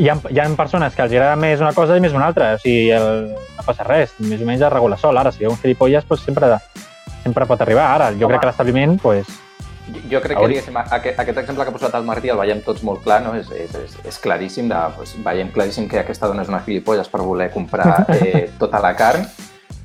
Hi 0.01 0.07
ha, 0.09 0.15
hi 0.33 0.39
ha 0.41 0.47
persones 0.57 0.95
que 0.97 1.03
els 1.05 1.13
agrada 1.13 1.37
més 1.37 1.61
una 1.61 1.75
cosa 1.77 1.99
i 1.99 2.01
més 2.01 2.15
una 2.17 2.25
altra, 2.31 2.55
o 2.57 2.61
sigui, 2.63 2.89
el, 2.97 3.35
no 3.59 3.65
passa 3.67 3.85
res, 3.85 4.15
més 4.25 4.41
o 4.41 4.47
menys 4.49 4.65
es 4.65 4.73
regula 4.73 4.97
sol. 4.97 5.19
Ara, 5.21 5.29
si 5.31 5.45
hi 5.45 5.47
ha 5.47 5.53
un 5.53 5.61
gilipolles, 5.61 6.07
doncs 6.09 6.25
sempre, 6.25 6.49
sempre 7.21 7.45
pot 7.51 7.61
arribar. 7.61 7.91
Ara, 7.99 8.09
jo 8.17 8.25
Home. 8.25 8.33
crec 8.33 8.41
que 8.41 8.49
l'establiment, 8.49 8.97
doncs, 9.03 9.35
Jo 10.09 10.21
crec 10.23 10.39
que, 10.39 10.47
diguéssim, 10.47 10.77
aquest, 10.79 11.19
aquest 11.19 11.39
exemple 11.43 11.65
que 11.67 11.73
ha 11.73 11.75
posat 11.75 11.95
el 11.99 12.05
Martí 12.07 12.31
el 12.31 12.39
veiem 12.39 12.61
tots 12.63 12.85
molt 12.87 13.03
clar, 13.03 13.19
no? 13.25 13.35
és, 13.35 13.49
és, 13.51 13.73
és, 13.75 13.97
és 14.07 14.19
claríssim, 14.23 14.69
de, 14.71 14.79
doncs, 14.97 15.17
veiem 15.25 15.51
claríssim 15.53 15.89
que 15.91 15.99
aquesta 16.01 16.31
dona 16.31 16.45
és 16.47 16.53
una 16.53 16.63
gilipolles 16.65 17.11
per 17.11 17.21
voler 17.27 17.51
comprar 17.53 18.05
eh, 18.15 18.47
tota 18.61 18.81
la 18.81 18.95
carn, 18.97 19.27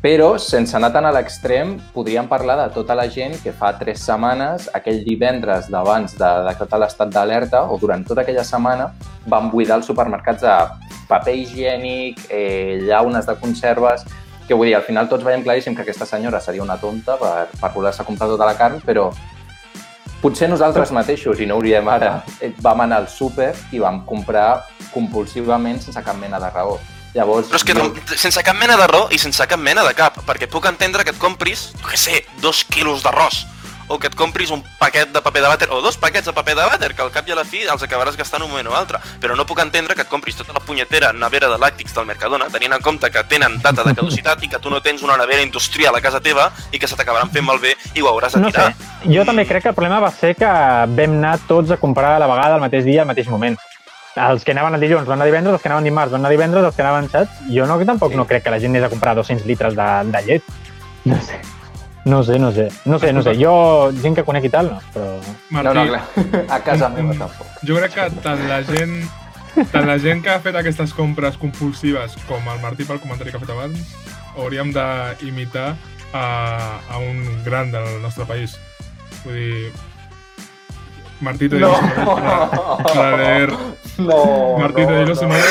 però 0.02 0.36
sense 0.38 0.76
anar 0.78 0.92
tan 0.94 1.08
a 1.10 1.12
l'extrem 1.12 1.74
podríem 1.94 2.28
parlar 2.30 2.58
de 2.60 2.68
tota 2.74 2.96
la 2.96 3.08
gent 3.10 3.34
que 3.42 3.52
fa 3.52 3.72
tres 3.80 4.04
setmanes, 4.06 4.70
aquell 4.78 5.02
divendres 5.06 5.72
d'abans 5.74 6.14
de 6.20 6.30
decretar 6.48 6.80
l'estat 6.80 7.10
d'alerta 7.14 7.64
o 7.66 7.80
durant 7.82 8.06
tota 8.06 8.22
aquella 8.22 8.46
setmana 8.46 8.92
van 9.26 9.50
buidar 9.50 9.80
els 9.82 9.90
supermercats 9.90 10.46
de 10.46 10.56
paper 11.10 11.36
higiènic, 11.36 12.22
eh, 12.30 12.80
llaunes 12.86 13.26
de 13.26 13.36
conserves, 13.42 14.06
que 14.48 14.54
vull 14.54 14.70
dir, 14.70 14.76
al 14.78 14.86
final 14.86 15.10
tots 15.10 15.26
veiem 15.26 15.44
claríssim 15.44 15.76
que 15.76 15.82
aquesta 15.82 16.06
senyora 16.06 16.40
seria 16.40 16.64
una 16.64 16.78
tonta 16.78 17.18
per, 17.18 17.48
per 17.60 17.72
voler-se 17.74 18.06
comprar 18.08 18.30
tota 18.30 18.46
la 18.48 18.56
carn, 18.56 18.80
però 18.86 19.10
potser 20.22 20.48
nosaltres 20.50 20.94
mateixos, 20.96 21.42
i 21.42 21.48
no 21.50 21.58
hauríem 21.58 21.90
ara, 21.90 22.22
eh, 22.40 22.54
vam 22.62 22.86
anar 22.86 23.02
al 23.04 23.10
súper 23.10 23.54
i 23.74 23.82
vam 23.84 24.04
comprar 24.06 24.68
compulsivament 24.94 25.82
sense 25.82 26.06
cap 26.06 26.16
mena 26.22 26.40
de 26.40 26.54
raó. 26.54 26.78
Llavors, 27.14 27.48
Però 27.50 27.56
és 27.56 27.64
que 27.64 27.74
jo- 27.74 27.94
sense 28.18 28.44
cap 28.44 28.56
mena 28.56 28.78
de 28.78 28.88
raó 28.88 29.08
i 29.12 29.18
sense 29.18 29.46
cap 29.48 29.60
mena 29.60 29.84
de 29.84 29.94
cap, 29.94 30.18
perquè 30.26 30.48
puc 30.50 30.66
entendre 30.66 31.04
que 31.04 31.12
et 31.12 31.18
compris, 31.18 31.72
jo 31.82 31.88
què 31.88 31.98
sé, 31.98 32.26
dos 32.42 32.64
quilos 32.66 33.04
d'arròs 33.04 33.46
o 33.90 33.98
que 33.98 34.08
et 34.08 34.16
compris 34.16 34.50
un 34.52 34.62
paquet 34.78 35.08
de 35.14 35.22
paper 35.22 35.42
de 35.42 35.48
vàter, 35.48 35.68
o 35.72 35.80
dos 35.82 35.96
paquets 35.96 36.26
de 36.28 36.34
paper 36.34 36.56
de 36.58 36.62
vàter, 36.68 36.90
que 36.94 37.02
al 37.02 37.10
cap 37.10 37.26
i 37.30 37.32
a 37.32 37.36
la 37.36 37.46
fi 37.46 37.62
els 37.64 37.82
acabaràs 37.82 38.18
gastant 38.18 38.44
un 38.44 38.50
moment 38.52 38.68
o 38.68 38.76
altre. 38.76 39.00
Però 39.22 39.34
no 39.34 39.46
puc 39.46 39.60
entendre 39.64 39.96
que 39.96 40.02
et 40.02 40.10
compris 40.10 40.36
tota 40.36 40.52
la 40.52 40.60
punyetera 40.60 41.14
nevera 41.14 41.48
de 41.48 41.56
làctics 41.58 41.94
del 41.96 42.06
Mercadona, 42.06 42.50
tenint 42.52 42.74
en 42.74 42.82
compte 42.82 43.10
que 43.10 43.24
tenen 43.24 43.62
data 43.64 43.86
de 43.86 43.96
caducitat 43.96 44.44
i 44.44 44.50
que 44.50 44.60
tu 44.60 44.70
no 44.70 44.82
tens 44.82 45.02
una 45.04 45.16
nevera 45.16 45.42
industrial 45.42 45.96
a 45.96 46.02
casa 46.02 46.20
teva 46.20 46.52
i 46.74 46.78
que 46.80 46.86
se 46.86 46.98
t'acabaran 46.98 47.32
fent 47.32 47.46
malbé 47.46 47.78
i 47.96 48.02
ho 48.02 48.10
hauràs 48.12 48.34
de 48.34 48.42
No 48.42 48.52
sé, 48.52 48.58
tirar. 48.58 48.76
jo 49.06 49.24
també 49.24 49.48
crec 49.48 49.64
que 49.64 49.70
el 49.70 49.76
problema 49.76 50.02
va 50.02 50.12
ser 50.12 50.36
que 50.36 50.46
vam 50.46 51.00
anar 51.24 51.40
tots 51.48 51.72
a 51.72 51.78
comprar 51.78 52.18
a 52.18 52.20
la 52.20 52.28
vegada 52.28 52.56
el 52.56 52.62
mateix 52.62 52.84
dia, 52.84 53.02
al 53.04 53.08
mateix 53.08 53.28
moment. 53.30 53.58
Els 54.18 54.44
que 54.44 54.52
anaven 54.56 54.74
el 54.76 54.82
dilluns 54.82 55.06
van 55.08 55.20
anar 55.20 55.28
divendres, 55.30 55.54
els 55.54 55.62
que 55.62 55.70
anaven 55.70 55.84
dimarts 55.86 56.12
van 56.12 56.22
anar 56.24 56.32
divendres, 56.34 56.66
els 56.66 56.76
que 56.76 56.82
anaven 56.82 57.10
saps? 57.12 57.44
Jo 57.54 57.68
no, 57.70 57.78
tampoc 57.86 58.12
Sí. 58.12 58.18
no 58.18 58.26
crec 58.26 58.44
que 58.44 58.50
la 58.54 58.60
gent 58.60 58.74
anés 58.76 58.88
a 58.88 58.90
comprar 58.90 59.16
200 59.16 59.46
litres 59.46 59.76
de, 59.76 59.88
de 60.12 60.22
llet. 60.26 60.44
No 61.06 61.22
sé. 61.22 61.40
No 62.06 62.24
sé, 62.24 62.40
no 62.40 62.52
sé. 62.52 62.70
No 62.86 62.98
sé, 63.00 63.12
no 63.14 63.22
sé. 63.22 63.36
Jo, 63.36 63.92
gent 64.02 64.16
que 64.16 64.24
conec 64.24 64.46
i 64.48 64.50
tal, 64.50 64.72
no, 64.72 64.80
però... 64.94 65.20
Martí, 65.50 65.68
No, 65.68 65.74
no, 65.74 65.86
clar. 65.86 66.04
A 66.50 66.60
casa 66.64 66.90
meva 66.96 67.14
tampoc. 67.14 67.48
jo 67.68 67.76
crec 67.78 67.94
que 67.94 68.10
tant 68.24 68.48
la 68.48 68.62
gent 68.64 68.98
tant 69.74 69.88
la 69.90 69.98
gent 70.00 70.22
que 70.24 70.30
ha 70.30 70.40
fet 70.40 70.56
aquestes 70.56 70.94
compres 70.94 71.36
compulsives 71.42 72.16
com 72.28 72.42
el 72.48 72.60
Martí 72.62 72.86
pel 72.86 73.00
comentari 73.02 73.32
que 73.32 73.38
ha 73.38 73.42
fet 73.42 73.50
abans 73.50 73.96
hauríem 74.38 74.70
d'imitar 74.72 75.76
a, 76.14 76.80
a 76.90 76.98
un 77.02 77.44
gran 77.44 77.72
del 77.72 78.02
nostre 78.02 78.26
país. 78.26 78.54
Vull 79.26 79.34
dir... 79.36 79.72
Martí, 81.22 81.50
te 81.50 81.56
digo 81.58 81.76
su 81.76 81.82
nombre 81.82 82.06
para, 82.06 82.78
para 82.84 83.18
leer. 83.18 83.54
No, 83.98 84.58
Martí, 84.60 84.86
te 84.86 85.00
digo 85.04 85.16
su 85.16 85.22
nombre. 85.22 85.42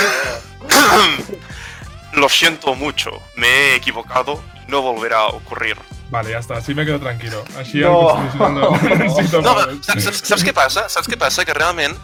Lo 2.15 2.29
siento 2.29 2.75
mucho, 2.75 3.11
me 3.37 3.47
he 3.47 3.75
equivocado 3.77 4.41
y 4.67 4.71
no 4.71 4.81
volverá 4.83 5.19
a 5.19 5.27
ocurrir. 5.29 5.77
Vale, 6.09 6.31
ya 6.31 6.39
está, 6.39 6.55
así 6.59 6.75
me 6.75 6.85
quedo 6.87 6.99
tranquilo. 7.01 7.45
Així 7.59 7.81
No. 7.81 8.01
el 8.01 8.17
Constitucional 8.17 8.55
no, 8.55 8.97
necessito 9.05 9.43
No, 9.43 9.55
mal. 9.55 9.69
però 9.69 9.83
saps, 9.85 10.05
saps, 10.05 10.23
saps 10.29 10.45
què 10.47 10.53
passa? 10.55 10.89
Saps 10.89 11.09
què 11.11 11.19
passa? 11.19 11.45
Que 11.45 11.53
realment 11.53 11.97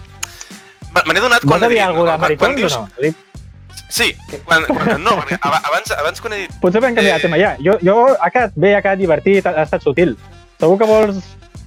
me 0.93 1.01
me 1.07 1.15
n'he 1.15 1.21
donat 1.23 1.45
Vols 1.45 1.49
quan 1.61 1.63
he 1.65 1.69
dir 1.71 1.79
dit... 1.79 1.87
alguna 1.87 2.13
de 2.13 2.19
quan- 2.19 2.37
quan 2.37 2.51
maricons 2.53 2.57
dius- 2.61 2.77
o 2.77 2.81
no? 2.81 2.89
He 2.99 3.03
dit, 3.07 3.17
Sí, 3.93 4.17
quan, 4.45 4.65
quan, 4.65 5.03
no, 5.05 5.17
perquè 5.21 5.39
aba- 5.41 5.61
abans, 5.69 5.91
abans 5.93 6.21
quan 6.21 6.33
he 6.33 6.37
dit... 6.47 6.53
Potser 6.61 6.81
podem 6.81 6.95
canviar 6.97 7.17
de 7.21 7.23
tema 7.27 7.37
ja. 7.39 7.55
Jo, 7.61 7.79
jo 7.85 7.97
ha 8.21 8.31
quedat 8.31 8.53
bé, 8.57 8.75
ha 8.77 8.83
quedat 8.83 8.99
divertit, 8.99 9.47
ha, 9.47 9.51
ha 9.53 9.63
estat 9.69 9.83
sutil. 9.85 10.17
Segur 10.61 10.79
que 10.81 10.85
vols... 10.89 11.23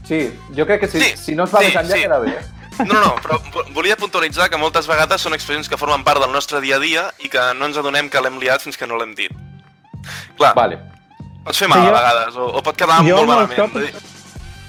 Sí, 0.08 0.20
jo 0.56 0.66
crec 0.66 0.82
que 0.82 0.88
si, 0.88 1.00
Sí, 1.02 1.14
si 1.18 1.36
no 1.36 1.46
es 1.46 1.54
va 1.56 1.60
sí, 1.60 1.66
més 1.72 1.76
enllà 1.76 1.96
sí. 1.96 2.02
queda 2.04 2.20
bé. 2.20 2.36
No, 2.80 2.94
no, 2.94 3.02
no, 3.06 3.16
però 3.24 3.40
vo- 3.54 3.64
volia 3.74 3.96
puntualitzar 3.96 4.50
que 4.50 4.58
moltes 4.60 4.86
vegades 4.88 5.22
són 5.22 5.34
expressions 5.34 5.70
que 5.72 5.78
formen 5.78 6.04
part 6.04 6.20
del 6.22 6.32
nostre 6.32 6.60
dia 6.62 6.76
a 6.76 6.80
dia 6.80 7.06
i 7.24 7.30
que 7.32 7.40
no 7.58 7.66
ens 7.70 7.78
adonem 7.78 8.10
que 8.10 8.20
l'hem 8.22 8.38
liat 8.42 8.62
fins 8.62 8.76
que 8.78 8.86
no 8.88 8.98
l'hem 9.00 9.16
dit. 9.16 9.32
Clar, 10.38 10.54
Vale. 10.56 10.78
pots 11.46 11.58
fer 11.58 11.70
mal 11.70 11.80
Sí, 11.80 11.86
a 11.86 11.90
jo- 11.90 11.96
vegades, 11.96 12.36
o, 12.36 12.46
o 12.60 12.62
pot 12.64 12.76
quedar 12.76 12.98
jo 13.06 13.16
molt 13.24 13.28
molts 13.32 13.58
malament. 13.58 13.74
cops- 13.94 14.12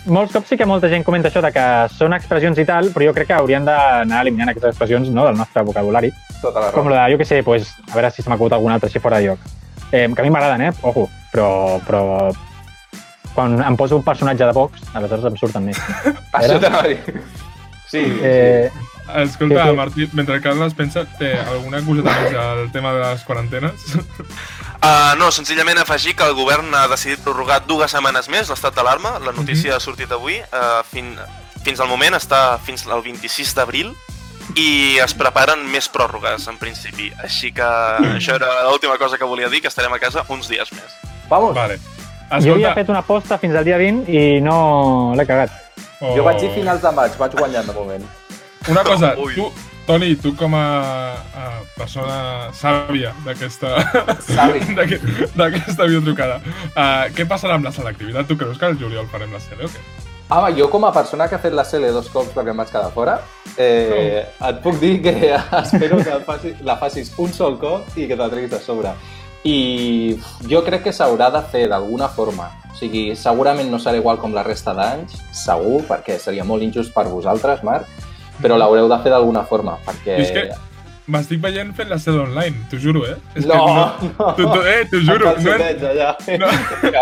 Molts 0.07 0.33
cops 0.33 0.46
sí 0.49 0.57
que 0.57 0.64
molta 0.70 0.87
gent 0.88 1.03
comenta 1.03 1.29
això 1.33 1.40
de 1.42 1.51
que 1.51 1.62
són 1.99 2.12
expressions 2.14 2.57
i 2.62 2.64
tal, 2.64 2.92
però 2.94 3.09
jo 3.09 3.12
crec 3.12 3.27
que 3.27 3.35
haurien 3.35 3.64
d'anar 3.66 4.20
eliminant 4.22 4.53
aquestes 4.53 4.70
expressions 4.70 5.09
no, 5.11 5.25
del 5.27 5.35
nostre 5.37 5.64
vocabulari. 5.66 6.12
Tota 6.40 6.61
la 6.61 6.70
Com 6.70 6.87
raó. 6.87 6.94
la 6.94 7.07
de, 7.09 7.16
jo 7.16 7.18
què 7.18 7.27
sé, 7.27 7.42
pues, 7.42 7.72
a 7.90 7.94
veure 7.96 8.12
si 8.12 8.22
se 8.22 8.31
m'acut 8.31 8.53
alguna 8.55 8.75
altra 8.79 8.87
així 8.87 9.01
fora 9.03 9.18
de 9.18 9.27
lloc. 9.33 9.40
Eh, 9.90 10.07
que 10.14 10.20
a 10.20 10.25
mi 10.25 10.31
m'agraden, 10.31 10.62
eh? 10.62 10.70
Ojo, 10.83 11.09
però, 11.33 11.81
però 11.85 12.31
quan 13.37 13.61
em 13.62 13.77
poso 13.79 14.01
un 14.01 14.05
personatge 14.07 14.49
de 14.49 14.57
Vox, 14.57 14.83
aleshores 14.96 15.29
em 15.29 15.37
surten 15.38 15.68
més. 15.68 15.81
Això 16.33 16.59
t'anava 16.59 16.87
a 16.87 16.92
dir. 16.92 17.20
Sí, 17.87 18.03
Eh, 18.25 18.70
Escolta, 19.22 19.62
Sí, 19.62 19.70
sí. 19.70 19.77
Martí, 19.77 20.09
mentre 20.18 20.35
el 20.35 20.42
Carles 20.42 20.75
pensa, 20.75 21.05
té 21.18 21.37
alguna 21.38 21.79
coseta 21.87 22.11
més 22.25 22.35
al 22.35 22.64
tema 22.75 22.92
de 22.96 23.05
les 23.05 23.22
quarantenes? 23.29 23.87
Uh, 24.77 25.16
no, 25.18 25.31
senzillament 25.33 25.79
afegir 25.81 26.12
que 26.14 26.22
el 26.22 26.35
govern 26.37 26.68
ha 26.77 26.85
decidit 26.87 27.22
prorrogar 27.25 27.62
dues 27.66 27.90
setmanes 27.90 28.29
més 28.31 28.51
l'estat 28.53 28.77
d'alarma. 28.77 29.14
La 29.25 29.33
notícia 29.35 29.72
ha 29.75 29.81
sortit 29.81 30.12
avui. 30.12 30.37
Uh, 30.53 30.83
fin, 30.87 31.09
fins 31.64 31.81
al 31.81 31.88
moment 31.90 32.14
està 32.14 32.59
fins 32.62 32.85
al 32.87 33.03
26 33.03 33.55
d'abril 33.57 33.90
i 34.55 35.01
es 35.03 35.16
preparen 35.16 35.64
més 35.72 35.88
pròrrogues, 35.90 36.46
en 36.53 36.61
principi. 36.61 37.09
Així 37.25 37.51
que 37.57 37.66
això 38.20 38.37
era 38.37 38.53
l'última 38.68 39.01
cosa 39.01 39.18
que 39.18 39.27
volia 39.27 39.49
dir, 39.51 39.64
que 39.64 39.72
estarem 39.72 39.96
a 39.96 39.99
casa 39.99 40.27
uns 40.29 40.53
dies 40.53 40.70
més. 40.77 40.99
Vamos. 41.33 41.57
vale. 41.57 41.81
Jo 42.30 42.56
havia 42.56 42.72
Escolta, 42.72 42.74
fet 42.74 42.88
una 42.92 43.02
aposta 43.04 43.38
fins 43.38 43.54
al 43.54 43.64
dia 43.64 43.78
20 43.78 44.10
i 44.10 44.40
no 44.42 45.14
l'he 45.16 45.26
cagat. 45.26 45.50
oh, 46.00 46.14
Jo 46.16 46.24
vaig 46.26 46.40
dir 46.42 46.50
finals 46.54 46.82
de 46.82 46.92
maig, 46.92 47.14
vaig 47.18 47.36
guanyant 47.38 47.66
de 47.66 47.74
moment. 47.76 48.04
Una 48.68 48.82
cosa, 48.82 49.14
Ui. 49.22 49.34
tu, 49.34 49.52
Toni, 49.86 50.16
tu 50.18 50.32
com 50.34 50.54
a, 50.58 50.64
a 51.14 51.44
persona 51.76 52.50
sàvia 52.52 53.12
d'aquesta 53.24 53.76
d'aquesta 55.38 55.86
videotrucada, 55.86 56.40
uh, 56.74 57.06
què 57.14 57.28
passarà 57.30 57.54
amb 57.54 57.68
la 57.68 57.72
selectivitat? 57.72 58.26
Tu 58.26 58.36
creus 58.40 58.58
que 58.58 58.66
el 58.72 58.80
juliol 58.80 59.06
farem 59.12 59.30
la 59.32 59.40
sele 59.40 59.68
o 59.68 59.70
què? 59.70 59.84
Home, 60.26 60.50
jo 60.58 60.66
com 60.72 60.82
a 60.82 60.90
persona 60.90 61.28
que 61.30 61.36
ha 61.36 61.38
fet 61.38 61.54
la 61.54 61.62
CL 61.62 61.92
dos 61.94 62.08
cops 62.10 62.32
perquè 62.34 62.50
em 62.50 62.58
vaig 62.58 62.72
quedar 62.72 62.90
fora, 62.90 63.20
eh, 63.54 64.24
et 64.48 64.58
puc 64.64 64.80
dir 64.82 64.96
que 65.04 65.14
espero 65.62 66.00
que 66.02 66.18
facis, 66.26 66.58
la 66.66 66.74
facis 66.80 67.12
un 67.22 67.30
sol 67.32 67.54
cop 67.62 67.94
i 67.94 68.08
que 68.08 68.16
te 68.16 68.22
la 68.24 68.28
treguis 68.32 68.50
de 68.50 68.58
sobre. 68.58 68.90
I 69.46 70.16
jo 70.50 70.62
crec 70.66 70.82
que 70.88 70.92
s'haurà 70.94 71.30
de 71.30 71.42
fer 71.52 71.66
d'alguna 71.70 72.09
forma. 72.12 72.50
O 72.72 72.76
sigui, 72.76 73.09
segurament 73.16 73.70
no 73.72 73.78
serà 73.80 73.96
igual 74.00 74.18
com 74.20 74.35
la 74.37 74.42
resta 74.44 74.74
d'anys, 74.76 75.14
segur, 75.32 75.80
perquè 75.88 76.18
seria 76.20 76.44
molt 76.44 76.66
injust 76.66 76.92
per 76.92 77.06
vosaltres, 77.09 77.62
Marc, 77.64 77.87
però 78.42 78.59
l'haureu 78.59 78.88
de 78.90 78.98
fer 79.04 79.12
d'alguna 79.14 79.44
forma, 79.48 79.78
perquè... 79.87 80.18
I 80.18 80.24
és 80.26 80.32
que 80.35 80.48
M'estic 81.06 81.38
veient 81.38 81.68
fent 81.78 81.87
la 81.87 82.00
sede 82.02 82.18
online, 82.18 82.64
t'ho 82.66 82.80
juro, 82.82 83.04
eh? 83.06 83.12
És 83.38 83.44
No, 83.46 83.54
que 84.00 84.09
no. 84.09 84.32
Tu, 84.35 84.42
tu, 84.42 84.62
eh, 84.66 84.80
t'ho 84.90 84.98
juro. 85.06 85.30
No, 85.38 85.52
allà. 85.54 86.09
no, 86.42 86.48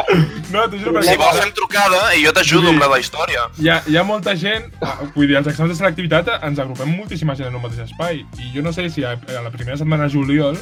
no 0.52 0.64
t'ho 0.68 0.80
juro, 0.82 1.00
Si 1.06 1.14
vols 1.16 1.38
fem 1.40 1.52
trucada 1.56 2.02
i 2.12 2.20
jo 2.26 2.34
t'ajudo 2.36 2.68
amb 2.74 2.84
la 2.84 2.90
de 2.92 2.98
història. 3.00 3.46
hi 3.56 3.70
ha, 3.72 3.78
hi 3.88 3.96
ha 3.96 4.04
molta 4.04 4.34
gent, 4.36 4.68
vull 5.14 5.24
dir, 5.32 5.38
als 5.40 5.48
exàmens 5.48 5.72
de 5.72 5.78
selectivitat 5.80 6.28
ens 6.36 6.60
agrupem 6.60 6.92
moltíssima 6.92 7.32
gent 7.38 7.48
en 7.48 7.56
un 7.56 7.64
mateix 7.64 7.86
espai 7.88 8.20
i 8.44 8.52
jo 8.52 8.60
no 8.66 8.74
sé 8.76 8.90
si 8.92 9.06
a, 9.08 9.14
a 9.16 9.40
la 9.46 9.54
primera 9.54 9.80
setmana 9.80 10.04
de 10.04 10.12
juliol 10.18 10.60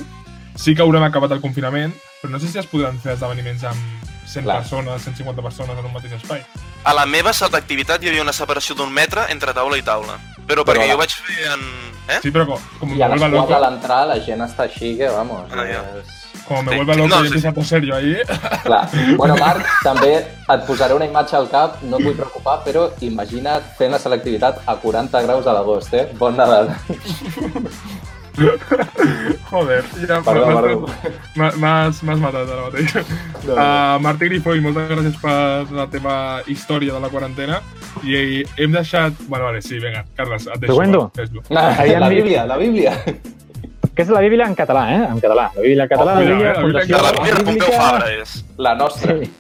sí 0.57 0.75
que 0.75 0.83
haurem 0.83 1.03
acabat 1.05 1.33
el 1.33 1.41
confinament, 1.41 1.95
però 2.23 2.31
no 2.33 2.41
sé 2.41 2.49
si 2.49 2.59
es 2.59 2.67
podran 2.67 2.99
fer 3.01 3.15
esdeveniments 3.15 3.65
amb 3.65 4.09
100 4.27 4.45
Clar. 4.45 4.59
persones, 4.63 5.03
150 5.03 5.43
persones 5.43 5.79
en 5.79 5.85
un 5.85 5.93
mateix 5.93 6.13
espai. 6.13 6.45
A 6.85 6.95
la 6.95 7.05
meva 7.07 7.33
sala 7.33 7.51
d'activitat 7.59 8.03
hi 8.03 8.09
havia 8.09 8.23
una 8.23 8.33
separació 8.33 8.75
d'un 8.75 8.93
metre 8.93 9.27
entre 9.31 9.53
taula 9.55 9.77
i 9.79 9.83
taula. 9.83 10.19
Però 10.47 10.65
perquè 10.65 10.83
Però 10.83 10.87
la- 10.87 10.93
jo 10.93 10.99
vaig 10.99 11.11
fer 11.15 11.53
en... 11.53 11.61
Eh? 12.09 12.19
Sí, 12.23 12.31
però 12.35 12.47
com, 12.47 12.59
com 12.81 12.91
I 12.91 12.97
me 12.99 13.05
a 13.05 13.09
les 13.09 13.21
vuelva 13.21 13.39
4 13.39 13.51
loco, 13.51 13.55
a 13.55 13.61
l'entrar 13.71 14.07
la 14.09 14.17
gent 14.21 14.41
està 14.43 14.65
així 14.67 14.97
que, 14.99 15.09
vamos... 15.09 15.47
Ah, 15.53 15.65
ja. 15.69 15.83
és... 16.01 16.19
como 16.49 16.63
me 16.65 16.73
Sí. 16.73 16.77
vuelva 16.77 16.95
loco 16.97 17.09
No, 17.09 17.25
sí, 17.29 17.41
sí. 17.41 17.53
toser 17.55 17.83
yo 17.85 17.95
ahí, 17.95 18.17
Clar. 18.65 18.89
Bueno, 19.17 19.37
Marc, 19.37 19.67
també 19.85 20.17
et 20.19 20.65
posaré 20.67 20.95
una 20.95 21.07
imatge 21.07 21.37
al 21.37 21.49
cap, 21.49 21.79
no 21.83 21.99
et 21.99 22.05
vull 22.05 22.17
preocupar, 22.17 22.59
però 22.65 22.89
imagina't 23.01 23.63
fent 23.79 23.93
la 23.93 23.99
selectivitat 24.03 24.59
a 24.67 24.75
40 24.77 25.23
graus 25.23 25.47
a 25.47 25.53
l'agost, 25.55 25.95
eh? 25.95 26.09
Bon 26.19 26.35
Nadal. 26.37 26.75
joder, 29.51 29.85
ja 30.09 30.21
m'has- 30.25 32.03
matat 32.03 32.49
ara 32.49 32.63
mateix. 32.69 32.95
No, 32.95 33.03
no. 33.47 33.55
Uh, 33.55 33.99
Martí 34.03 34.29
Grifoll, 34.31 34.61
moltes 34.65 34.89
gràcies 34.91 35.19
per 35.21 35.67
la 35.77 35.87
teva 35.93 36.15
història 36.51 36.95
de 36.95 37.01
la 37.03 37.11
quarantena 37.13 37.61
i 38.05 38.43
hem 38.57 38.73
deixat... 38.73 39.13
Bueno, 39.29 39.45
vale, 39.51 39.61
sí, 39.63 39.79
vinga, 39.83 40.05
Carles, 40.17 40.47
et 40.47 40.61
deixo. 40.61 40.75
Fes-lo. 41.17 41.43
Aviam, 41.51 42.01
la 42.01 42.09
mi- 42.09 42.17
Bíblia, 42.23 42.47
la 42.47 42.57
Bíblia. 42.57 42.97
Que 43.95 44.03
és 44.07 44.09
la 44.09 44.21
Bíblia 44.25 44.47
en 44.49 44.55
català, 44.57 44.87
eh? 44.95 45.03
En 45.11 45.21
català. 45.21 45.51
La 45.55 45.61
Bíblia 45.63 45.83
en 45.85 45.89
català, 45.91 46.13
Oh, 46.15 46.21
la 46.21 46.23
cuidado, 46.23 46.39
Bíblia... 46.39 46.53
eh, 46.53 46.55
la 46.55 46.63
Bíblia 46.65 46.87
De 46.87 47.33
la 47.33 47.45
Pompeu 47.45 47.73
Fabra 47.77 48.07
és. 48.15 48.45
La 48.57 48.75
nostra. 48.75 49.19
Sí. 49.19 49.31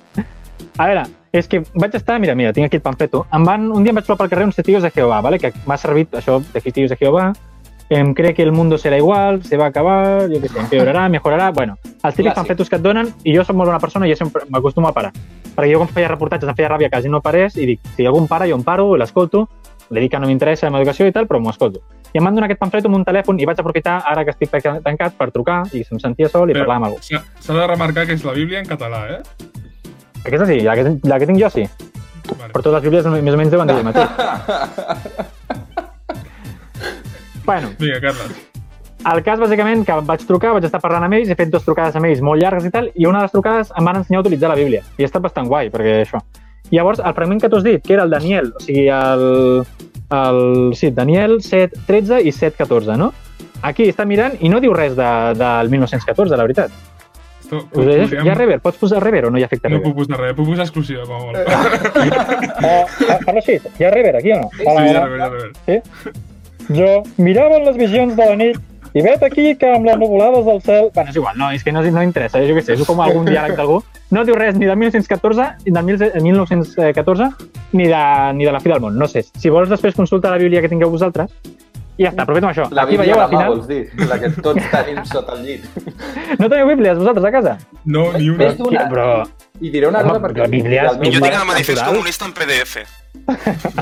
A 0.76 0.86
veure, 0.88 1.02
és 1.32 1.48
que 1.48 1.62
vaig 1.74 1.94
estar, 1.96 2.18
mira, 2.20 2.34
mira, 2.36 2.52
tinc 2.52 2.66
aquí 2.68 2.76
el 2.76 2.82
pamfleto. 2.84 3.26
Em 3.32 3.44
van, 3.44 3.70
un 3.72 3.84
dia 3.84 3.92
em 3.92 3.96
vaig 3.96 4.04
trobar 4.04 4.22
pel 4.26 4.30
carrer 4.34 4.46
uns 4.50 4.56
testigos 4.56 4.82
de 4.84 4.90
Jehová, 4.90 5.20
¿vale? 5.24 5.38
que 5.40 5.52
m'ha 5.66 5.76
servit 5.80 6.12
això 6.20 6.38
de 6.44 6.60
testigos 6.60 6.90
de 6.92 6.96
Jehová. 7.00 7.32
Em 7.92 8.14
cree 8.14 8.32
que 8.32 8.42
el 8.42 8.52
mundo 8.52 8.78
será 8.78 8.96
igual, 8.96 9.42
se 9.44 9.56
va 9.58 9.66
a 9.66 9.68
acabar, 9.68 10.28
jo 10.30 10.38
què 10.40 10.48
sé, 10.48 10.58
empeorarà, 10.62 11.08
mejorarà... 11.12 11.50
Bueno, 11.52 11.74
els 11.84 12.14
típics 12.14 12.32
Clàssic. 12.32 12.36
pamfletos 12.38 12.70
que 12.70 12.76
et 12.78 12.82
donen, 12.82 13.10
i 13.24 13.34
jo 13.36 13.44
soc 13.44 13.56
molt 13.58 13.68
bona 13.68 13.80
persona 13.82 14.06
i 14.08 14.10
jo 14.14 14.16
sempre 14.16 14.46
m'acostumo 14.48 14.88
a 14.88 14.92
parar. 14.96 15.10
Perquè 15.52 15.68
jo 15.74 15.80
quan 15.82 15.90
feia 15.92 16.08
reportatges 16.08 16.48
em 16.48 16.56
feia 16.56 16.70
ràbia 16.72 16.88
que 16.88 16.96
la 16.96 17.02
gent 17.04 17.12
no 17.12 17.20
parés 17.20 17.58
i 17.60 17.66
dic, 17.68 17.82
si 17.96 18.06
algú 18.08 18.22
em 18.22 18.28
para, 18.30 18.46
jo 18.48 18.56
em 18.56 18.64
paro, 18.64 18.94
l'escolto, 18.96 19.44
li 19.90 20.00
dic 20.06 20.14
que 20.14 20.18
no 20.22 20.30
m'interessa 20.30 20.66
la 20.66 20.70
meva 20.72 20.86
educació 20.86 21.06
i 21.10 21.12
tal, 21.12 21.28
però 21.28 21.40
m'ho 21.42 21.52
escolto. 21.52 21.82
I 22.14 22.18
em 22.20 22.24
van 22.24 22.34
donar 22.34 22.48
aquest 22.48 22.60
pamflet 22.64 22.88
amb 22.88 22.96
un 22.96 23.04
telèfon 23.04 23.40
i 23.40 23.44
vaig 23.44 23.60
aprofitar, 23.60 23.98
ara 24.08 24.24
que 24.24 24.32
estic 24.32 24.48
tancat, 24.84 25.12
per 25.18 25.30
trucar 25.30 25.62
i 25.76 25.84
se'm 25.84 26.00
sentia 26.00 26.28
sol 26.32 26.48
i 26.48 26.54
Però- 26.54 26.64
parlar 26.64 26.76
amb 26.80 26.86
algú. 26.86 26.98
S'ha 27.04 27.52
de 27.60 27.66
remarcar 27.66 28.06
que 28.06 28.16
és 28.16 28.24
la 28.24 28.32
Bíblia 28.32 28.60
en 28.64 28.66
català, 28.72 29.04
eh? 29.18 29.20
Aquesta 30.24 30.46
sí, 30.46 30.60
la 30.60 30.76
que, 30.76 30.96
la 31.04 31.18
que 31.18 31.26
tinc 31.26 31.40
jo 31.42 31.50
sí. 31.50 31.68
Vale. 32.38 32.52
Però 32.54 32.62
totes 32.62 32.72
les 32.78 32.82
bíblies 32.84 33.04
més 33.20 33.34
o 33.34 33.36
menys 33.36 33.50
deuen 33.52 33.68
dir 33.68 33.76
el 33.76 33.84
mateix. 33.84 34.08
bueno, 37.44 37.70
Vinga, 37.78 38.00
Carles. 38.00 38.36
el 39.12 39.22
cas 39.26 39.40
bàsicament 39.40 39.84
que 39.86 39.96
vaig 40.06 40.22
trucar, 40.28 40.52
vaig 40.54 40.64
estar 40.68 40.80
parlant 40.80 41.04
amb 41.08 41.14
ells, 41.18 41.28
he 41.32 41.34
fet 41.38 41.50
dues 41.50 41.64
trucades 41.66 41.96
amb 41.98 42.06
ells 42.06 42.20
molt 42.22 42.40
llargues 42.42 42.64
i 42.68 42.70
tal, 42.70 42.90
i 42.94 43.06
una 43.06 43.18
de 43.18 43.24
les 43.28 43.32
trucades 43.34 43.72
em 43.78 43.84
van 43.84 43.96
ensenyar 44.02 44.20
a 44.20 44.26
utilitzar 44.26 44.50
la 44.52 44.58
Bíblia. 44.60 44.82
I 44.98 45.02
ha 45.02 45.10
estat 45.10 45.22
bastant 45.24 45.48
guai, 45.50 45.70
perquè 45.74 45.96
això. 46.04 46.20
Llavors, 46.72 47.02
el 47.04 47.14
fragment 47.14 47.40
que 47.42 47.48
tu 47.50 47.56
has 47.58 47.64
dit, 47.66 47.82
que 47.84 47.94
era 47.94 48.04
el 48.06 48.10
Daniel, 48.14 48.52
o 48.56 48.60
sigui, 48.62 48.86
el, 48.88 49.66
el 50.14 50.40
sí, 50.78 50.90
Daniel 50.90 51.42
7, 51.42 51.82
13 51.86 52.22
i 52.22 52.32
7, 52.32 52.56
14, 52.62 52.96
no? 52.96 53.10
Aquí 53.62 53.84
està 53.90 54.06
mirant 54.08 54.38
i 54.40 54.48
no 54.48 54.58
diu 54.62 54.72
res 54.74 54.94
de, 54.96 55.10
del 55.38 55.68
1914, 55.70 56.36
la 56.38 56.42
veritat. 56.46 56.70
Esto, 57.42 57.60
Us 57.76 58.12
Hi 58.24 58.30
ha 58.30 58.34
rever? 58.34 58.60
Pots 58.64 58.78
posar 58.80 59.02
rever 59.04 59.26
o 59.26 59.30
no 59.30 59.36
hi 59.38 59.42
ha 59.44 59.46
efecte 59.50 59.68
No 59.68 59.76
rever? 59.76 59.90
puc 59.90 59.98
posar 60.00 60.20
res, 60.22 60.32
puc 60.38 60.46
posar 60.48 60.64
exclusiva, 60.64 61.04
com 61.04 61.14
a 61.14 61.18
molt. 61.26 61.36
Uh, 62.62 62.84
parla 63.26 63.40
així, 63.42 63.58
hi 63.78 63.84
ha 63.84 63.90
rever 63.92 64.16
aquí 64.16 64.32
o 64.32 64.40
no? 64.40 64.48
Sí, 64.56 64.64
ja, 64.64 65.06
ja, 65.18 65.28
ja. 65.68 66.12
Jo 66.70 67.02
mirava 67.18 67.58
les 67.64 67.78
visions 67.80 68.14
de 68.14 68.28
la 68.28 68.36
nit 68.38 68.60
i 68.92 69.00
vet 69.00 69.22
aquí 69.24 69.54
que 69.56 69.70
amb 69.72 69.86
les 69.88 69.96
nuvolades 69.96 70.44
del 70.44 70.60
cel... 70.60 70.90
Bueno, 70.92 71.10
és 71.10 71.16
igual, 71.16 71.38
no, 71.40 71.48
és 71.50 71.64
que 71.64 71.72
no, 71.72 71.82
no 71.82 72.02
interessa, 72.04 72.42
eh? 72.42 72.48
jo 72.48 72.56
què 72.58 72.64
sé, 72.64 72.76
és 72.76 72.84
com 72.86 73.00
algun 73.00 73.24
diàleg 73.24 73.56
d'algú. 73.56 73.80
No 74.12 74.26
diu 74.28 74.36
res 74.36 74.58
ni 74.60 74.68
de 74.68 74.76
1914, 74.76 75.46
ni 75.64 75.72
de 75.72 75.82
1000 75.88 76.20
1914, 76.26 77.30
ni 77.72 77.88
de, 77.88 78.02
ni 78.36 78.44
de 78.44 78.52
la 78.52 78.60
fi 78.60 78.68
del 78.68 78.82
món, 78.84 78.98
no 79.00 79.08
sé. 79.08 79.24
Si 79.40 79.52
vols 79.52 79.72
després 79.72 79.96
consulta 79.96 80.30
la 80.30 80.40
Bíblia 80.42 80.60
que 80.60 80.68
tingueu 80.68 80.92
vosaltres, 80.92 81.32
i 81.98 82.04
ja 82.06 82.10
està, 82.10 82.24
però 82.24 82.38
amb 82.40 82.48
això. 82.50 82.64
La 82.72 82.82
Aquí 82.86 82.96
Bíblia 82.96 83.16
la 83.16 83.26
mà, 83.26 83.30
final... 83.30 83.48
vols 83.52 83.66
dir? 83.68 83.80
La 84.08 84.18
que 84.22 84.30
tots 84.42 84.70
tenim 84.72 85.02
sota 85.04 85.34
el 85.36 85.42
llit. 85.44 85.64
No 86.40 86.48
teniu 86.48 86.66
Bíblies 86.70 86.96
vosaltres 86.98 87.24
a 87.28 87.32
casa? 87.34 87.58
No, 87.84 88.06
ni 88.16 88.28
una. 88.32 88.38
Ves 88.46 88.60
una. 88.64 88.86
Però... 88.88 89.06
I 89.60 89.70
diré 89.70 89.86
una 89.86 90.00
cosa 90.02 90.18
perquè... 90.24 90.40
la 90.42 90.48
Bíblia 90.50 90.86
és 90.90 90.96
Jo 91.12 91.20
tinc 91.20 91.36
el 91.36 91.46
manifest 91.46 91.78
natural. 91.78 91.92
comunista 91.94 92.24
en 92.26 92.32
PDF. 92.32 92.76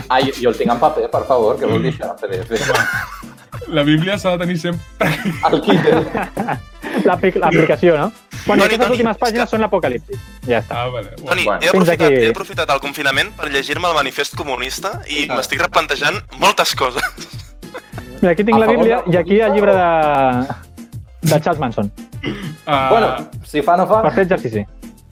Ah, 0.09 0.19
jo, 0.25 0.33
jo 0.43 0.51
el 0.51 0.57
tinc 0.59 0.73
en 0.75 0.81
paper, 0.83 1.07
per 1.13 1.23
favor, 1.29 1.57
què 1.61 1.71
vol 1.71 1.83
dir 1.87 1.95
això, 1.95 2.11
en 2.11 2.19
PDF? 2.21 3.69
La 3.71 3.83
Bíblia 3.87 4.19
s'ha 4.19 4.33
de 4.35 4.39
tenir 4.45 4.59
sempre... 4.59 5.09
El 5.51 5.61
Kindle. 5.63 6.03
L'apli- 7.07 7.33
L'aplicació, 7.39 7.95
no? 7.97 8.11
Bueno, 8.47 8.65
Toni, 8.65 8.67
aquestes 8.67 8.81
Toni, 8.87 8.97
últimes 8.99 9.19
pàgines 9.21 9.45
que- 9.47 9.51
són 9.55 9.63
l'apocalipsi. 9.63 10.19
Ja 10.49 10.59
està. 10.61 10.81
Ah, 10.83 10.89
vale. 10.93 11.13
Toni, 11.21 11.45
Bueno, 11.47 11.61
he, 11.63 11.69
aprofitat, 11.71 12.03
aquí. 12.09 12.21
he 12.27 12.31
aprofitat 12.35 12.73
el 12.75 12.81
confinament 12.83 13.31
per 13.39 13.51
llegir-me 13.53 13.89
el 13.89 13.95
manifest 14.01 14.35
comunista 14.37 14.97
i 15.07 15.29
Ah. 15.29 15.37
m'estic 15.39 15.63
replantejant 15.63 16.19
moltes 16.43 16.75
coses. 16.75 17.39
Mira, 18.21 18.33
aquí 18.33 18.45
tinc 18.45 18.57
A 18.57 18.61
la 18.61 18.67
Bíblia 18.69 19.03
de 19.07 19.13
i 19.13 19.17
aquí 19.17 19.41
el 19.41 19.53
llibre 19.55 19.73
de, 19.75 20.47
de 21.23 21.41
Charles 21.41 21.61
Manson. 21.61 21.91
Ah, 22.67 22.89
Bueno, 22.91 23.31
si 23.45 23.63
fa 23.63 23.77
no 23.77 23.87
fa, 23.87 24.03
Per 24.03 24.13
fer 24.13 24.25
exercici. 24.29 24.65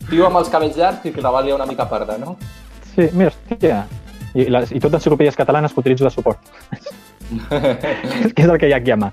tio 0.08 0.26
amb 0.26 0.36
els 0.40 0.48
cabells 0.48 0.76
llargs 0.76 1.04
i 1.08 1.12
que 1.12 1.22
la 1.24 1.30
valia 1.30 1.54
una 1.54 1.66
mica 1.66 1.88
parda, 1.88 2.18
no? 2.18 2.36
Sí, 2.94 3.08
mira, 3.12 3.30
hòstia. 3.30 3.86
I, 4.34 4.44
les, 4.52 4.72
i 4.72 4.80
tot 4.80 4.92
enciclopèdies 4.94 5.36
catalanes 5.36 5.72
que 5.72 5.80
utilitzo 5.80 6.04
de 6.04 6.10
suport. 6.10 6.38
És 8.24 8.32
que 8.32 8.42
és 8.44 8.48
el 8.48 8.58
que 8.58 8.68
hi 8.68 8.72
ha 8.72 8.76
aquí 8.80 8.90
a 8.92 8.96
mà. 8.96 9.10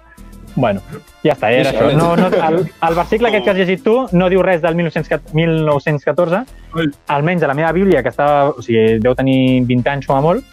Bueno, 0.56 0.80
ja 1.24 1.34
està, 1.34 1.50
era 1.52 1.72
això. 1.74 1.89
No, 2.00 2.14
no, 2.16 2.28
el, 2.32 2.62
el 2.88 2.96
versicle 2.96 3.28
aquest 3.28 3.43
que 3.43 3.52
has 3.52 3.58
llegit 3.58 3.82
tu 3.84 3.96
no 4.16 4.30
diu 4.32 4.41
res 4.43 4.62
del 4.64 4.76
1914, 4.80 5.36
1914, 5.36 6.43
Ai. 6.80 6.86
almenys 7.12 7.43
a 7.43 7.50
la 7.52 7.56
meva 7.60 7.74
Bíblia, 7.76 8.02
que 8.04 8.14
estava, 8.14 8.54
o 8.56 8.62
sigui, 8.64 9.00
deu 9.04 9.16
tenir 9.20 9.66
20 9.68 9.89
anys 9.91 10.08
a 10.10 10.22
molt, 10.24 10.46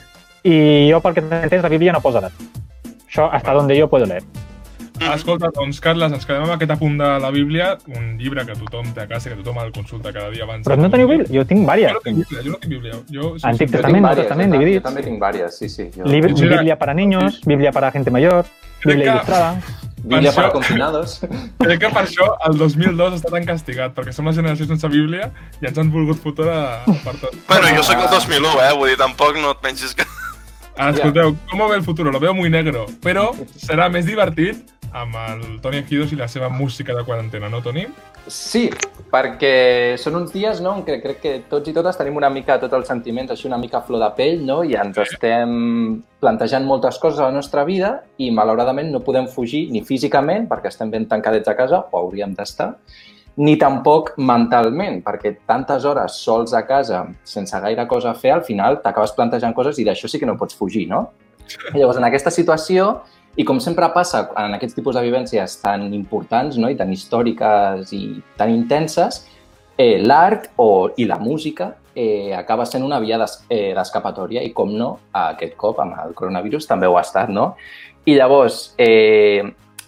i 0.42 0.88
jo, 0.90 0.98
pel 1.04 1.14
que 1.14 1.22
t'entens, 1.22 1.62
la 1.62 1.70
Bíblia 1.70 1.92
no 1.94 2.00
posa 2.02 2.18
edat. 2.18 2.34
Això, 3.12 3.28
hasta 3.30 3.52
donde 3.52 3.76
yo 3.76 3.88
puedo 3.88 4.06
leer. 4.06 4.22
Escolta, 5.14 5.48
doncs, 5.52 5.80
Carles, 5.82 6.12
ens 6.14 6.24
quedem 6.24 6.44
amb 6.46 6.52
aquest 6.54 6.70
apunt 6.70 6.94
de 7.00 7.06
la 7.20 7.30
Bíblia, 7.34 7.72
un 7.96 8.16
llibre 8.20 8.44
que 8.46 8.54
tothom 8.54 8.86
té 8.94 9.02
a 9.02 9.06
casa, 9.10 9.28
que 9.32 9.36
tothom 9.40 9.58
el 9.64 9.72
consulta 9.74 10.12
cada 10.14 10.30
dia 10.30 10.44
abans. 10.44 10.64
Però 10.64 10.76
no 10.78 10.88
teniu. 10.92 11.08
Bíblia? 11.10 11.26
Jo 11.32 11.44
tinc 11.48 11.64
Jo 11.64 11.66
vàries. 11.72 11.92
no 11.92 12.00
tinc 12.04 12.18
Bíblia, 12.22 12.42
jo 12.44 12.50
no 12.52 12.58
tinc 12.62 12.72
Bíblia. 12.72 12.92
Jo, 13.10 13.32
sí, 13.38 13.46
Antic 13.48 13.68
sí, 13.68 13.72
Jo 13.74 13.78
Testament, 13.80 13.96
tinc 13.96 14.06
Nou 14.06 14.14
Testament, 14.22 14.52
jo, 14.54 14.58
dividits. 14.60 14.82
Jo 14.82 14.88
també 14.88 15.02
tinc 15.02 15.20
vàries, 15.20 15.58
sí, 15.58 15.68
sí. 15.68 15.88
Jo... 15.96 16.04
Lib 16.06 16.24
Mira. 16.30 16.56
Bíblia 16.56 16.78
para 16.78 16.94
niños, 16.94 17.40
Bíblia 17.44 17.72
para 17.72 17.90
gente 17.90 18.10
mayor, 18.10 18.44
Bíblia 18.84 19.04
que- 19.04 19.10
ilustrada... 19.10 19.62
Bíblia 20.04 20.30
Per 20.30 20.34
para 20.36 20.48
això- 20.48 20.52
confinados. 20.52 21.20
Crec 21.58 21.78
que 21.80 21.88
per 21.90 22.02
això 22.06 22.30
el 22.48 22.56
2002 22.58 23.14
està 23.20 23.30
tan 23.30 23.44
castigat, 23.46 23.92
perquè 23.94 24.12
som 24.12 24.26
la 24.26 24.32
generació 24.32 24.66
sense 24.66 24.88
Bíblia 24.88 25.28
i 25.60 25.66
ens 25.66 25.78
han 25.78 25.92
volgut 25.92 26.18
fotre 26.18 26.46
per 27.04 27.14
tot. 27.20 27.36
Bueno, 27.48 27.68
jo 27.76 27.82
sóc 27.86 27.98
el 28.02 28.08
2001, 28.10 28.56
eh? 28.66 28.72
Vull 28.78 28.88
dir, 28.90 28.96
tampoc 28.98 29.36
no 29.38 29.50
et 29.54 29.60
pensis 29.62 29.94
que... 29.94 30.02
Ah, 30.76 30.90
escolteu, 30.90 31.34
com 31.50 31.66
ve 31.68 31.76
el 31.76 31.82
futur? 31.84 32.06
Lo 32.12 32.20
veo 32.20 32.34
muy 32.34 32.50
negro, 32.50 32.86
però 33.04 33.30
serà 33.60 33.90
més 33.92 34.06
divertit 34.08 34.72
amb 34.92 35.16
el 35.16 35.44
Toni 35.60 35.80
Ejidos 35.80 36.12
i 36.12 36.16
la 36.16 36.28
seva 36.28 36.48
música 36.52 36.94
de 36.96 37.04
quarantena, 37.04 37.48
no, 37.48 37.60
Toni? 37.64 37.86
Sí, 38.30 38.68
perquè 39.10 39.96
són 39.98 40.16
uns 40.20 40.32
dies 40.32 40.60
no, 40.62 40.76
en 40.78 40.84
què 40.86 41.00
crec 41.02 41.20
que 41.20 41.32
tots 41.50 41.68
i 41.68 41.74
totes 41.74 41.98
tenim 41.98 42.16
una 42.20 42.30
mica 42.30 42.58
tots 42.62 42.76
els 42.78 42.86
sentiments 42.88 43.32
així 43.34 43.48
una 43.48 43.58
mica 43.58 43.82
flor 43.82 44.00
de 44.04 44.10
pell 44.16 44.44
no? 44.46 44.60
i 44.62 44.76
ens 44.78 45.00
estem 45.02 45.56
plantejant 46.22 46.68
moltes 46.68 47.00
coses 47.02 47.18
a 47.18 47.32
la 47.32 47.34
nostra 47.34 47.66
vida 47.68 47.96
i 48.22 48.30
malauradament 48.30 48.92
no 48.94 49.02
podem 49.02 49.26
fugir 49.26 49.66
ni 49.74 49.82
físicament 49.84 50.46
perquè 50.48 50.70
estem 50.70 50.92
ben 50.92 51.08
tancadets 51.10 51.50
a 51.50 51.56
casa 51.58 51.82
o 51.90 52.04
hauríem 52.04 52.36
d'estar 52.38 52.70
ni 53.36 53.56
tampoc 53.56 54.12
mentalment, 54.20 55.00
perquè 55.04 55.36
tantes 55.48 55.86
hores 55.88 56.18
sols 56.20 56.52
a 56.52 56.64
casa, 56.68 57.06
sense 57.24 57.60
gaire 57.64 57.86
cosa 57.88 58.12
a 58.12 58.18
fer, 58.18 58.34
al 58.34 58.44
final 58.44 58.80
t'acabes 58.84 59.14
plantejant 59.16 59.54
coses 59.56 59.78
i 59.80 59.86
d'això 59.88 60.10
sí 60.10 60.20
que 60.20 60.28
no 60.28 60.36
pots 60.40 60.58
fugir, 60.58 60.86
no? 60.90 61.06
I 61.72 61.78
llavors, 61.80 61.98
en 62.00 62.08
aquesta 62.08 62.32
situació, 62.34 62.92
i 63.36 63.44
com 63.48 63.60
sempre 63.64 63.88
passa 63.94 64.26
en 64.36 64.58
aquests 64.58 64.76
tipus 64.76 64.96
de 64.96 65.04
vivències 65.06 65.54
tan 65.62 65.86
importants 65.96 66.58
no? 66.60 66.68
i 66.68 66.76
tan 66.76 66.90
històriques 66.92 67.92
i 67.96 68.02
tan 68.36 68.52
intenses, 68.52 69.22
eh, 69.80 69.96
l'art 70.02 70.50
o, 70.60 70.90
i 71.00 71.06
la 71.08 71.16
música 71.16 71.70
eh, 71.94 72.34
acaba 72.36 72.66
sent 72.68 72.84
una 72.84 73.00
via 73.00 73.16
eh, 73.48 73.72
d'escapatòria 73.72 74.44
i, 74.44 74.52
com 74.52 74.76
no, 74.76 74.92
aquest 75.16 75.56
cop 75.56 75.80
amb 75.80 75.96
el 76.04 76.12
coronavirus 76.18 76.68
també 76.68 76.88
ho 76.88 76.98
ha 76.98 77.06
estat, 77.06 77.32
no? 77.32 77.54
I 78.04 78.16
llavors, 78.18 78.74
eh, 78.76 79.44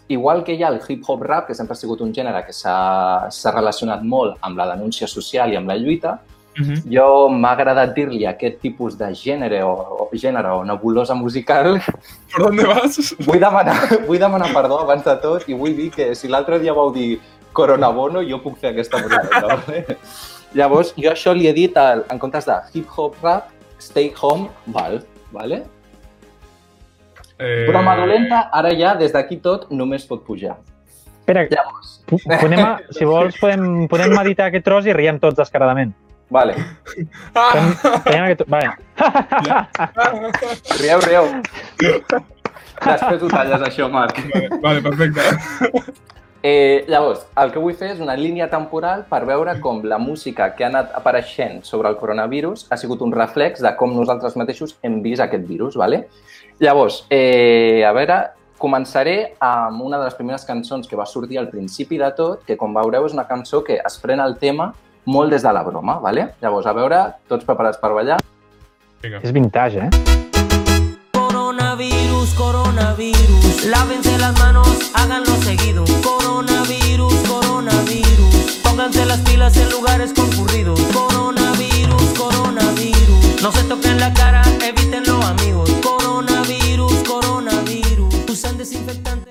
igual 0.09 0.45
que 0.45 0.55
hi 0.55 0.63
ha 0.63 0.69
el 0.69 0.81
hip-hop 0.87 1.23
rap, 1.23 1.47
que 1.47 1.55
sempre 1.55 1.73
ha 1.75 1.81
sigut 1.81 2.01
un 2.01 2.13
gènere 2.13 2.45
que 2.47 2.53
s'ha 2.53 3.53
relacionat 3.55 4.03
molt 4.03 4.37
amb 4.41 4.59
la 4.59 4.69
denúncia 4.75 5.09
social 5.09 5.53
i 5.53 5.57
amb 5.57 5.69
la 5.69 5.77
lluita, 5.77 6.21
Uh 6.55 6.63
-huh. 6.63 6.83
jo 6.87 7.29
m'ha 7.29 7.51
agradat 7.51 7.97
dir-li 7.97 8.27
aquest 8.27 8.61
tipus 8.61 8.97
de 8.97 9.07
gènere 9.07 9.65
o, 9.65 9.73
o 10.03 10.11
gènere 10.13 10.53
o 10.55 10.65
nebulosa 10.65 11.13
musical 11.15 11.81
Per 12.31 12.43
on 12.47 12.57
vas? 12.57 13.15
Vull 13.27 13.41
demanar, 13.41 14.07
vull 14.07 14.21
demanar 14.21 14.53
perdó 14.53 14.79
abans 14.79 15.03
de 15.03 15.17
tot 15.17 15.49
i 15.49 15.55
vull 15.55 15.75
dir 15.75 15.91
que 15.91 16.15
si 16.15 16.29
l'altre 16.29 16.61
dia 16.61 16.73
vau 16.73 16.93
dir 16.93 17.19
coronabono, 17.53 18.23
jo 18.23 18.39
puc 18.39 18.57
fer 18.59 18.71
aquesta 18.71 18.99
brometa. 18.99 19.47
Vale? 19.67 19.97
Llavors, 20.55 20.95
jo 20.97 21.11
això 21.11 21.35
li 21.35 21.49
he 21.49 21.53
dit 21.53 21.77
al, 21.77 22.05
en 22.11 22.19
comptes 22.23 22.47
de 22.47 22.55
hip-hop 22.73 23.17
rap, 23.23 23.51
stay 23.81 24.13
home, 24.23 24.49
val, 24.67 25.01
vale? 25.33 25.65
Eh... 27.39 27.67
Broma 27.69 27.97
dolenta, 27.99 28.49
ara 28.53 28.71
ja, 28.79 28.95
des 28.95 29.13
d'aquí 29.13 29.41
tot, 29.43 29.67
només 29.75 30.05
pot 30.07 30.23
pujar. 30.27 30.57
Espera, 31.25 31.47
Llavors, 31.51 31.93
po- 32.07 32.21
podem, 32.29 32.61
a- 32.61 32.79
si 32.93 33.05
vols, 33.09 33.37
podem, 33.41 33.87
podem 33.89 34.13
meditar 34.15 34.51
aquest 34.53 34.65
tros 34.67 34.87
i 34.87 34.93
riem 34.93 35.19
tots 35.19 35.37
descaradament. 35.41 35.95
vale, 36.31 36.55
Fem, 36.55 37.09
Ah! 37.35 37.99
fem 38.05 38.23
aquest... 38.25 38.43
Vale. 38.49 38.71
rieu, 40.81 41.01
rieu. 41.05 41.29
Després 42.85 43.23
ho 43.23 43.29
talles, 43.31 43.63
això, 43.69 43.89
Marc. 43.93 44.19
Vale, 44.35 44.49
vale, 44.63 44.83
perfecte. 44.83 45.23
Eh, 46.47 46.85
llavors, 46.89 47.23
el 47.41 47.53
que 47.55 47.61
vull 47.63 47.73
fer 47.73 47.95
és 47.95 48.01
una 48.05 48.19
línia 48.21 48.51
temporal 48.53 49.07
per 49.09 49.23
veure 49.25 49.55
com 49.65 49.79
la 49.89 49.97
música 49.97 50.51
que 50.53 50.67
ha 50.67 50.69
anat 50.69 50.91
apareixent 50.93 51.63
sobre 51.65 51.89
el 51.89 51.97
coronavirus 51.97 52.67
ha 52.69 52.77
sigut 52.77 53.01
un 53.01 53.15
reflex 53.17 53.63
de 53.65 53.71
com 53.79 53.95
nosaltres 53.97 54.37
mateixos 54.37 54.75
hem 54.85 54.99
vist 55.01 55.25
aquest 55.25 55.47
virus. 55.49 55.79
Vale? 55.81 56.03
Llavors, 56.61 57.07
eh, 57.09 57.81
a 57.89 57.95
veure, 57.97 58.19
començaré 58.61 59.39
amb 59.41 59.81
una 59.87 59.97
de 59.97 60.05
les 60.05 60.19
primeres 60.21 60.45
cançons 60.45 60.87
que 60.87 61.01
va 61.01 61.09
sortir 61.09 61.41
al 61.41 61.49
principi 61.49 61.97
de 61.97 62.13
tot, 62.13 62.45
que 62.45 62.59
com 62.61 62.77
veureu 62.77 63.09
és 63.09 63.17
una 63.17 63.25
cançó 63.25 63.63
que 63.65 63.81
es 63.81 63.97
pren 64.03 64.21
el 64.21 64.37
tema 64.37 64.75
molt 65.07 65.33
des 65.33 65.49
de 65.49 65.53
la 65.53 65.65
broma. 65.65 65.97
Vale? 65.99 66.35
Llavors, 66.43 66.69
a 66.69 66.77
veure, 66.77 67.01
tots 67.27 67.49
preparats 67.49 67.81
per 67.81 67.95
ballar? 67.97 68.21
Vinga. 69.01 69.25
És 69.25 69.33
vintage, 69.33 69.89
eh? 69.89 70.24
Coronavirus, 72.37 73.65
lávense 73.67 74.19
las 74.19 74.37
manos, 74.41 74.67
háganlo 74.95 75.37
seguido. 75.43 75.85
Coronavirus, 76.03 77.15
coronavirus, 77.29 78.61
pónganse 78.63 79.07
las 79.07 79.21
pilas 79.21 79.57
en 79.57 79.71
lugares 79.71 80.13
concurridos. 80.13 80.81
Coronavirus, 80.93 82.03
coronavirus, 82.19 83.43
no 83.43 83.53
se 83.53 83.63
toquen 83.65 84.01
la 84.01 84.13
cara, 84.13 84.43
evítenlo 84.63 85.23
amigos. 85.23 85.71
Coronavirus, 85.83 86.95
coronavirus, 87.07 88.15
usan 88.29 88.59
desinfectante, 88.59 89.24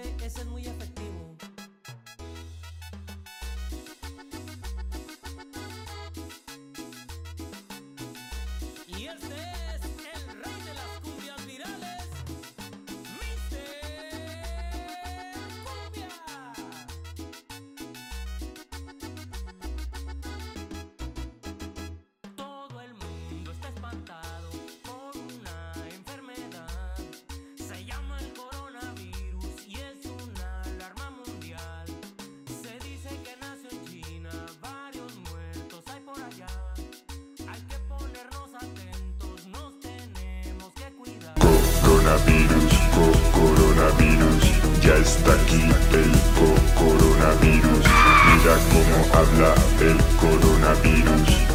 Mira 48.44 48.58
cómo 48.74 49.22
habla 49.22 49.56
el 49.80 49.98
coronavirus. 50.20 51.48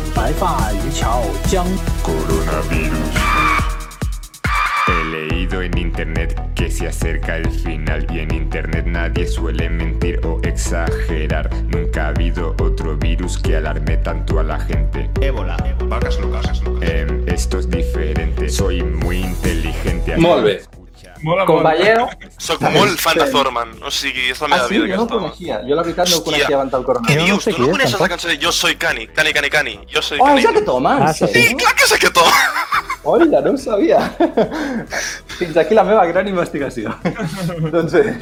Coronavirus. 2.03 2.99
He 4.87 5.05
leído 5.05 5.61
en 5.61 5.77
internet 5.77 6.41
que 6.55 6.71
se 6.71 6.89
acerca 6.89 7.37
el 7.37 7.51
final 7.51 8.07
y 8.11 8.21
en 8.21 8.33
internet 8.33 8.87
nadie 8.87 9.27
suele 9.27 9.69
mentir 9.69 10.25
o 10.25 10.41
exagerar. 10.43 11.51
Nunca 11.65 12.07
ha 12.07 12.09
habido 12.09 12.57
otro 12.59 12.97
virus 12.97 13.37
que 13.37 13.57
alarme 13.57 13.99
tanto 13.99 14.41
a 14.41 14.43
la 14.43 14.59
gente. 14.59 15.11
Ébola, 15.21 15.59
vacas 15.91 16.19
locas. 16.19 16.63
Eh, 16.81 17.07
esto 17.27 17.59
es 17.59 17.69
diferente, 17.69 18.49
soy 18.49 18.83
muy 18.83 19.19
inteligente. 19.19 20.17
Molve. 20.17 20.63
Mola 21.23 21.45
molt. 21.47 21.65
veieu... 21.67 22.07
Soc 22.39 22.61
molt 22.63 22.99
fan 23.01 23.19
de 23.19 23.27
Thorman, 23.33 23.73
o 23.83 23.91
sigui, 23.91 24.31
és 24.31 24.41
la 24.41 24.47
Ah, 24.47 24.51
meva 24.57 24.69
sí? 24.69 24.75
vida 24.79 24.95
Jo 24.95 25.01
no 25.03 25.07
coneixia. 25.09 25.61
Jo 25.69 25.75
la 25.75 25.83
veritat 25.83 26.09
no 26.09 26.15
el 26.15 26.21
Hòstia. 26.21 26.25
coneixia 26.25 26.57
abans 26.57 26.73
del 26.73 26.81
Què 26.83 26.87
coronavirus. 26.87 27.19
No 27.23 27.27
dius? 27.33 27.45
sé 27.45 27.51
tu 27.51 27.57
qui 27.57 27.63
no 27.63 27.67
és, 27.69 27.73
coneixes 27.73 27.93
la 27.93 27.99
tampoc. 27.99 28.11
cançó 28.15 28.29
de 28.29 28.39
Jo 28.45 28.53
soy 28.53 28.77
Cani? 28.77 29.07
Cani, 29.09 29.33
Cani, 29.33 29.51
Cani. 29.51 29.75
Jo 29.95 30.03
soy 30.03 30.19
Oh, 30.21 30.25
Cani. 30.27 30.41
és 30.41 30.47
aquest 30.47 30.69
home, 30.69 30.91
en 30.97 31.03
Ah, 31.03 31.13
sí, 31.13 31.25
sèrio? 31.25 31.49
Sí, 31.49 31.55
clar 31.57 31.75
que 31.75 31.85
és 31.85 31.93
aquest 31.93 32.17
home. 32.19 32.33
No 33.43 33.53
ho 33.53 33.57
sabia. 33.57 34.01
Fins 35.39 35.57
aquí 35.57 35.75
la 35.75 35.85
meva 35.85 36.05
gran 36.07 36.29
investigació. 36.29 36.95
doncs 37.73 37.93
bé, 37.99 38.19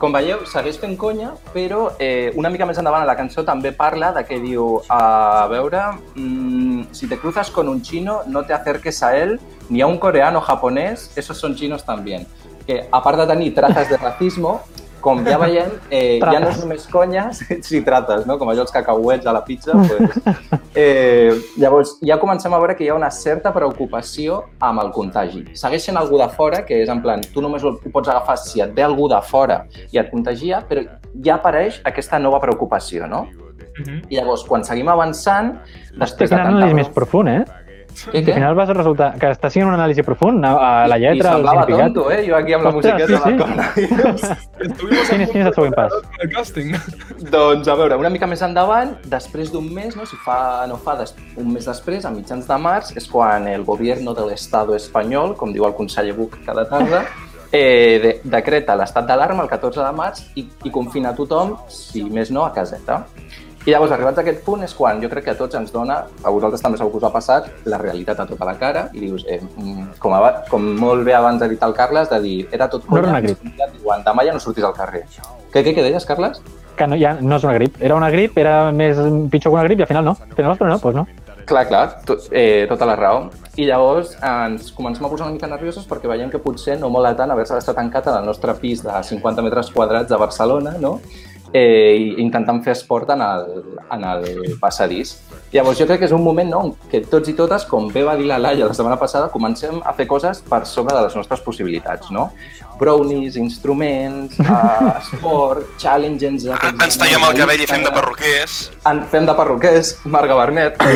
com 0.00 0.14
veieu, 0.16 0.46
segueix 0.48 0.78
fent 0.80 0.94
conya, 0.96 1.34
però 1.52 1.90
eh, 2.00 2.32
una 2.40 2.48
mica 2.48 2.64
més 2.64 2.78
endavant 2.80 3.04
a 3.04 3.08
la 3.08 3.18
cançó 3.18 3.44
també 3.44 3.68
parla 3.76 4.14
de 4.16 4.22
que 4.24 4.38
diu, 4.40 4.78
a 4.88 5.46
veure, 5.52 5.82
mm, 6.14 6.88
si 6.96 7.06
te 7.06 7.18
cruzas 7.20 7.50
con 7.52 7.68
un 7.68 7.82
chino, 7.82 8.22
no 8.26 8.46
te 8.48 8.56
acerques 8.56 9.02
a 9.02 9.14
él, 9.18 9.38
ni 9.68 9.82
a 9.82 9.86
un 9.86 9.98
coreano 9.98 10.40
japonés, 10.40 11.10
esos 11.16 11.36
son 11.36 11.54
chinos 11.54 11.84
también. 11.84 12.26
Que 12.66 12.88
a 12.90 13.02
part 13.02 13.18
de 13.20 13.26
tenir 13.26 13.54
trazes 13.54 13.90
de 13.90 13.98
racismo, 13.98 14.62
com 15.02 15.22
ja 15.26 15.38
veiem, 15.40 15.72
eh, 15.90 16.18
ja 16.20 16.38
no 16.42 16.50
és 16.52 16.60
només 16.62 16.86
conyes, 16.90 17.42
si 17.68 17.82
trates, 17.86 18.26
no? 18.28 18.38
com 18.40 18.50
allò 18.52 18.66
els 18.66 18.74
cacauets 18.74 19.26
a 19.26 19.34
la 19.36 19.44
pizza, 19.46 19.76
pues, 19.76 20.60
Eh, 20.74 21.34
llavors, 21.58 21.96
ja 22.06 22.14
comencem 22.22 22.52
a 22.54 22.58
veure 22.62 22.76
que 22.78 22.84
hi 22.84 22.90
ha 22.92 22.94
una 22.94 23.10
certa 23.10 23.50
preocupació 23.50 24.36
amb 24.62 24.78
el 24.84 24.92
contagi. 24.94 25.42
Segueix 25.58 25.88
sent 25.88 25.98
algú 25.98 26.20
de 26.20 26.28
fora, 26.30 26.60
que 26.66 26.78
és 26.84 26.92
en 26.92 27.00
plan, 27.02 27.24
tu 27.34 27.42
només 27.42 27.64
ho 27.66 27.72
pots 27.90 28.12
agafar 28.12 28.36
si 28.38 28.62
et 28.62 28.70
ve 28.76 28.84
algú 28.86 29.08
de 29.10 29.18
fora 29.26 29.64
i 29.90 29.98
et 29.98 30.12
contagia, 30.12 30.62
però 30.68 30.84
ja 31.24 31.40
apareix 31.40 31.80
aquesta 31.90 32.20
nova 32.22 32.38
preocupació, 32.44 33.08
no? 33.10 33.24
Mhm. 33.80 34.04
I 34.10 34.20
llavors, 34.20 34.44
quan 34.46 34.62
seguim 34.64 34.88
avançant, 34.92 35.56
després 35.96 36.30
de 36.30 36.36
quin 36.36 36.44
tanta... 36.44 36.54
anàlisi 36.54 36.78
més 36.78 36.94
profund, 36.94 37.34
eh? 37.34 37.69
Què, 37.90 38.18
Al 38.20 38.24
què? 38.24 38.34
final 38.34 38.54
vas 38.54 38.68
resultar 38.72 39.08
que 39.20 39.28
està 39.34 39.50
sent 39.52 39.66
un 39.66 39.74
anàlisi 39.74 40.02
profund, 40.06 40.44
a, 40.46 40.52
a 40.84 40.88
la 40.88 40.96
I 40.96 41.02
lletra, 41.04 41.32
al 41.34 41.40
semblava 41.42 41.64
significat. 41.66 41.92
tonto, 41.94 42.10
eh? 42.10 42.20
Jo 42.28 42.36
aquí 42.36 42.52
amb 42.56 42.64
la 42.64 42.70
Ostres, 42.70 42.94
musiqueta 42.94 43.18
sí, 43.18 43.30
sí. 43.30 43.38
coronavirus. 43.38 44.22
Estuvimos 44.70 45.08
Quin 45.10 45.20
és- 45.24 45.30
quin 45.32 45.40
és 45.42 45.46
el 45.50 45.54
següent 45.54 45.74
pas? 45.76 45.92
El 46.24 46.30
casting. 46.34 46.74
Doncs 47.34 47.68
a 47.68 47.74
veure, 47.80 47.96
una 48.00 48.10
mica 48.10 48.26
més 48.30 48.42
endavant, 48.46 48.94
després 49.12 49.52
d'un 49.52 49.66
mes, 49.74 49.96
no, 49.96 50.06
si 50.06 50.16
fa, 50.24 50.66
no 50.70 50.76
fa 50.80 50.96
des, 51.00 51.14
un 51.36 51.52
mes 51.52 51.66
després, 51.66 52.04
a 52.04 52.10
mitjans 52.14 52.46
de 52.48 52.58
març, 52.58 52.94
és 52.96 53.08
quan 53.10 53.48
el 53.48 53.64
gobierno 53.64 54.14
del 54.14 54.30
Estado 54.36 54.74
espanyol, 54.76 55.34
com 55.36 55.52
diu 55.52 55.66
el 55.68 55.74
conseller 55.74 56.14
Buch 56.16 56.38
cada 56.46 56.64
tarda, 56.70 57.04
eh, 57.52 57.98
de, 58.02 58.12
decreta 58.24 58.76
l'estat 58.78 59.06
d'alarma 59.08 59.42
el 59.44 59.50
14 59.50 59.82
de 59.82 59.92
març 59.96 60.22
i, 60.38 60.46
i 60.64 60.70
confina 60.70 61.12
tothom, 61.16 61.56
si 61.68 62.04
més 62.04 62.30
no, 62.30 62.44
a 62.46 62.52
caseta. 62.54 63.04
I 63.66 63.72
llavors, 63.74 63.92
arribats 63.92 64.16
a 64.16 64.22
aquest 64.22 64.38
punt, 64.44 64.62
és 64.64 64.72
quan 64.72 65.02
jo 65.02 65.08
crec 65.12 65.24
que 65.26 65.32
a 65.34 65.36
tots 65.36 65.54
ens 65.58 65.72
dona, 65.72 65.98
a 66.24 66.30
vosaltres 66.32 66.62
també 66.64 66.78
segur 66.80 66.92
que 66.94 66.96
us 66.96 67.04
ha 67.04 67.10
passat, 67.12 67.50
la 67.68 67.76
realitat 67.78 68.20
a 68.22 68.24
tota 68.26 68.46
la 68.48 68.54
cara 68.58 68.86
i 68.96 69.00
dius, 69.02 69.26
eh, 69.28 69.40
mm, 69.40 69.98
com, 70.00 70.14
aba- 70.16 70.44
com 70.48 70.64
molt 70.80 71.04
bé 71.04 71.12
abans 71.14 71.42
ha 71.42 71.48
dit 71.48 71.62
el 71.62 71.74
Carles, 71.76 72.08
de 72.08 72.20
dir, 72.24 72.48
era 72.52 72.68
tot 72.70 72.88
No 72.88 72.96
era 72.96 73.08
conya, 73.08 73.18
una 73.18 73.20
grip. 73.20 73.42
diuen, 73.78 74.02
demà 74.04 74.24
ja 74.24 74.32
no 74.32 74.40
sortis 74.40 74.64
al 74.64 74.72
carrer. 74.72 75.04
Què, 75.52 75.60
què, 75.62 75.74
què 75.76 75.82
deies, 75.82 76.06
Carles? 76.06 76.40
Que 76.76 76.86
no, 76.86 76.96
ja 76.96 77.12
no 77.20 77.36
és 77.36 77.44
una 77.44 77.52
grip. 77.52 77.76
Era 77.82 77.94
una 77.96 78.08
grip, 78.08 78.38
era 78.38 78.72
més 78.72 78.96
pitjor 79.30 79.50
que 79.52 79.58
una 79.58 79.64
grip 79.64 79.78
i 79.78 79.82
al 79.82 79.88
final 79.88 80.04
no. 80.04 80.16
Al 80.30 80.34
final, 80.36 80.56
però 80.56 80.68
no, 80.70 80.78
doncs 80.78 80.96
no. 80.96 81.06
Clar, 81.44 81.66
clar, 81.68 82.00
tot, 82.06 82.28
eh, 82.32 82.64
tota 82.68 82.86
la 82.86 82.96
raó. 82.96 83.28
I 83.56 83.66
llavors 83.66 84.16
ens 84.22 84.70
comencem 84.72 85.04
a 85.04 85.08
posar 85.10 85.26
una 85.26 85.34
mica 85.34 85.46
nerviosos 85.50 85.86
perquè 85.86 86.08
veiem 86.08 86.30
que 86.30 86.38
potser 86.38 86.78
no 86.80 86.88
mola 86.88 87.12
tant 87.16 87.30
haver-se 87.30 87.54
d'estar 87.54 87.74
tancat 87.74 88.06
en 88.06 88.14
el 88.22 88.24
nostre 88.24 88.54
pis 88.54 88.82
de 88.82 89.02
50 89.02 89.42
metres 89.42 89.68
quadrats 89.70 90.08
de 90.08 90.16
Barcelona, 90.16 90.76
no? 90.80 91.00
Eh, 91.52 91.96
i 91.98 92.22
intentant 92.22 92.60
fer 92.62 92.76
esport 92.76 93.08
en 93.10 93.22
el, 93.26 93.48
en 93.90 94.04
el 94.06 94.56
passadís. 94.60 95.16
Llavors 95.50 95.80
jo 95.80 95.86
crec 95.88 95.98
que 95.98 96.06
és 96.06 96.14
un 96.14 96.22
moment 96.22 96.46
no, 96.46 96.60
què 96.92 97.00
tots 97.10 97.32
i 97.32 97.34
totes, 97.34 97.64
com 97.66 97.88
bé 97.90 98.04
va 98.06 98.14
dir 98.14 98.28
la 98.30 98.38
Laia 98.38 98.68
la 98.70 98.76
setmana 98.76 99.00
passada, 99.00 99.32
comencem 99.34 99.80
a 99.82 99.94
fer 99.98 100.06
coses 100.06 100.44
per 100.46 100.62
sobre 100.70 100.94
de 100.94 101.02
les 101.08 101.16
nostres 101.18 101.42
possibilitats, 101.42 102.12
no? 102.14 102.28
Brownies, 102.78 103.34
instruments, 103.36 104.38
uh, 104.46 104.92
esport, 105.00 105.66
challenges... 105.82 106.46
Ens 106.70 107.00
tallem 107.02 107.26
el 107.26 107.36
cabell 107.42 107.66
i 107.66 107.68
fem 107.70 107.82
de 107.82 107.92
perruquers. 107.98 108.60
En, 108.86 109.02
fem 109.10 109.26
de 109.26 109.34
perruquers, 109.42 109.96
Marga 110.06 110.38
Bernet. 110.38 110.78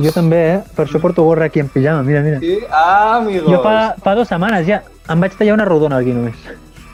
Jo 0.00 0.12
també, 0.14 0.38
eh? 0.52 0.58
Per 0.76 0.84
això 0.84 1.00
porto 1.02 1.24
gorra 1.26 1.48
aquí 1.50 1.58
en 1.58 1.66
pijama, 1.72 2.04
mira, 2.06 2.20
mira. 2.22 2.38
Sí, 2.38 2.60
ah, 2.70 3.16
amigos. 3.16 3.48
Jo 3.50 3.58
fa, 3.64 3.96
fa 3.98 4.14
dues 4.14 4.30
setmanes 4.30 4.68
ja 4.68 4.84
em 5.10 5.24
vaig 5.24 5.34
tallar 5.34 5.56
una 5.56 5.66
rodona 5.66 5.98
aquí 5.98 6.14
només. 6.14 6.38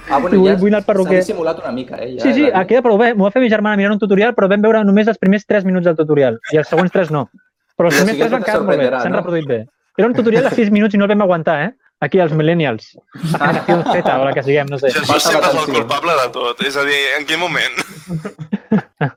Ah, 0.09 0.19
I 0.19 0.23
vull- 0.23 0.57
vull 0.61 0.69
anar 0.71 0.79
al 0.83 0.85
perruquer. 0.87 1.21
S'ha 1.23 1.27
dissimulat 1.33 1.59
una 1.63 1.73
mica, 1.73 1.97
eh? 2.03 2.17
Ja, 2.17 2.23
Sí, 2.23 2.33
sí, 2.35 2.43
la- 2.51 2.67
queda 2.67 2.83
prou 2.83 2.99
bé. 2.99 3.15
M'ho 3.15 3.25
va 3.25 3.31
fer 3.35 3.43
mi 3.43 3.49
germana 3.51 3.77
mirant 3.77 3.93
un 3.95 3.99
tutorial, 3.99 4.35
però 4.35 4.49
vam 4.49 4.63
veure 4.63 4.85
només 4.85 5.09
els 5.09 5.19
primers 5.19 5.45
3 5.47 5.65
minuts 5.65 5.85
del 5.85 5.97
tutorial. 5.97 6.39
I 6.53 6.57
els 6.59 6.69
següents 6.69 6.93
3 6.93 7.11
no. 7.11 7.29
Però 7.77 7.89
els 7.91 7.99
El 8.01 8.07
primers 8.07 8.07
3 8.07 8.13
siguiente 8.15 8.33
van 8.35 8.43
quedar 8.45 8.63
molt 8.63 8.79
bé, 8.79 9.01
s'han 9.03 9.13
no? 9.13 9.19
reproduït 9.19 9.47
bé. 9.47 9.67
Era 9.99 10.09
un 10.09 10.15
tutorial 10.15 10.45
de 10.45 10.51
6 10.51 10.71
minuts 10.71 10.95
i 10.95 10.99
no 10.99 11.05
el 11.05 11.11
vam 11.11 11.23
aguantar, 11.23 11.63
eh? 11.65 11.73
Aquí, 11.99 12.19
els 12.21 12.33
millennials. 12.37 12.91
Generació 13.33 13.83
Z, 13.91 14.21
o 14.21 14.25
la 14.27 14.33
que 14.35 14.43
siguem, 14.43 14.67
no 14.69 14.79
sé. 14.79 14.89
Passa 15.09 15.31
sempre 15.33 15.49
és 15.49 15.57
el 15.67 15.75
culpable 15.75 16.13
de 16.23 16.29
tot. 16.31 16.61
És 16.61 16.77
a 16.77 16.85
dir, 16.85 16.99
en 17.19 17.25
quin 17.25 17.41
moment? 17.41 17.73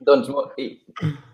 Doncs, 0.08 0.30
i, 0.58 0.80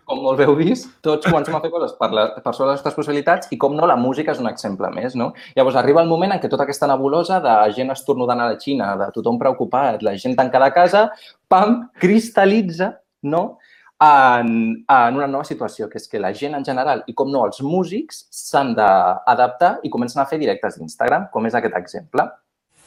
com 0.06 0.22
molt 0.22 0.38
bé 0.38 0.46
heu 0.46 0.56
vist, 0.58 0.88
tots 1.06 1.26
comencem 1.26 1.56
a 1.58 1.62
fer 1.64 1.72
coses 1.74 1.96
per, 1.98 2.12
la, 2.14 2.28
per 2.38 2.54
sobre 2.54 2.70
les 2.70 2.78
nostres 2.78 2.96
possibilitats 2.96 3.50
i, 3.52 3.58
com 3.62 3.74
no, 3.76 3.88
la 3.90 3.98
música 3.98 4.36
és 4.36 4.42
un 4.42 4.50
exemple 4.52 4.90
més, 4.94 5.18
no? 5.18 5.32
Llavors, 5.58 5.80
arriba 5.82 6.04
el 6.06 6.12
moment 6.12 6.36
en 6.36 6.42
què 6.42 6.50
tota 6.52 6.68
aquesta 6.68 6.90
nebulosa 6.92 7.40
de 7.44 7.56
gent 7.76 7.90
estornudant 7.94 8.44
a 8.44 8.52
la 8.52 8.60
Xina, 8.62 8.92
de 9.02 9.10
tothom 9.16 9.42
preocupat, 9.42 10.06
la 10.06 10.14
gent 10.22 10.38
tancada 10.38 10.70
a 10.70 10.76
casa, 10.76 11.08
pam, 11.50 11.88
cristal·litza, 12.02 12.94
no?, 13.26 13.58
en, 14.06 14.50
en 14.92 15.18
una 15.18 15.28
nova 15.32 15.48
situació, 15.48 15.88
que 15.90 15.98
és 16.02 16.10
que 16.12 16.20
la 16.20 16.34
gent 16.36 16.54
en 16.58 16.66
general 16.68 17.02
i, 17.08 17.16
com 17.18 17.32
no, 17.32 17.46
els 17.48 17.62
músics 17.64 18.26
s'han 18.36 18.74
d'adaptar 18.78 19.78
i 19.88 19.92
comencen 19.94 20.22
a 20.22 20.28
fer 20.30 20.38
directes 20.42 20.78
d'Instagram, 20.78 21.30
com 21.34 21.48
és 21.48 21.56
aquest 21.56 21.80
exemple. 21.80 22.28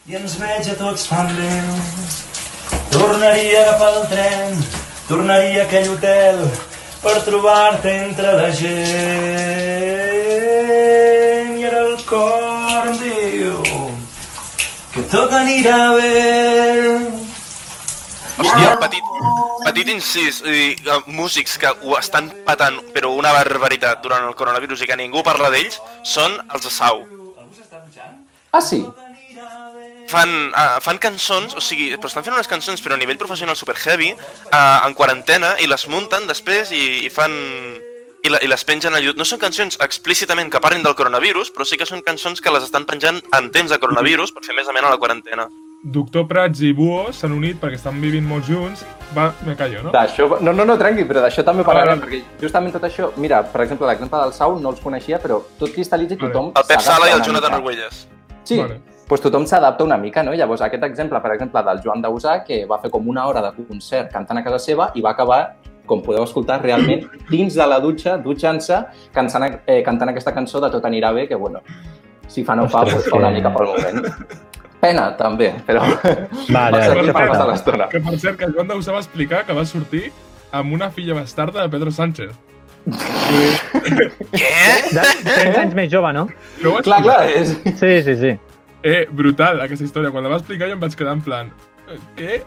I 0.06 0.20
ens 0.20 0.38
veig 0.40 0.68
a 0.70 0.76
tots 0.78 1.08
fan. 1.08 1.32
Tornaria 2.92 3.58
a 3.58 3.66
agafar 3.66 3.92
el 3.96 4.06
tren, 4.12 4.66
tornaria 5.08 5.64
a 5.64 5.66
aquell 5.66 5.90
hotel 5.96 6.44
per 7.02 7.22
trobar-te 7.26 7.92
entre 8.08 8.32
la 8.38 8.50
gent. 8.54 8.68
I 11.58 11.64
ara 11.68 11.80
el 11.86 11.96
cor 12.08 12.88
em 12.90 12.96
diu 13.02 13.56
que 14.94 15.02
tot 15.12 15.30
anirà 15.38 15.78
bé. 15.98 16.14
Hòstia, 18.38 18.70
petit, 18.78 19.04
petit 19.64 19.88
incís, 19.90 20.42
dir, 20.46 20.76
eh, 20.78 21.00
músics 21.06 21.58
que 21.58 21.70
ho 21.82 21.98
estan 21.98 22.30
patant, 22.46 22.76
però 22.94 23.08
una 23.18 23.32
barbaritat 23.34 24.02
durant 24.02 24.24
el 24.28 24.34
coronavirus 24.38 24.82
i 24.82 24.86
que 24.90 24.96
ningú 25.00 25.20
parla 25.26 25.50
d'ells, 25.50 25.80
són 26.06 26.30
els 26.54 26.62
de 26.62 26.70
Sau. 26.70 26.96
Ah, 28.52 28.62
sí? 28.62 28.86
Fan, 30.08 30.30
uh, 30.56 30.78
fan 30.80 30.96
cançons, 31.02 31.52
o 31.52 31.60
sigui, 31.60 31.90
però 32.00 32.08
estan 32.08 32.24
fent 32.24 32.32
unes 32.36 32.48
cançons 32.48 32.80
però 32.80 32.96
a 32.96 33.00
nivell 33.00 33.18
professional 33.20 33.56
super 33.60 33.76
heavy, 33.76 34.14
uh, 34.14 34.86
en 34.86 34.94
quarantena, 34.96 35.54
i 35.60 35.68
les 35.68 35.84
munten 35.92 36.26
després 36.30 36.72
i, 36.72 37.04
i 37.06 37.12
fan... 37.12 37.34
I, 38.18 38.32
la, 38.34 38.40
i 38.42 38.48
les 38.50 38.64
pengen 38.66 38.96
a 38.96 38.98
YouTube. 38.98 39.20
No 39.20 39.24
són 39.28 39.38
cançons 39.38 39.76
explícitament 39.84 40.48
que 40.50 40.58
parlin 40.60 40.82
del 40.82 40.96
coronavirus, 40.98 41.52
però 41.54 41.62
sí 41.64 41.78
que 41.78 41.86
són 41.86 42.02
cançons 42.02 42.42
que 42.42 42.50
les 42.50 42.64
estan 42.66 42.82
penjant 42.84 43.20
en 43.38 43.46
temps 43.54 43.70
de 43.70 43.78
coronavirus 43.78 44.34
per 44.34 44.42
fer 44.42 44.56
més 44.56 44.66
amena 44.68 44.90
la 44.90 44.98
quarantena. 44.98 45.46
Doctor 45.84 46.26
Prats 46.26 46.58
i 46.66 46.72
Buo 46.74 47.12
s'han 47.14 47.36
unit 47.36 47.60
perquè 47.62 47.78
estan 47.78 48.00
vivint 48.02 48.26
molt 48.26 48.50
junts. 48.50 48.82
Va, 49.14 49.28
me 49.46 49.54
callo, 49.54 49.84
no? 49.86 49.94
D'això, 49.94 50.26
no, 50.42 50.50
no, 50.50 50.66
no, 50.66 50.74
tranqui, 50.80 51.06
però 51.06 51.22
d'això 51.22 51.46
també 51.46 51.62
Ah, 51.62 51.68
parlarem, 51.70 52.02
perquè 52.02 52.24
justament 52.42 52.74
tot 52.74 52.90
això, 52.90 53.12
mira, 53.22 53.44
per 53.46 53.62
exemple, 53.62 53.86
l'exemple 53.86 54.18
del 54.26 54.34
Sau 54.34 54.58
no 54.58 54.74
els 54.74 54.82
coneixia, 54.82 55.22
però 55.22 55.38
tot 55.60 55.70
cristal·litza 55.70 56.18
i 56.18 56.22
tothom 56.26 56.50
El 56.58 56.66
Pep 56.66 56.82
Sala 56.82 57.06
i 57.06 57.14
el 57.14 57.22
Jonathan. 57.22 57.60
Arguelles. 57.60 58.08
Sí, 58.42 58.58
Vale. 58.58 58.80
Doncs 59.08 59.22
tothom 59.24 59.46
s'adapta 59.48 59.84
una 59.84 59.96
mica, 59.96 60.22
no? 60.22 60.34
Llavors, 60.36 60.60
aquest 60.62 60.84
exemple, 60.84 61.20
per 61.24 61.32
exemple, 61.32 61.62
del 61.64 61.80
Joan 61.84 62.02
Dausà, 62.04 62.42
que 62.44 62.64
va 62.68 62.78
fer 62.82 62.90
com 62.92 63.06
una 63.08 63.26
hora 63.26 63.42
de 63.46 63.52
concert 63.68 64.12
cantant 64.12 64.38
a 64.38 64.44
casa 64.44 64.58
seva 64.60 64.90
i 64.94 65.00
va 65.04 65.14
acabar, 65.16 65.54
com 65.88 66.02
podeu 66.04 66.26
escoltar, 66.26 66.60
realment 66.62 67.06
dins 67.30 67.54
de 67.56 67.66
la 67.66 67.78
dutxa, 67.80 68.18
dutxant-se, 68.20 68.82
cantant, 69.14 69.60
eh, 69.66 69.80
cantant 69.86 70.12
aquesta 70.12 70.34
cançó 70.36 70.60
de 70.60 70.68
Tot 70.70 70.84
anirà 70.84 71.14
bé, 71.16 71.26
que, 71.26 71.34
bueno, 71.34 71.62
si 72.28 72.44
fa 72.44 72.54
no 72.54 72.68
fa, 72.68 72.82
Ostres, 72.84 73.06
doncs 73.06 73.14
fa 73.14 73.16
una 73.22 73.30
mica 73.32 73.52
pel 73.54 73.70
moment. 73.72 74.10
Pena, 74.78 75.08
també, 75.18 75.54
però 75.66 75.80
Vale, 76.54 76.82
per 76.92 77.12
passar 77.12 77.24
falta. 77.24 77.46
l'estona. 77.48 77.88
Que 77.88 78.02
per 78.04 78.18
cert, 78.20 78.36
que 78.38 78.50
Joan 78.52 78.68
Dausà 78.68 78.92
va 78.92 79.00
explicar 79.00 79.40
que 79.48 79.56
va 79.56 79.64
sortir 79.66 80.12
amb 80.52 80.76
una 80.76 80.90
filla 80.90 81.16
bastarda 81.16 81.64
de 81.64 81.72
Pedro 81.72 81.90
Sánchez. 81.90 82.36
Què? 82.88 84.52
De 84.92 85.02
30 85.24 85.64
anys 85.64 85.74
més 85.74 85.90
jove, 85.92 86.12
no? 86.14 86.28
Clar, 86.84 87.00
clar, 87.02 87.18
és... 87.32 87.56
Sí, 87.80 87.90
sí, 88.04 88.14
sí. 88.20 88.36
Eh, 88.82 89.08
brutal, 89.10 89.60
aquesta 89.60 89.84
història. 89.84 90.10
Quan 90.10 90.22
la 90.24 90.30
va 90.30 90.36
explicar 90.38 90.68
jo 90.68 90.74
em 90.78 90.80
vaig 90.80 90.94
quedar 90.94 91.12
en 91.18 91.20
plan... 91.22 91.50
Què? 92.18 92.42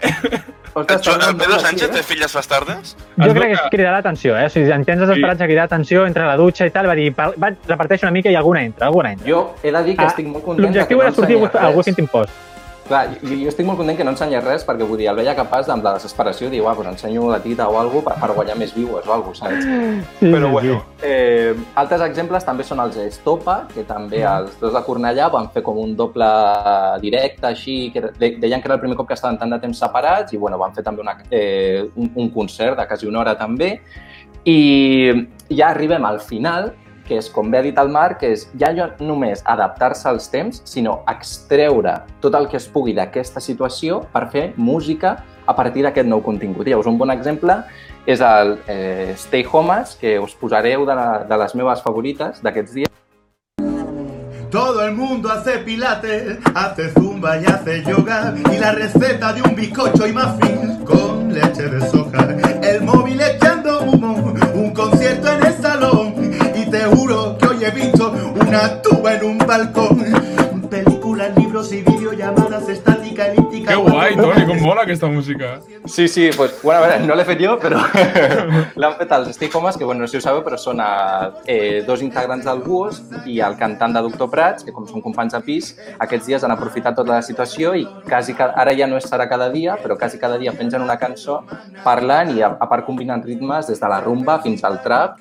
Ostres, 0.78 1.02
Jo, 1.02 1.16
està 1.16 1.30
el 1.32 1.38
Pedro 1.40 1.58
Sánchez 1.60 1.90
té 1.90 2.04
filles 2.06 2.34
bastardes? 2.38 2.92
Jo 3.18 3.26
Es 3.26 3.34
crec 3.34 3.50
que 3.50 3.56
que- 3.64 3.72
cridarà 3.74 3.98
atenció, 3.98 4.36
eh? 4.38 4.46
O 4.46 4.50
sigui, 4.54 4.70
en 4.72 4.86
temps 4.86 5.02
desesperats 5.02 5.42
a 5.42 5.48
cridar 5.50 5.66
atenció 5.66 6.06
entre 6.06 6.28
la 6.28 6.36
dutxa 6.38 6.68
i 6.68 6.72
tal, 6.72 6.86
va 6.88 6.94
dir, 6.96 7.08
"Pa- 7.16 7.32
va, 7.42 7.50
reparteix 7.68 8.04
una 8.04 8.12
mica 8.12 8.30
i 8.30 8.36
alguna 8.36 8.62
entra, 8.64 8.86
alguna 8.86 9.12
entra. 9.14 9.28
Jo 9.28 9.56
he 9.64 9.72
de 9.72 9.84
dir 9.84 9.96
que 9.98 10.04
Ah, 10.06 10.08
estic 10.14 10.28
molt 10.28 10.46
content 10.46 10.68
L'objectiu 10.68 11.02
era 11.02 11.12
sortir 11.12 11.36
ensenyés 11.38 11.56
al 11.56 11.74
res. 11.74 11.76
Clar, 12.92 13.06
jo, 13.24 13.36
jo 13.40 13.48
estic 13.48 13.64
molt 13.64 13.80
content 13.80 13.96
que 13.96 14.04
no 14.04 14.12
ensenyés 14.12 14.44
res 14.44 14.66
perquè 14.68 14.84
vull 14.84 14.98
dir, 15.00 15.06
el 15.08 15.16
veia 15.16 15.32
capaç 15.38 15.70
amb 15.72 15.86
la 15.88 15.94
desesperació 15.96 16.50
de 16.50 16.58
dir, 16.58 16.62
uah, 16.66 16.74
pues 16.76 16.90
ensenyo 16.90 17.30
la 17.32 17.38
tita 17.40 17.70
o 17.72 17.78
alguna 17.80 18.04
per, 18.10 18.18
per 18.20 18.34
guanyar 18.36 18.58
més 18.60 18.74
viewers 18.76 19.08
o 19.08 19.14
alguna 19.16 19.38
saps? 19.40 19.64
Sí, 19.64 20.28
Però 20.28 20.50
sí, 20.50 20.52
bueno, 20.58 20.74
eh, 21.08 21.54
altres 21.80 22.04
exemples 22.10 22.44
també 22.44 22.66
són 22.68 22.82
els 22.84 22.98
Estopa, 23.00 23.62
que 23.72 23.86
també 23.88 24.26
els 24.28 24.58
dos 24.60 24.76
de 24.76 24.82
Cornellà 24.84 25.30
van 25.32 25.48
fer 25.56 25.64
com 25.64 25.80
un 25.80 25.96
doble 25.96 26.28
directe, 27.00 27.48
així, 27.48 27.78
que 27.96 28.02
de- 28.20 28.34
deien 28.44 28.60
que 28.62 28.68
era 28.68 28.76
el 28.76 28.82
primer 28.84 28.98
cop 29.00 29.08
que 29.08 29.16
estaven 29.16 29.40
tant 29.40 29.56
de 29.56 29.60
temps 29.64 29.80
separats, 29.86 30.34
i 30.36 30.38
bueno, 30.38 30.60
van 30.60 30.76
fer 30.76 30.84
també 30.84 31.02
una, 31.06 31.16
eh, 31.32 31.86
un, 31.96 32.12
un 32.16 32.30
concert 32.36 32.76
de 32.78 32.88
quasi 32.92 33.08
una 33.08 33.24
hora 33.24 33.38
també, 33.40 33.78
i 34.44 35.12
ja 35.50 35.70
arribem 35.72 36.04
al 36.06 36.20
final, 36.20 36.74
que 37.08 37.18
és, 37.20 37.30
com 37.30 37.52
bé 37.52 37.60
ha 37.60 37.66
dit 37.66 37.78
el 37.82 37.92
Marc, 37.94 38.20
que 38.22 38.32
és 38.36 38.48
ja 38.60 38.72
no 38.76 38.90
només 39.00 39.44
adaptar-se 39.46 40.08
als 40.10 40.30
temps, 40.32 40.62
sinó 40.66 41.02
extreure 41.12 42.00
tot 42.22 42.36
el 42.38 42.48
que 42.52 42.60
es 42.60 42.68
pugui 42.72 42.96
d'aquesta 42.98 43.44
situació 43.44 44.02
per 44.14 44.28
fer 44.34 44.52
música 44.58 45.18
a 45.46 45.56
partir 45.56 45.84
d'aquest 45.86 46.08
nou 46.08 46.22
contingut. 46.24 46.68
Llavors, 46.68 46.88
un 46.88 47.00
bon 47.02 47.12
exemple 47.14 47.62
és 48.06 48.22
el 48.22 48.58
eh, 48.68 49.14
Stay 49.18 49.46
Homes, 49.52 49.98
que 50.00 50.18
us 50.20 50.34
posareu 50.38 50.86
de, 50.86 50.96
la, 50.96 51.10
de 51.28 51.44
les 51.44 51.56
meves 51.56 51.84
favorites 51.86 52.42
d'aquests 52.42 52.80
dies. 52.80 52.92
Todo 54.52 54.84
el 54.84 54.94
mundo 54.94 55.32
hace 55.32 55.60
pilates, 55.60 56.38
hace 56.54 56.90
zumba 56.90 57.40
y 57.40 57.46
hace 57.46 57.84
yoga 57.84 58.34
y 58.52 58.58
la 58.58 58.74
receta 58.74 59.32
de 59.32 59.42
un 59.44 59.56
bizcocho 59.56 60.06
y 60.06 60.12
muffin 60.12 60.84
con 60.84 61.34
leche 61.34 61.70
de 61.70 61.80
soja. 61.90 62.28
El 62.62 62.82
móvil 62.82 63.22
echando 63.22 63.82
humo, 63.84 64.34
un 64.54 64.74
concierto 64.74 65.32
en 65.32 65.46
el 65.46 65.54
salón 65.54 66.21
te 66.72 66.86
juro 66.86 67.38
que 67.38 67.48
hoy 67.48 67.66
he 67.66 67.72
visto 67.72 68.14
una 68.40 68.82
tuba 68.82 69.14
en 69.14 69.24
un 69.26 69.38
balcón. 69.38 70.06
Películas, 70.70 71.36
libros 71.36 71.74
y 71.74 71.82
videollamadas 71.82 72.70
estática, 72.70 73.28
elíptica. 73.28 73.74
Que 73.74 73.76
guai, 73.76 74.16
Toni, 74.16 74.46
com 74.48 74.62
mola 74.62 74.84
aquesta 74.84 75.08
música. 75.08 75.60
Sí, 75.84 76.08
sí, 76.08 76.30
pues, 76.38 76.62
bueno, 76.64 76.80
a 76.80 76.88
veure, 76.88 77.06
no 77.06 77.16
l'he 77.20 77.26
fet 77.28 77.42
jo, 77.44 77.58
però 77.60 77.82
l'han 78.80 78.96
fet 78.96 79.12
els 79.18 79.40
Homes, 79.56 79.76
que 79.76 79.84
bueno, 79.84 80.00
no 80.00 80.08
sé 80.08 80.16
si 80.16 80.18
ho 80.22 80.24
sabeu, 80.24 80.46
però 80.46 80.56
són 80.56 80.80
eh, 81.46 81.84
dos 81.84 82.02
integrants 82.02 82.48
del 82.48 82.64
Búhos 82.64 83.02
i 83.28 83.42
el 83.44 83.58
cantant 83.60 83.92
de 83.92 84.06
Doctor 84.06 84.30
Prats, 84.32 84.64
que 84.64 84.72
com 84.72 84.88
són 84.88 85.04
companys 85.04 85.36
de 85.36 85.42
pis, 85.44 85.74
aquests 86.00 86.30
dies 86.30 86.46
han 86.48 86.56
aprofitat 86.56 86.96
tota 86.96 87.18
la 87.18 87.22
situació 87.22 87.76
i 87.76 87.84
quasi, 88.08 88.38
ara 88.40 88.72
ja 88.78 88.88
no 88.88 88.96
és 88.96 89.10
serà 89.12 89.28
cada 89.28 89.50
dia, 89.52 89.76
però 89.76 90.00
quasi 90.00 90.22
cada 90.24 90.40
dia 90.40 90.56
pengen 90.56 90.88
una 90.88 90.96
cançó 90.96 91.42
parlant 91.84 92.32
i 92.32 92.40
a, 92.48 92.56
a 92.56 92.72
part 92.72 92.88
combinant 92.88 93.28
ritmes 93.28 93.68
des 93.68 93.84
de 93.84 93.92
la 93.92 94.00
rumba 94.00 94.40
fins 94.40 94.64
al 94.64 94.80
trap 94.86 95.20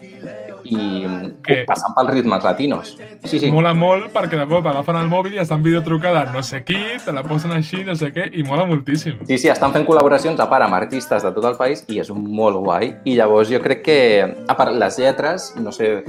i 0.71 1.33
Què? 1.47 1.63
passant 1.69 1.95
pels 1.97 2.13
ritmes 2.15 2.45
latinos. 2.47 2.95
Sí, 3.25 3.39
sí. 3.39 3.51
Mola 3.53 3.73
molt 3.77 4.11
perquè 4.15 4.39
de 4.41 4.47
cop 4.51 4.67
agafen 4.71 5.01
el 5.01 5.11
mòbil 5.11 5.37
i 5.37 5.43
estan 5.43 5.65
videotrucada 5.67 6.27
no 6.35 6.43
sé 6.47 6.63
qui, 6.65 6.79
te 7.05 7.15
la 7.17 7.25
posen 7.27 7.55
així, 7.57 7.83
no 7.87 7.97
sé 7.99 8.13
què, 8.15 8.29
i 8.33 8.47
mola 8.47 8.67
moltíssim. 8.71 9.21
Sí, 9.29 9.39
sí, 9.39 9.53
estan 9.53 9.75
fent 9.77 9.87
col·laboracions 9.89 10.41
a 10.41 10.49
part 10.51 10.67
amb 10.67 10.79
artistes 10.79 11.27
de 11.27 11.35
tot 11.37 11.51
el 11.51 11.59
país 11.61 11.85
i 11.89 12.01
és 12.03 12.13
molt 12.15 12.61
guai. 12.63 12.95
I 13.05 13.17
llavors 13.19 13.51
jo 13.53 13.61
crec 13.63 13.85
que, 13.87 14.01
a 14.25 14.59
part 14.59 14.77
les 14.77 14.99
lletres, 15.03 15.53
no 15.61 15.75
sé, 15.75 16.01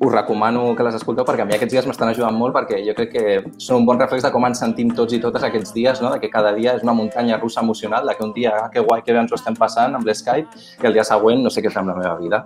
us 0.00 0.12
recomano 0.12 0.76
que 0.76 0.84
les 0.86 0.94
escolteu 0.94 1.26
perquè 1.26 1.42
a 1.42 1.46
mi 1.48 1.56
aquests 1.56 1.74
dies 1.74 1.86
m'estan 1.88 2.12
ajudant 2.12 2.36
molt 2.38 2.54
perquè 2.54 2.78
jo 2.86 2.94
crec 2.94 3.10
que 3.10 3.24
són 3.58 3.80
un 3.80 3.86
bon 3.88 3.98
reflex 3.98 4.22
de 4.22 4.30
com 4.30 4.46
ens 4.46 4.60
sentim 4.62 4.92
tots 4.94 5.16
i 5.16 5.20
totes 5.22 5.42
aquests 5.42 5.74
dies, 5.74 6.02
no? 6.04 6.12
de 6.12 6.20
que 6.22 6.30
cada 6.30 6.52
dia 6.54 6.76
és 6.78 6.84
una 6.86 6.94
muntanya 6.94 7.40
russa 7.42 7.64
emocional, 7.66 8.06
de 8.06 8.14
que 8.14 8.24
un 8.24 8.32
dia, 8.32 8.54
ah, 8.62 8.70
que 8.70 8.80
guai, 8.80 9.02
que 9.02 9.12
bé 9.12 9.18
ens 9.24 9.34
ho 9.34 9.38
estem 9.38 9.58
passant 9.58 9.98
amb 9.98 10.06
l'Skype, 10.06 10.62
i 10.82 10.86
el 10.86 10.94
dia 10.94 11.06
següent 11.06 11.42
no 11.42 11.50
sé 11.50 11.64
què 11.64 11.74
fer 11.74 11.82
amb 11.82 11.94
la 11.94 11.98
meva 11.98 12.14
vida. 12.20 12.44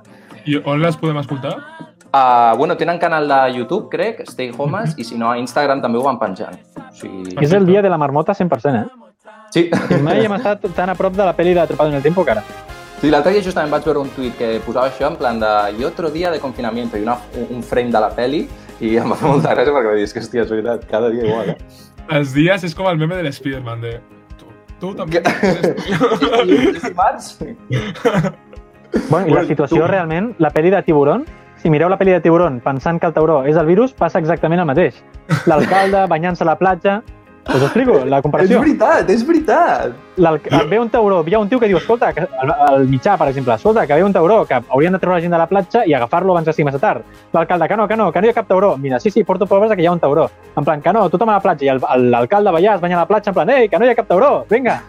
I 0.48 0.62
on 0.64 0.80
les 0.80 0.96
podem 0.96 1.20
escoltar? 1.20 1.58
Uh, 2.12 2.56
bueno, 2.58 2.76
tenen 2.76 2.98
canal 3.00 3.28
de 3.28 3.40
YouTube, 3.58 3.88
crec, 3.92 4.24
Stay 4.28 4.52
Homes, 4.56 4.96
i 4.96 5.04
si 5.04 5.16
no, 5.20 5.30
a 5.30 5.38
Instagram 5.40 5.80
també 5.84 6.00
ho 6.00 6.04
van 6.08 6.20
penjant. 6.20 6.58
O 6.76 6.90
sigui... 6.96 7.36
És 7.40 7.52
el 7.56 7.68
dia 7.68 7.84
de 7.84 7.92
la 7.92 8.00
marmota 8.00 8.36
100%, 8.36 8.82
eh? 8.82 9.32
Sí. 9.52 9.68
I 9.68 10.00
mai 10.04 10.24
hem 10.24 10.36
estat 10.40 10.64
tan 10.76 10.92
a 10.92 10.96
prop 10.96 11.16
de 11.16 11.24
la 11.24 11.36
pel·li 11.36 11.56
d'Atrapado 11.56 11.92
en 11.92 12.00
el 12.00 12.04
Tiempo 12.04 12.24
que 12.24 12.36
ara. 12.36 12.71
Sí, 13.02 13.10
l'altre 13.10 13.32
dia 13.34 13.42
justament 13.42 13.72
vaig 13.72 13.82
veure 13.88 13.98
un 14.04 14.10
tuit 14.14 14.36
que 14.38 14.60
posava 14.62 14.86
això 14.86 15.08
en 15.10 15.16
plan 15.18 15.40
de 15.42 15.48
i 15.78 15.84
otro 15.84 16.06
dia 16.14 16.30
de 16.30 16.38
confinamiento 16.38 16.96
i 16.96 17.02
una, 17.02 17.16
un 17.50 17.62
frame 17.66 17.90
de 17.90 17.98
la 18.00 18.10
peli 18.14 18.44
i 18.78 18.92
em 18.96 19.10
va 19.10 19.16
fer 19.18 19.26
molta 19.28 19.50
gràcia 19.56 19.74
perquè 19.74 19.90
va 19.90 19.96
dir, 19.98 20.04
és 20.06 20.14
que 20.14 20.22
hòstia, 20.22 20.44
és 20.44 20.52
veritat, 20.52 20.84
cada 20.90 21.10
dia 21.10 21.26
igual, 21.26 21.50
eh? 21.50 21.56
Els 22.14 22.30
dies 22.34 22.62
és 22.68 22.74
com 22.78 22.86
el 22.90 22.98
meme 23.00 23.18
de 23.18 23.24
l'Spiderman, 23.26 23.82
de... 23.82 23.96
Tu, 24.38 24.46
tu 24.78 24.92
també... 24.98 25.18
I 26.46 26.72
dimarts? 26.78 27.32
Bueno, 29.08 29.26
i 29.26 29.34
la 29.34 29.44
situació 29.50 29.82
tu- 29.82 29.90
realment, 29.90 30.32
la 30.42 30.50
pel·li 30.54 30.70
de 30.74 30.82
Tiburón, 30.86 31.24
si 31.62 31.70
mireu 31.70 31.90
la 31.90 31.98
pel·li 31.98 32.14
de 32.14 32.20
Tiburón 32.22 32.60
pensant 32.62 33.00
que 33.00 33.06
el 33.10 33.14
tauró 33.16 33.40
és 33.48 33.58
el 33.58 33.66
virus, 33.66 33.94
passa 33.98 34.22
exactament 34.22 34.62
el 34.62 34.68
mateix. 34.70 35.02
L'alcalde 35.50 36.06
banyant-se 36.10 36.46
a 36.46 36.50
la 36.52 36.58
platja... 36.60 37.00
Us 37.44 37.60
explico, 37.60 38.04
la 38.06 38.18
És 38.18 38.22
comparació. 38.22 38.60
veritat, 38.60 39.08
és 39.10 39.26
veritat! 39.26 39.92
Ve 40.70 40.78
un 40.78 40.88
tauró, 40.88 41.24
hi 41.26 41.34
ha 41.34 41.38
un 41.40 41.48
tio 41.48 41.58
que 41.58 41.66
diu, 41.66 41.76
escolta, 41.78 42.12
que, 42.14 42.20
al, 42.38 42.50
al 42.52 42.86
mitjà, 42.86 43.16
per 43.18 43.26
exemple, 43.28 43.54
escolta, 43.54 43.84
que 43.86 43.94
ve 43.94 44.04
un 44.04 44.12
tauró, 44.12 44.44
que 44.46 44.54
haurien 44.68 44.92
de 44.92 44.98
treure 45.00 45.16
la 45.16 45.20
gent 45.24 45.32
de 45.32 45.38
la 45.38 45.48
platja 45.48 45.82
i 45.84 45.92
agafar-lo 45.92 46.32
abans 46.36 46.46
que 46.46 46.52
sigui 46.52 46.66
massa 46.68 46.78
tard. 46.78 47.02
L'alcalde, 47.32 47.66
que 47.68 47.76
no, 47.76 47.88
que 47.88 47.96
no, 47.96 48.12
que 48.12 48.20
no 48.20 48.26
hi 48.28 48.30
ha 48.30 48.34
cap 48.36 48.46
tauró. 48.46 48.76
Mira, 48.78 49.00
sí, 49.00 49.10
sí, 49.10 49.24
porto 49.24 49.46
proves 49.46 49.70
de 49.70 49.76
que 49.76 49.82
hi 49.82 49.86
ha 49.86 49.92
un 49.92 49.98
tauró. 49.98 50.30
En 50.56 50.64
plan, 50.64 50.80
que 50.80 50.92
no, 50.92 51.08
tothom 51.10 51.30
a 51.30 51.32
la 51.34 51.40
platja. 51.40 51.64
I 51.64 51.68
el- 51.74 51.80
el- 51.96 52.10
l'alcalde 52.12 52.50
allà 52.50 52.76
es 52.76 52.80
banya 52.80 52.96
a 52.96 53.00
la 53.00 53.06
platja, 53.08 53.30
en 53.30 53.34
plan, 53.34 53.50
ei, 53.50 53.68
que 53.68 53.78
no 53.78 53.86
hi 53.86 53.88
ha 53.90 53.94
cap 53.96 54.06
tauró, 54.06 54.46
vinga. 54.48 54.80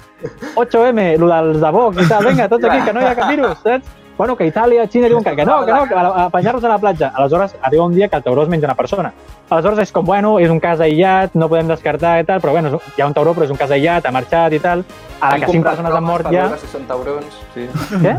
8M, 0.55 1.17
lo 1.21 1.27
dels 1.33 1.59
de 1.59 1.71
Vox 1.71 1.97
i 2.05 2.07
tal, 2.07 2.25
vinga, 2.27 2.47
tots 2.49 2.65
aquí, 2.65 2.85
que 2.85 2.93
no 2.93 3.01
hi 3.01 3.05
ha 3.05 3.15
cap 3.15 3.29
virus, 3.29 3.57
saps? 3.63 3.85
Bueno, 4.17 4.35
que 4.37 4.45
Itàlia, 4.45 4.85
Xina 4.87 5.07
diuen 5.09 5.23
que, 5.23 5.35
que 5.35 5.43
no, 5.45 5.65
que 5.65 5.71
no, 5.71 5.87
que 5.87 5.93
a- 5.95 6.01
a 6.01 6.23
apanyar-los 6.25 6.63
a 6.63 6.69
la 6.69 6.77
platja. 6.77 7.11
Aleshores, 7.15 7.55
arriba 7.61 7.83
un 7.85 7.95
dia 7.95 8.07
que 8.07 8.15
el 8.15 8.23
tauró 8.23 8.43
es 8.43 8.49
menja 8.49 8.67
una 8.67 8.75
persona. 8.75 9.11
Aleshores 9.49 9.79
és 9.79 9.91
com, 9.91 10.05
bueno, 10.05 10.37
és 10.39 10.49
un 10.51 10.59
cas 10.59 10.79
aïllat, 10.79 11.33
no 11.33 11.49
podem 11.49 11.67
descartar 11.67 12.19
i 12.21 12.23
tal, 12.23 12.39
però 12.39 12.51
bueno, 12.51 12.79
hi 12.95 13.01
ha 13.01 13.07
un 13.07 13.13
tauró, 13.13 13.33
però 13.33 13.43
és 13.45 13.49
un 13.49 13.57
cas 13.57 13.71
aïllat, 13.71 14.05
ha 14.05 14.11
marxat 14.11 14.53
i 14.53 14.59
tal. 14.59 14.85
Ara 15.19 15.39
que 15.39 15.51
cinc 15.51 15.65
persones 15.65 15.91
han 15.93 16.03
mort 16.03 16.29
ja... 16.31 16.45
si 16.61 16.67
són 16.67 16.85
taurons, 16.85 17.25
sí. 17.55 17.67
Què? 18.03 18.15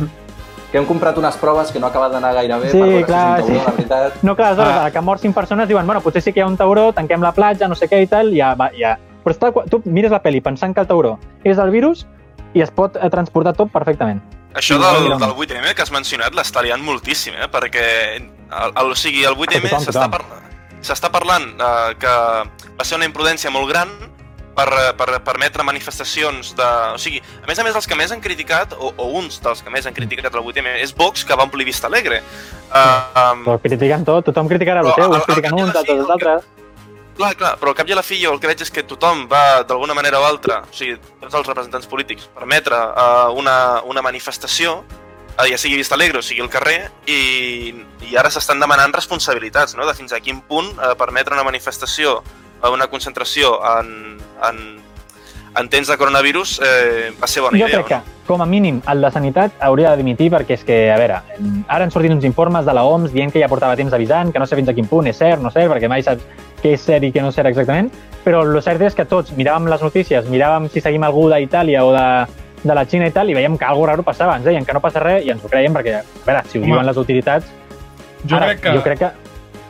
Que 0.72 0.78
hem 0.80 0.86
comprat 0.86 1.16
unes 1.16 1.36
proves 1.38 1.70
que 1.70 1.78
no 1.78 1.86
ha 1.86 1.90
acabat 1.90 2.10
d'anar 2.10 2.32
gaire 2.34 2.56
bé 2.58 2.70
Sí, 2.72 2.80
per 2.80 2.88
veure 2.88 3.06
clar, 3.06 3.42
si 3.44 3.52
és 3.52 3.54
un 3.54 3.54
tauró, 3.54 3.60
sí. 3.60 3.64
la 3.66 3.76
veritat. 3.76 4.22
No, 4.26 4.34
clar, 4.34 4.48
aleshores, 4.48 4.74
Ah. 4.82 4.90
que 4.90 4.98
han 4.98 5.04
mort 5.04 5.20
cinc 5.22 5.34
persones 5.34 5.68
diuen, 5.68 5.86
bueno, 5.86 6.00
potser 6.00 6.22
sí 6.22 6.32
que 6.32 6.40
hi 6.40 6.42
ha 6.42 6.46
un 6.48 6.56
tauró, 6.56 6.92
tanquem 6.92 7.22
la 7.22 7.30
platja, 7.30 7.68
no 7.68 7.76
sé 7.76 7.86
què 7.88 8.02
i 8.02 8.08
tal, 8.08 8.34
i 8.34 8.38
ja, 8.42 8.56
va, 8.58 8.72
ja. 8.76 8.96
Però 9.22 9.30
està, 9.32 9.52
tu 9.70 9.80
mires 9.84 10.10
la 10.10 10.20
pel·li 10.20 10.42
pensant 10.42 10.74
que 10.74 10.80
el 10.82 10.88
tauró 10.88 11.18
és 11.44 11.56
el 11.58 11.70
virus 11.70 12.04
i 12.52 12.60
es 12.60 12.70
pot 12.72 12.96
eh, 12.96 13.08
transportar 13.10 13.54
tot 13.54 13.70
perfectament. 13.70 14.20
Això 14.54 14.78
del, 14.78 15.10
del 15.18 15.34
8M 15.34 15.74
que 15.74 15.82
has 15.82 15.92
mencionat 15.94 16.34
l'està 16.36 16.62
liant 16.62 16.82
moltíssim, 16.84 17.34
eh? 17.34 17.50
Perquè, 17.50 17.86
el, 18.20 18.74
el, 18.74 18.92
o 18.94 18.98
sigui, 18.98 19.24
el 19.26 19.34
8M 19.34 19.66
Tothom, 19.66 19.86
s'està 19.88 20.06
tothom. 20.06 20.18
par 20.18 20.42
s'està 20.84 21.08
parlant 21.12 21.46
eh, 21.56 21.94
que 22.00 22.14
va 22.76 22.84
ser 22.84 22.98
una 22.98 23.08
imprudència 23.08 23.52
molt 23.52 23.70
gran 23.70 23.92
per, 24.54 24.68
per 24.98 25.18
permetre 25.26 25.64
manifestacions 25.66 26.52
de... 26.58 26.68
O 26.94 27.00
sigui, 27.02 27.20
a 27.42 27.48
més 27.48 27.58
a 27.58 27.66
més, 27.66 27.74
els 27.74 27.88
que 27.90 27.98
més 27.98 28.12
han 28.14 28.22
criticat, 28.22 28.76
o, 28.78 28.92
o 28.94 29.08
uns 29.18 29.40
dels 29.42 29.64
que 29.64 29.72
més 29.74 29.88
han 29.88 29.96
criticat 29.96 30.30
el 30.30 30.44
8M, 30.44 30.76
és 30.84 30.94
Vox, 30.96 31.24
que 31.26 31.34
va 31.34 31.48
omplir 31.48 31.66
Vista 31.66 31.90
Alegre. 31.90 32.20
Uh, 32.68 32.76
um, 33.24 33.46
Però 33.48 33.58
critiquen 33.64 34.06
tot, 34.06 34.28
tothom 34.28 34.50
criticarà 34.52 34.84
el 34.84 34.92
al 34.94 35.24
critiquen 35.26 35.58
uns, 35.58 35.74
altres 35.74 36.14
altres. 36.16 36.46
Clar, 37.14 37.36
clar, 37.38 37.54
però 37.60 37.70
al 37.70 37.78
cap 37.78 37.88
i 37.88 37.94
a 37.94 37.98
la 37.98 38.02
fi 38.02 38.18
jo 38.18 38.32
el 38.34 38.40
que 38.42 38.50
veig 38.50 38.64
és 38.64 38.72
que 38.74 38.82
tothom 38.90 39.28
va, 39.30 39.62
d'alguna 39.62 39.94
manera 39.94 40.18
o 40.18 40.26
altra, 40.26 40.64
o 40.66 40.74
sigui, 40.74 40.96
tots 41.22 41.36
els 41.38 41.46
representants 41.46 41.86
polítics, 41.86 42.26
permetre 42.34 42.74
uh, 42.74 43.30
una, 43.38 43.82
una 43.86 44.02
manifestació, 44.02 44.80
uh, 44.82 45.44
ja 45.46 45.58
sigui 45.60 45.78
Vista 45.78 45.94
Alegre 45.94 46.18
o 46.18 46.26
sigui 46.26 46.42
el 46.42 46.50
carrer, 46.50 46.80
i, 47.06 47.70
i 48.10 48.18
ara 48.18 48.32
s'estan 48.34 48.58
demanant 48.62 48.94
responsabilitats, 48.96 49.76
no?, 49.78 49.86
de 49.86 49.94
fins 49.94 50.14
a 50.16 50.18
quin 50.24 50.42
punt 50.48 50.72
uh, 50.74 50.96
permetre 50.98 51.38
una 51.38 51.46
manifestació, 51.46 52.18
uh, 52.18 52.72
una 52.74 52.90
concentració 52.90 53.60
en, 53.76 54.18
en, 54.50 54.64
en 55.54 55.68
temps 55.70 55.86
de 55.86 55.96
coronavirus 55.96 56.56
eh, 56.66 57.12
va 57.20 57.28
ser 57.30 57.44
bona 57.44 57.58
Jo 57.58 57.68
idea. 57.68 57.84
crec 57.84 57.92
que, 57.92 58.24
com 58.26 58.42
a 58.42 58.46
mínim, 58.46 58.80
el 58.90 59.04
de 59.04 59.10
Sanitat 59.14 59.62
hauria 59.62 59.92
de 59.92 60.02
dimitir 60.02 60.32
perquè 60.32 60.58
és 60.58 60.64
que, 60.66 60.78
a 60.90 60.96
veure, 60.98 61.20
ara 61.68 61.84
han 61.84 61.94
sortit 61.94 62.10
uns 62.10 62.26
informes 62.26 62.66
de 62.66 62.74
la 62.74 62.82
OMS 62.88 63.14
dient 63.14 63.30
que 63.30 63.38
ja 63.38 63.46
portava 63.52 63.78
temps 63.78 63.94
avisant, 63.94 64.32
que 64.34 64.42
no 64.42 64.48
sé 64.50 64.58
fins 64.58 64.72
a 64.72 64.74
quin 64.74 64.90
punt 64.90 65.06
és 65.06 65.20
cert, 65.20 65.42
no 65.44 65.52
cert, 65.54 65.70
perquè 65.70 65.92
mai 65.92 66.02
saps 66.02 66.26
què 66.64 66.72
és 66.78 66.80
cert 66.80 67.04
i 67.04 67.12
què 67.12 67.20
no 67.20 67.28
és 67.28 67.36
cert 67.36 67.50
exactament, 67.52 67.90
però 68.24 68.40
el 68.42 68.56
cert 68.64 68.80
és 68.88 68.94
que 68.96 69.04
tots 69.04 69.34
miràvem 69.36 69.68
les 69.68 69.82
notícies, 69.84 70.24
miràvem 70.32 70.70
si 70.72 70.80
seguim 70.80 71.04
algú 71.04 71.26
d'Itàlia 71.28 71.84
o 71.84 71.92
de, 71.92 72.06
de 72.64 72.74
la 72.74 72.86
Xina 72.88 73.06
i 73.10 73.12
tal, 73.12 73.28
i 73.28 73.34
veiem 73.36 73.58
que 73.60 73.66
alguna 73.68 73.92
raro 73.92 74.02
passava. 74.06 74.38
Ens 74.40 74.46
deien 74.48 74.64
que 74.64 74.72
no 74.72 74.80
passa 74.80 75.02
res 75.04 75.26
i 75.26 75.30
ens 75.34 75.44
ho 75.44 75.50
creiem 75.52 75.74
perquè, 75.76 75.98
a 76.00 76.24
veure, 76.24 76.42
si 76.48 76.56
ho 76.58 76.62
Home. 76.62 76.72
diuen 76.72 76.86
les 76.88 76.96
autoritats... 76.96 77.52
Jo 78.24 78.36
ara, 78.38 78.46
crec 78.54 78.62
que... 78.64 78.72
Jo 78.78 78.82
crec 78.86 78.98
que... 79.04 79.10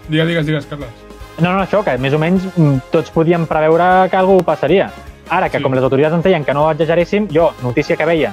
Digues, 0.09 0.29
digues, 0.29 0.47
digues, 0.47 0.67
Carles. 0.71 1.03
No, 1.41 1.51
no, 1.51 1.65
això, 1.65 1.81
que 1.83 1.97
més 1.99 2.15
o 2.15 2.19
menys 2.23 2.45
mm, 2.55 2.77
tots 2.95 3.11
podíem 3.11 3.49
preveure 3.51 4.09
que 4.13 4.17
alguna 4.21 4.47
passaria. 4.47 4.93
Ara, 5.29 5.49
que 5.51 5.59
Sí. 5.59 5.65
com 5.65 5.75
les 5.75 5.83
autoritats 5.83 6.15
ens 6.15 6.23
deien 6.23 6.45
que 6.45 6.55
no 6.55 6.69
exageréssim, 6.71 7.27
jo, 7.35 7.51
notícia 7.65 7.97
que 7.97 8.05
veia, 8.07 8.31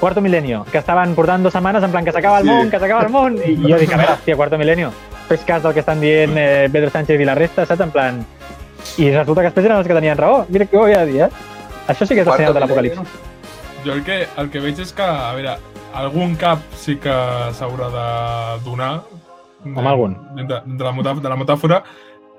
Cuarto 0.00 0.22
Milenio, 0.22 0.64
que 0.72 0.78
estaven 0.78 1.12
portant 1.16 1.42
dues 1.42 1.52
setmanes 1.52 1.82
en 1.84 1.90
plan 1.90 2.04
que 2.06 2.12
s'acaba 2.12 2.38
el 2.38 2.44
Sí. 2.46 2.50
món, 2.50 2.70
que 2.70 2.78
s'acaba 2.78 3.02
el 3.04 3.10
món, 3.12 3.36
i 3.44 3.56
jo 3.68 3.76
dic, 3.76 3.92
a 3.92 3.96
veure, 3.98 4.12
hòstia, 4.14 4.36
Cuarto 4.36 4.56
Milenio, 4.56 4.92
fes 5.28 5.44
cas 5.44 5.62
del 5.62 5.74
que 5.74 5.80
estan 5.84 6.00
dient 6.00 6.34
eh, 6.36 6.68
Pedro 6.72 6.90
Sánchez 6.90 7.20
i 7.20 7.24
la 7.28 7.34
resta, 7.38 7.66
saps? 7.66 7.80
En 7.86 7.90
plan... 7.94 8.24
I 8.98 9.10
resulta 9.12 9.42
que 9.42 9.48
després 9.50 9.66
eren 9.66 9.78
els 9.82 9.88
que 9.88 9.94
tenien 9.94 10.16
raó. 10.16 10.44
Mira 10.48 10.64
què 10.66 10.78
ho 10.78 10.84
havia 10.86 11.04
de 11.04 11.12
dir, 11.12 11.22
eh? 11.26 11.30
Això 11.88 12.06
sí 12.06 12.14
que 12.14 12.22
és 12.22 12.28
el 12.30 12.36
senyal 12.38 12.54
de 12.56 12.60
l'apocalipsi. 12.62 13.04
Jo 13.84 13.92
el 13.94 14.02
que, 14.06 14.20
el 14.38 14.48
que 14.50 14.60
veig 14.64 14.78
és 14.80 14.92
que, 14.96 15.02
a 15.04 15.32
veure, 15.36 15.56
algun 15.98 16.34
cap 16.40 16.62
sí 16.78 16.96
que 17.02 17.14
s'haurà 17.58 17.88
de 17.94 18.06
donar. 18.64 18.92
Com 19.62 19.86
algun? 19.90 20.14
De, 20.38 20.44
de, 20.46 20.84
la, 20.84 20.92
metà- 20.94 21.16
de 21.20 21.28
la 21.32 21.36
metàfora, 21.36 21.82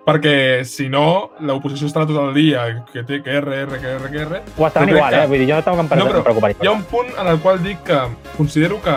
perquè 0.08 0.64
si 0.66 0.88
no, 0.90 1.32
l'oposició 1.46 1.90
estarà 1.90 2.08
tot 2.10 2.18
el 2.24 2.34
dia, 2.34 2.64
que 2.92 3.04
té 3.06 3.20
que 3.22 3.36
R, 3.42 3.62
R, 3.68 3.80
que 3.84 3.94
R, 4.00 4.10
que 4.12 4.22
R. 4.26 4.42
Ho 4.58 4.68
estaran 4.68 4.90
igual, 4.90 5.14
que- 5.14 5.24
eh? 5.24 5.28
Vull 5.28 5.44
dir, 5.44 5.50
jo 5.52 5.60
no 5.60 5.64
tengo 5.68 5.78
que 5.78 5.84
em 5.84 6.00
No, 6.00 6.08
però 6.12 6.24
preocupar. 6.24 6.52
hi 6.56 6.68
ha 6.68 6.72
un 6.72 6.84
punt 6.90 7.12
en 7.20 7.28
el 7.28 7.40
qual 7.44 7.62
dic 7.64 7.84
que 7.84 8.00
considero 8.38 8.82
que 8.82 8.96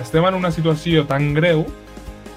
estem 0.00 0.24
en 0.28 0.34
una 0.38 0.50
situació 0.52 1.06
tan 1.08 1.32
greu 1.34 1.64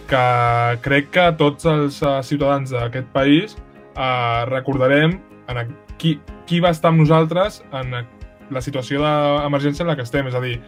que 0.07 0.79
crec 0.85 1.09
que 1.13 1.25
tots 1.39 1.65
els 1.69 2.01
eh, 2.03 2.15
ciutadans 2.23 2.71
d'aquest 2.71 3.07
país 3.13 3.55
eh, 3.95 4.45
recordarem 4.49 5.17
en 5.47 5.57
a- 5.57 5.67
qui, 5.97 6.19
qui 6.45 6.59
va 6.59 6.71
estar 6.75 6.89
amb 6.91 6.99
nosaltres 7.03 7.63
en 7.71 7.93
a- 7.93 8.05
la 8.51 8.61
situació 8.61 9.01
d'emergència 9.01 9.83
en 9.83 9.87
la 9.89 9.95
que 9.97 10.03
estem. 10.05 10.27
És 10.27 10.35
a 10.35 10.41
dir, 10.43 10.59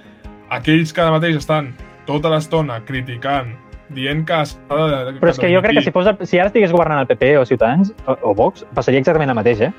aquells 0.50 0.94
que 0.94 1.02
ara 1.04 1.12
mateix 1.14 1.36
estan 1.38 1.74
tota 2.08 2.30
l'estona 2.34 2.80
criticant, 2.88 3.52
dient 3.90 4.26
que 4.28 4.40
s'ha 4.46 4.78
de... 4.90 5.20
Però 5.20 5.30
és 5.32 5.40
que 5.40 5.52
jo 5.54 5.62
crec 5.64 5.78
que 5.80 5.84
si, 5.86 5.92
fos, 5.96 6.08
el- 6.08 6.26
si 6.28 6.40
ara 6.40 6.50
estigués 6.50 6.72
governant 6.74 7.04
el 7.04 7.08
PP 7.08 7.36
o 7.38 7.46
Ciutadans, 7.46 7.94
o, 8.08 8.18
o 8.32 8.34
Vox, 8.36 8.66
passaria 8.74 9.00
exactament 9.04 9.30
el 9.32 9.38
mateix, 9.38 9.62
eh? 9.70 9.72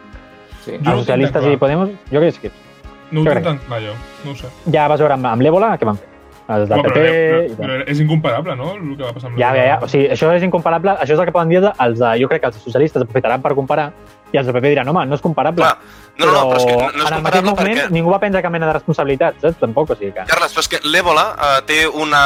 Sí. 0.65 0.77
Els 0.79 1.01
socialistes 1.03 1.45
i. 1.49 1.57
Podemos, 1.61 1.91
jo 2.13 2.21
crec 2.23 2.39
que 2.43 2.49
sí. 2.51 2.55
No 3.11 3.23
ho 3.23 3.25
tinc 3.25 3.33
crec. 3.39 3.45
tan 3.47 3.59
clar, 3.65 3.81
jo. 3.83 3.95
No 4.25 4.33
ho 4.33 4.37
sé. 4.37 4.49
Ja 4.73 4.87
vas 4.93 5.01
veure 5.01 5.15
amb, 5.17 5.27
amb 5.31 5.43
l'Ébola, 5.43 5.75
què 5.81 5.89
van 5.89 5.97
fer? 5.97 6.08
Els 6.49 6.69
del 6.69 6.81
Home, 6.81 6.89
PP... 6.89 7.01
però, 7.01 7.41
però, 7.45 7.57
però 7.59 7.75
és 7.93 7.99
incomparable, 8.01 8.55
no?, 8.57 8.71
el 8.79 8.95
que 8.97 9.05
va 9.05 9.11
passar 9.13 9.29
amb 9.29 9.41
Ja, 9.41 9.51
ja, 9.57 9.65
ja. 9.69 9.75
O 9.85 9.89
sigui, 9.93 10.07
això 10.15 10.31
és 10.33 10.47
incomparable. 10.47 10.95
Això 10.97 11.13
és 11.13 11.21
el 11.21 11.29
que 11.29 11.35
poden 11.35 11.53
dir 11.53 11.61
els 11.61 11.99
de... 12.01 12.13
Jo 12.23 12.31
crec 12.31 12.45
que 12.45 12.51
els 12.53 12.63
socialistes 12.65 13.05
aprofitaran 13.05 13.45
per 13.45 13.53
comparar 13.59 13.91
i 14.33 14.39
els 14.39 14.47
del 14.47 14.55
PP 14.57 14.75
diran, 14.75 14.89
home, 14.93 15.07
no 15.09 15.17
és 15.17 15.23
comparable. 15.25 15.65
Clar, 15.65 15.79
no, 16.19 16.27
no, 16.27 16.33
no, 16.33 16.41
però 16.51 16.59
és 16.59 16.65
que 16.67 16.73
no, 16.75 16.89
no 16.91 17.05
és 17.05 17.11
en 17.11 17.17
el 17.17 17.23
mateix 17.23 17.45
comparable 17.45 17.51
moment 17.51 17.79
perquè... 17.79 17.95
ningú 17.95 18.11
va 18.13 18.19
prendre 18.19 18.43
cap 18.43 18.53
mena 18.53 18.67
de 18.69 18.75
responsabilitat, 18.77 19.39
saps? 19.41 19.61
Tampoc, 19.61 19.93
o 19.95 19.97
sigui 19.97 20.11
que... 20.17 20.25
Carles, 20.29 20.55
però 20.57 20.65
és 20.65 20.71
que 20.73 20.81
l'èbola 20.85 21.25
eh, 21.31 21.53
té 21.69 21.79
una, 21.89 22.23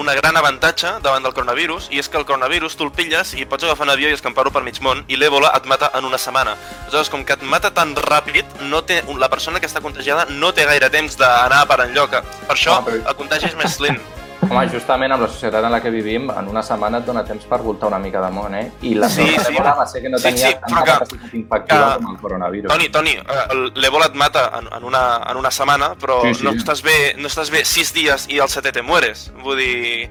una 0.00 0.16
gran 0.18 0.40
avantatge 0.40 0.96
davant 1.04 1.26
del 1.26 1.36
coronavirus 1.36 1.90
i 1.92 2.00
és 2.02 2.08
que 2.08 2.18
el 2.18 2.26
coronavirus 2.26 2.78
tu 2.80 2.88
el 2.88 2.92
pilles 2.96 3.34
i 3.38 3.46
pots 3.46 3.68
agafar 3.68 3.86
un 3.86 3.94
avió 3.94 4.10
i 4.10 4.16
escampar-ho 4.16 4.50
per 4.54 4.64
mig 4.66 4.80
món 4.84 5.04
i 5.06 5.20
l'èbola 5.20 5.52
et 5.54 5.68
mata 5.70 5.92
en 5.94 6.08
una 6.08 6.18
setmana. 6.18 6.56
Aleshores, 6.86 7.12
com 7.12 7.22
que 7.28 7.36
et 7.36 7.46
mata 7.46 7.70
tan 7.76 7.94
ràpid, 7.94 8.64
no 8.72 8.82
té, 8.88 9.02
la 9.20 9.30
persona 9.30 9.60
que 9.60 9.70
està 9.70 9.84
contagiada 9.84 10.26
no 10.32 10.54
té 10.56 10.66
gaire 10.66 10.90
temps 10.90 11.20
d'anar 11.20 11.64
per 11.70 11.84
enlloc. 11.86 12.18
Per 12.48 12.56
això 12.56 12.80
però- 12.82 13.00
el 13.04 13.18
contagi 13.20 13.52
és 13.52 13.58
més 13.60 13.80
lent. 13.84 14.02
Home, 14.50 14.68
justament 14.68 15.12
amb 15.12 15.22
la 15.22 15.28
societat 15.28 15.64
en 15.64 15.72
la 15.72 15.80
que 15.82 15.90
vivim, 15.90 16.28
en 16.30 16.48
una 16.48 16.62
setmana 16.62 16.98
et 16.98 17.06
dona 17.06 17.24
temps 17.24 17.44
per 17.46 17.58
voltar 17.62 17.88
una 17.88 17.98
mica 17.98 18.20
de 18.20 18.30
món, 18.30 18.54
eh? 18.54 18.70
I 18.82 18.94
la 18.94 19.08
Sí, 19.08 19.26
sí, 19.46 19.54
va 19.58 19.86
ser 19.86 20.02
que 20.02 20.08
no 20.08 20.18
Sí, 20.18 20.24
tenia 20.24 20.48
sí, 20.48 20.54
tanta 20.54 20.66
però 20.74 20.84
que- 20.84 20.92
capacitat 20.92 21.34
infectiva 21.34 21.96
que- 21.98 22.04
com 22.04 22.14
el 22.14 22.20
coronavirus. 22.20 22.72
Toni, 22.72 22.88
Toni, 22.90 23.10
eh, 23.12 23.70
l'èbola 23.76 24.06
et 24.06 24.14
mata 24.14 24.50
en, 24.58 24.68
en, 24.76 24.84
una, 24.84 25.20
en 25.30 25.36
una 25.36 25.50
setmana, 25.50 25.94
però 25.94 26.20
Sí, 26.22 26.34
sí. 26.34 26.44
No, 26.44 26.52
estàs 26.52 26.82
bé, 26.82 27.14
no 27.18 27.28
estàs 27.28 27.50
bé 27.50 27.64
sis 27.64 27.92
dies 27.94 28.26
i 28.28 28.38
al 28.40 28.48
setè 28.48 28.72
te 28.72 28.82
mueres. 28.82 29.32
Vull 29.42 29.56
dir, 29.56 30.10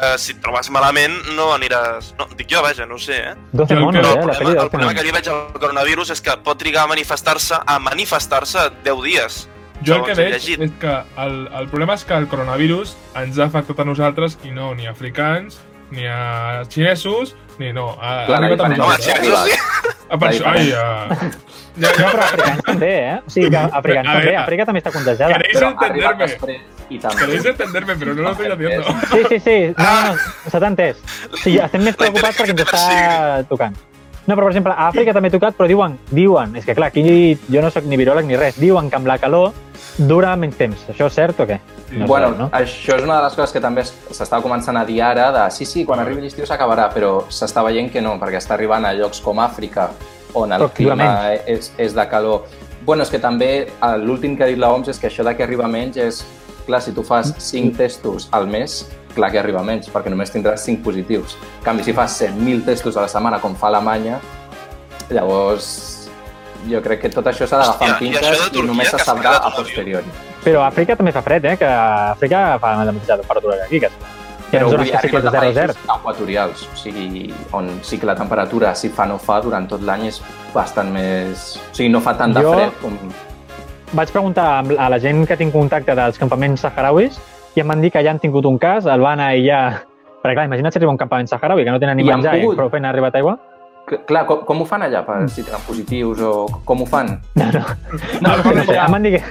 eh, 0.00 0.16
si 0.18 0.32
et 0.32 0.40
trobes 0.40 0.70
malament 0.70 1.12
no 1.36 1.52
aniràs... 1.54 2.14
No, 2.18 2.26
dic 2.36 2.48
jo, 2.50 2.62
vaja, 2.62 2.86
no 2.86 2.94
ho 2.94 2.98
sé, 2.98 3.16
eh? 3.32 3.34
12 3.52 3.74
Jo 3.74 3.78
el 3.78 3.84
monos, 3.84 4.06
que- 4.06 4.12
eh? 4.12 4.20
el 4.20 4.26
La 4.26 4.32
problema, 4.32 4.50
de 4.54 4.60
el 4.64 4.70
problema 4.70 4.92
12 4.92 4.96
que 5.00 5.04
li 5.06 5.12
veig 5.12 5.28
al 5.28 5.52
coronavirus 5.60 6.10
és 6.10 6.20
que 6.20 6.36
pot 6.38 6.58
trigar 6.58 6.84
a 6.84 6.86
manifestar-se 6.88 7.54
a 7.66 7.78
manifestar-se 7.78 8.70
10 8.84 9.02
dies. 9.02 9.48
Jo 9.86 9.96
el 9.96 10.04
que 10.04 10.14
veig 10.14 10.32
llegit. 10.34 10.60
és 10.60 10.70
que 10.80 10.94
el, 11.24 11.48
el 11.60 11.68
problema 11.72 11.94
és 11.94 12.04
que 12.04 12.14
el 12.14 12.26
coronavirus 12.28 12.96
ens 13.16 13.38
ha 13.38 13.46
afectat 13.48 13.78
a 13.80 13.84
nosaltres 13.88 14.38
i 14.44 14.50
no 14.52 14.74
ni 14.74 14.86
a 14.86 14.90
africans, 14.90 15.60
ni 15.90 16.06
a 16.06 16.62
xinesos, 16.68 17.34
ni 17.58 17.72
no. 17.72 17.96
Ha, 18.00 18.26
Clar, 18.26 18.42
ha 18.42 18.46
arribat 18.46 18.60
a 18.60 18.68
la 18.68 18.74
Home, 18.84 18.96
diferència- 18.96 19.22
nosaltres. 19.22 19.96
Ah, 20.10 20.18
per 20.18 20.28
això, 20.32 20.44
ai, 20.50 20.68
uh... 20.68 20.74
ja, 20.74 21.30
No, 21.80 21.86
ja, 21.86 22.08
però 22.10 22.22
africans 22.26 22.62
també, 22.66 22.88
eh? 22.98 23.18
O 23.24 23.30
sigui, 23.30 23.50
que 23.50 23.56
africans 23.56 24.08
A 24.08 24.14
també. 24.18 24.32
Àfrica 24.36 24.64
també 24.66 24.80
està 24.82 24.90
contagiada. 24.92 25.36
queréis 25.38 25.56
Però 25.56 25.68
entenderme, 25.70 26.26
i 26.90 26.98
també... 26.98 27.16
queréis 27.20 27.46
entenderme, 27.46 27.96
pero 27.96 28.14
no 28.14 28.22
lo 28.22 28.32
estoy 28.32 28.50
haciendo. 28.50 28.94
Sí, 29.12 29.20
sí, 29.28 29.38
sí. 29.38 29.58
No, 29.78 29.84
no, 29.84 30.10
no. 30.10 30.16
S'ha 30.50 30.66
entès. 30.66 30.98
O 31.30 31.36
sigui, 31.38 31.60
estem 31.62 31.86
més 31.86 31.96
preocupats 31.96 32.36
perquè 32.40 32.56
ens 32.56 32.64
intel·ligència 32.66 33.38
està 33.38 33.46
tocant. 33.48 33.78
No, 34.26 34.34
però 34.36 34.44
per 34.46 34.52
exemple, 34.52 34.72
a 34.76 34.88
Àfrica 34.90 35.12
també 35.16 35.28
ha 35.30 35.32
tocat, 35.32 35.56
però 35.56 35.66
diuen, 35.66 35.96
diuen, 36.12 36.52
és 36.56 36.64
que 36.66 36.74
clar, 36.76 36.88
aquí 36.92 37.38
jo 37.50 37.62
no 37.64 37.70
sóc 37.72 37.84
ni 37.88 37.96
viròleg 37.98 38.26
ni 38.28 38.36
res, 38.36 38.58
diuen 38.60 38.90
que 38.90 38.96
amb 38.96 39.08
la 39.08 39.16
calor 39.18 39.52
dura 39.98 40.34
menys 40.36 40.56
temps. 40.58 40.84
Això 40.92 41.08
és 41.08 41.16
cert 41.16 41.40
o 41.40 41.46
què? 41.48 41.58
No 41.96 42.06
bueno, 42.06 42.28
cert, 42.28 42.38
no? 42.38 42.48
això 42.52 42.96
és 42.98 43.02
una 43.02 43.16
de 43.16 43.24
les 43.24 43.34
coses 43.34 43.52
que 43.56 43.60
també 43.64 43.80
es- 43.82 43.94
s'està 44.12 44.40
començant 44.44 44.76
a 44.78 44.84
dir 44.84 45.00
ara, 45.02 45.30
de 45.32 45.50
sí, 45.50 45.64
sí, 45.66 45.84
quan 45.84 45.98
arribi 46.00 46.22
l'estiu 46.22 46.46
s'acabarà, 46.46 46.90
però 46.94 47.24
s'està 47.28 47.64
veient 47.66 47.90
que 47.90 48.00
no, 48.04 48.14
perquè 48.20 48.38
està 48.38 48.54
arribant 48.54 48.84
a 48.86 48.92
llocs 48.94 49.20
com 49.24 49.40
Àfrica, 49.40 49.90
on 50.34 50.52
el 50.52 50.68
clima 50.70 51.32
és, 51.46 51.72
és 51.78 51.94
de 51.96 52.06
calor. 52.08 52.44
Bueno, 52.84 53.02
és 53.02 53.10
que 53.10 53.18
també 53.18 53.66
l'últim 54.04 54.36
que 54.36 54.44
ha 54.44 54.46
dit 54.46 54.58
l'OMS 54.58 54.88
és 54.88 54.98
que 54.98 55.08
això 55.08 55.24
de 55.24 55.34
que 55.36 55.42
arriba 55.42 55.66
menys 55.68 55.96
és... 55.96 56.22
Clar, 56.66 56.78
si 56.84 56.92
tu 56.92 57.02
fas 57.02 57.32
5 57.38 57.72
testos 57.76 58.28
al 58.30 58.46
mes, 58.46 58.84
clar 59.14 59.30
que 59.32 59.38
arriba 59.40 59.62
menys, 59.66 59.88
perquè 59.92 60.10
només 60.12 60.30
tindràs 60.32 60.64
5 60.66 60.82
positius. 60.84 61.36
En 61.60 61.64
canvi, 61.70 61.84
si 61.84 61.92
fas 61.96 62.20
100.000 62.22 62.64
testos 62.64 62.96
a 62.96 63.02
la 63.06 63.08
setmana, 63.08 63.40
com 63.40 63.54
fa 63.56 63.68
Alemanya, 63.68 64.20
llavors 65.10 66.08
jo 66.68 66.80
crec 66.84 67.00
que 67.06 67.10
tot 67.12 67.26
això 67.30 67.46
s'ha 67.48 67.58
d'agafar 67.62 67.88
amb 67.94 68.02
i 68.02 68.10
pinces 68.10 68.26
i 68.36 68.50
Turquia, 68.52 68.66
només 68.68 68.90
se 68.92 68.98
sabrà 69.00 69.36
a 69.40 69.50
posteriori. 69.56 70.10
Però 70.44 70.62
a 70.64 70.68
Àfrica 70.70 70.96
també 70.96 71.12
fa 71.12 71.22
fred, 71.24 71.44
eh? 71.44 71.56
Que 71.60 71.68
a 71.68 72.12
Àfrica 72.14 72.58
fa 72.60 72.74
la 72.84 72.92
mateixa 72.92 73.16
temperatura 73.20 73.56
que 73.56 73.64
aquí, 73.68 73.80
que, 73.80 73.88
que 74.50 74.58
Però 74.58 74.68
dir, 74.82 74.90
que 74.90 75.00
sí 75.00 75.08
que 75.08 75.16
és 75.20 75.24
arriba 75.24 75.30
de 75.30 75.30
de 75.30 75.30
0 75.30 75.40
a 75.40 75.52
0. 75.54 75.74
països 75.74 75.96
equatorials, 76.00 76.66
o 76.72 76.76
sigui, 76.76 77.32
on 77.56 77.70
sí 77.86 77.98
que 77.98 78.06
la 78.08 78.14
temperatura, 78.18 78.74
si 78.74 78.88
fa 78.92 79.06
no 79.08 79.16
fa, 79.18 79.40
durant 79.40 79.66
tot 79.68 79.82
l'any 79.82 80.08
és 80.10 80.20
bastant 80.54 80.92
més... 80.92 81.56
O 81.70 81.74
sigui, 81.76 81.88
no 81.92 82.00
fa 82.04 82.14
tant 82.18 82.32
de 82.36 82.44
Jo- 82.44 82.54
fred 82.54 82.78
com... 82.82 82.96
Vaig 83.92 84.12
preguntar 84.14 84.62
a 84.78 84.88
la 84.92 84.98
gent 85.02 85.24
que 85.26 85.34
tinc 85.36 85.50
contacte 85.52 85.96
dels 85.98 86.18
campaments 86.20 86.60
saharauis 86.62 87.16
i 87.56 87.60
em 87.60 87.68
van 87.68 87.80
dir 87.82 87.90
que 87.90 88.02
ja 88.04 88.10
han 88.10 88.18
tingut 88.22 88.44
un 88.46 88.58
cas, 88.58 88.86
el 88.86 89.00
van 89.00 89.20
aïllar... 89.20 89.86
Perquè 90.20 90.34
clar, 90.36 90.44
imagina't 90.50 90.72
si 90.74 90.78
arriba 90.78 90.92
un 90.92 90.98
campament 91.00 91.28
saharaui 91.30 91.64
que 91.64 91.70
no 91.72 91.78
tenen 91.80 91.96
ni 91.96 92.04
I 92.04 92.10
menjar 92.10 92.34
i 92.36 92.42
pogut- 92.44 92.58
prou 92.58 92.68
feina 92.70 92.88
ha 92.90 92.92
arribat 92.92 93.14
aigua. 93.16 93.38
Que- 93.88 93.98
Clar, 94.06 94.26
com, 94.28 94.42
com 94.46 94.60
ho 94.60 94.64
fan 94.68 94.82
allà, 94.84 95.00
per, 95.06 95.16
si 95.32 95.42
tenen 95.42 95.62
positius 95.66 96.20
o 96.20 96.32
com 96.68 96.82
ho 96.82 96.86
fan? 96.86 97.14
No, 97.40 97.46
no. 97.54 97.62
No, 98.20 98.34
no, 98.36 98.52
no 98.52 98.74
em 98.74 98.92
van 98.92 99.02
dir 99.02 99.14
que, 99.16 99.22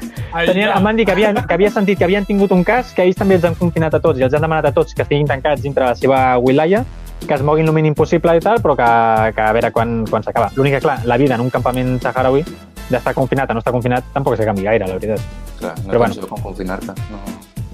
tenien, 0.48 0.72
em 0.76 0.84
van 0.84 0.98
dir 0.98 1.06
que 1.06 1.14
havien, 1.14 1.38
que 1.46 1.54
havien 1.54 1.72
sentit 1.72 2.00
que 2.02 2.04
havien 2.08 2.26
tingut 2.26 2.52
un 2.52 2.64
cas, 2.68 2.90
que 2.98 3.06
ells 3.06 3.16
també 3.22 3.38
els 3.38 3.46
han 3.46 3.56
confinat 3.56 3.94
a 3.94 4.00
tots 4.04 4.20
i 4.20 4.26
els 4.26 4.34
han 4.34 4.42
demanat 4.42 4.66
a 4.66 4.74
tots 4.76 4.98
que 4.98 5.06
estiguin 5.06 5.30
tancats 5.30 5.62
dintre 5.62 5.86
la 5.86 5.94
seva 5.96 6.24
wilaya, 6.42 6.82
que 7.26 7.34
es 7.38 7.44
moguin 7.46 7.68
el 7.70 7.74
mínim 7.78 7.94
possible 7.96 8.36
i 8.36 8.42
tal, 8.44 8.58
però 8.66 8.76
que, 8.76 8.90
que 9.38 9.46
a 9.46 9.54
veure 9.54 9.72
quan, 9.72 9.94
quan 10.10 10.26
s'acaba. 10.26 10.50
L'únic 10.58 10.80
que, 10.80 10.82
clar, 10.88 10.98
la 11.06 11.18
vida 11.22 11.36
en 11.38 11.46
un 11.46 11.54
campament 11.54 12.00
saharaui, 12.02 12.44
d'estar 12.90 13.14
confinat 13.14 13.52
a 13.52 13.54
no 13.54 13.62
estar 13.62 13.72
confinat, 13.78 14.10
tampoc 14.18 14.36
se 14.42 14.50
canvia 14.50 14.72
gaire, 14.74 14.88
la 14.90 14.98
veritat. 14.98 15.22
Clar, 15.62 15.76
no 15.86 15.94
Però 15.94 16.04
tens 16.10 16.26
com 16.26 16.42
confinar-te. 16.50 16.98
No. 17.14 17.22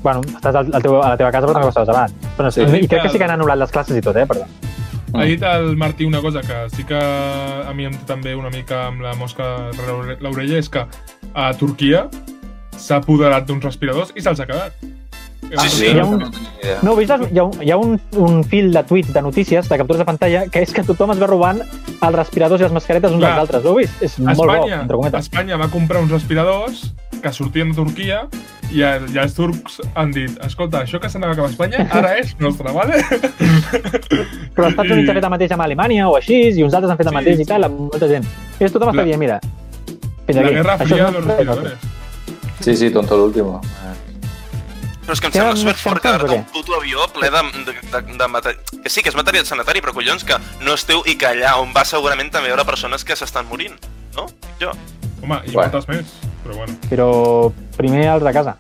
Bueno, 0.06 0.22
estàs 0.22 0.53
al, 0.60 0.68
al 0.78 0.84
teu, 0.86 0.99
a 1.01 1.10
la 1.10 1.18
teva 1.18 1.32
casa 1.34 1.47
però 1.47 1.56
també 1.58 1.66
ho 1.66 1.74
estaves 1.74 1.89
abans. 1.89 2.14
Però, 2.38 2.51
sí. 2.53 2.62
I 2.62 2.88
crec 2.88 3.08
que 3.08 3.10
sí 3.10 3.18
que 3.18 3.26
han 3.26 3.34
anul·lat 3.39 3.58
les 3.64 3.72
classes 3.74 3.97
i 3.97 4.03
tot, 4.06 4.16
eh? 4.22 4.28
Perdó. 4.30 4.45
Ha 5.16 5.24
dit 5.26 5.41
el 5.47 5.76
Martí 5.80 6.06
una 6.06 6.20
cosa 6.22 6.41
que 6.45 6.58
sí 6.76 6.84
que 6.84 6.97
a 6.99 7.72
mi 7.74 7.86
em 7.88 7.93
té 7.95 8.03
també 8.10 8.36
una 8.36 8.49
mica 8.53 8.84
amb 8.89 9.01
la 9.01 9.14
mosca 9.16 9.47
l'orella, 10.22 10.58
és 10.60 10.70
que 10.70 10.84
a 11.34 11.45
Turquia 11.58 12.06
s'ha 12.78 12.97
apoderat 13.01 13.47
d'uns 13.47 13.64
respiradors 13.64 14.12
i 14.16 14.22
se'ls 14.22 14.41
ha 14.43 14.45
quedat. 14.49 14.74
Sí, 15.45 15.70
sí. 15.70 15.86
Hi 15.93 15.99
ha 16.01 16.06
un- 16.06 16.24
No 16.84 16.95
vist? 16.97 17.12
Hi 17.32 17.38
ha, 17.39 17.43
un, 17.45 17.53
hi 17.64 17.72
ha 17.72 17.78
un, 17.78 17.99
un 18.18 18.43
fil 18.43 18.72
de 18.74 18.82
tuits, 18.84 19.14
de 19.14 19.22
notícies, 19.22 19.70
de 19.70 19.78
captures 19.78 19.99
de 20.01 20.06
pantalla, 20.06 20.45
que 20.51 20.62
és 20.66 20.74
que 20.74 20.84
tothom 20.84 21.12
es 21.14 21.22
va 21.22 21.28
robant 21.30 21.62
els 21.62 22.16
respiradors 22.18 22.62
i 22.62 22.66
les 22.66 22.74
mascaretes 22.74 23.12
uns 23.14 23.22
Clar. 23.22 23.32
als 23.38 23.43
altres. 23.45 23.64
Ho 23.66 23.70
heu 23.74 23.78
vist? 23.82 24.01
És 24.03 24.18
A 24.20 24.34
molt 24.34 24.38
bo, 24.41 24.51
Espanya, 24.56 24.82
entre 24.82 24.97
cometes. 24.97 25.30
Espanya 25.30 25.58
va 25.62 25.68
comprar 25.70 26.01
uns 26.01 26.12
respiradors 26.12 26.91
que 27.26 27.34
sortien 27.34 27.71
de 27.73 27.76
Turquia 27.82 28.21
i, 28.71 28.82
el, 28.86 29.07
i 29.13 29.17
els 29.21 29.34
turcs 29.38 29.80
han 29.97 30.13
dit 30.13 30.38
escolta, 30.45 30.84
això 30.86 30.99
que 31.01 31.09
s'anava 31.09 31.36
cap 31.38 31.47
a 31.47 31.51
Espanya 31.51 31.84
ara 31.99 32.13
és 32.21 32.36
nostre, 32.41 32.71
vale? 32.76 33.01
Però 34.55 34.67
els 34.67 34.73
Estats 34.76 34.91
Units 34.95 35.09
ha 35.09 35.15
fet 35.17 35.26
el 35.28 35.34
mateix 35.34 35.51
amb 35.57 35.65
Alemanya 35.65 36.07
o 36.09 36.15
així, 36.19 36.38
i 36.53 36.63
uns 36.65 36.73
altres 36.78 36.93
han 36.93 36.99
fet 37.01 37.09
el 37.09 37.13
Sí, 37.13 37.19
mateix 37.19 37.38
sí. 37.41 37.45
i 37.45 37.49
tal, 37.49 37.67
amb 37.67 37.80
molta 37.89 38.09
gent. 38.11 38.26
I 38.59 38.69
tothom 38.69 38.91
està 38.93 39.01
La- 39.01 39.07
dient, 39.09 39.21
mira, 39.21 39.39
fins 40.26 40.38
La 40.39 40.45
aquí. 40.45 40.55
guerra 40.59 40.78
Això 40.78 40.88
fría 40.89 41.05
és 41.07 41.11
de 41.11 41.17
los 41.19 41.28
respiradores. 41.28 41.91
Sí, 42.65 42.76
sí, 42.80 42.89
tonto 42.91 43.17
l'último. 43.19 43.59
Però 45.05 45.13
és 45.13 45.19
que 45.21 45.28
em 45.30 45.34
sembla 45.36 45.55
superfort 45.55 46.01
que 46.01 46.09
cançons 46.09 46.23
o 46.23 46.26
agafar 46.26 46.39
un 46.39 46.45
puto 46.53 46.73
avió 46.80 47.03
ple 47.13 47.28
de, 47.30 47.41
de, 47.67 47.73
de, 47.91 48.17
de 48.17 48.28
matèria... 48.34 48.61
Que 48.82 48.89
sí, 48.89 49.03
que 49.05 49.11
és 49.11 49.17
material 49.17 49.45
sanitari, 49.45 49.82
però 49.86 49.93
collons 49.93 50.23
que 50.26 50.38
no 50.65 50.73
esteu 50.73 51.03
i 51.05 51.13
que 51.21 51.28
allà 51.30 51.51
on 51.61 51.69
va 51.76 51.84
segurament 51.86 52.32
també 52.34 52.49
hi 52.49 52.55
haurà 52.55 52.65
persones 52.65 53.05
que 53.05 53.13
s'estan 53.15 53.45
morint, 53.51 53.76
no? 54.17 54.26
Jo. 54.61 54.71
Home, 55.21 55.38
i 55.45 55.53
Bueno. 55.53 55.61
moltes 55.61 55.86
més, 55.91 56.15
però 56.45 56.55
bueno. 56.61 56.77
Però 56.89 57.09
primer 57.75 58.05
els 58.13 58.23
de 58.23 58.33
casa. 58.37 58.55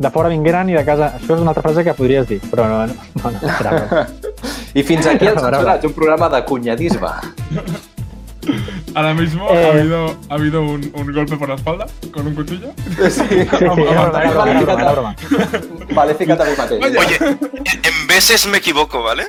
De 0.00 0.08
fora 0.12 0.30
vingueren 0.32 0.68
i 0.72 0.76
de 0.76 0.84
casa... 0.84 1.10
Això 1.18 1.34
és 1.36 1.40
una 1.42 1.50
altra 1.52 1.64
frase 1.66 1.82
que 1.84 1.92
podries 1.96 2.28
dir, 2.28 2.38
però 2.52 2.64
no, 2.68 2.86
no, 2.86 2.94
no, 3.20 3.32
no 3.34 3.56
broma. 3.58 4.06
I 4.78 4.82
fins 4.86 5.06
aquí 5.10 5.26
els 5.26 5.40
Bravo. 5.40 5.56
censurats, 5.56 5.84
un 5.90 5.92
programa 5.96 6.28
de 6.32 6.44
cunyadisme. 6.48 7.10
Ahora 8.94 9.12
mismo 9.14 9.46
Eh. 9.50 9.64
ha 9.66 9.70
habido, 9.72 10.16
ha 10.30 10.34
habido 10.34 10.62
un, 10.62 10.90
un 10.94 11.12
golpe 11.12 11.36
por 11.36 11.48
la 11.50 11.54
espalda 11.56 11.86
con 12.12 12.26
un 12.26 12.34
cuchillo. 12.34 12.72
Sí, 13.10 13.10
Sí, 13.10 13.22
sí, 13.28 13.44
broma, 13.44 13.76
mi 13.76 13.84
mateix. 13.84 15.14
Oye, 16.82 17.18
en 17.82 18.06
veces 18.08 18.46
me 18.46 18.58
equivoco, 18.58 19.02
¿vale? 19.02 19.24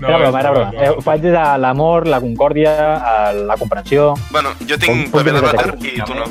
No, 0.00 0.08
Era 0.08 0.18
broma, 0.18 0.40
era 0.40 0.50
broma. 0.50 0.70
Eh, 0.74 0.90
ho 0.90 1.00
faig 1.00 1.22
des 1.22 1.32
de 1.32 1.58
l'amor, 1.58 2.06
la 2.06 2.20
concòrdia, 2.20 2.74
eh, 3.30 3.34
la 3.46 3.56
comprensió... 3.56 4.14
Bueno, 4.30 4.50
jo 4.68 4.76
tinc 4.78 5.10
paper 5.14 5.34
de 5.38 5.40
vàter 5.40 5.74
i 5.86 6.00
tu 6.02 6.14
no. 6.14 6.26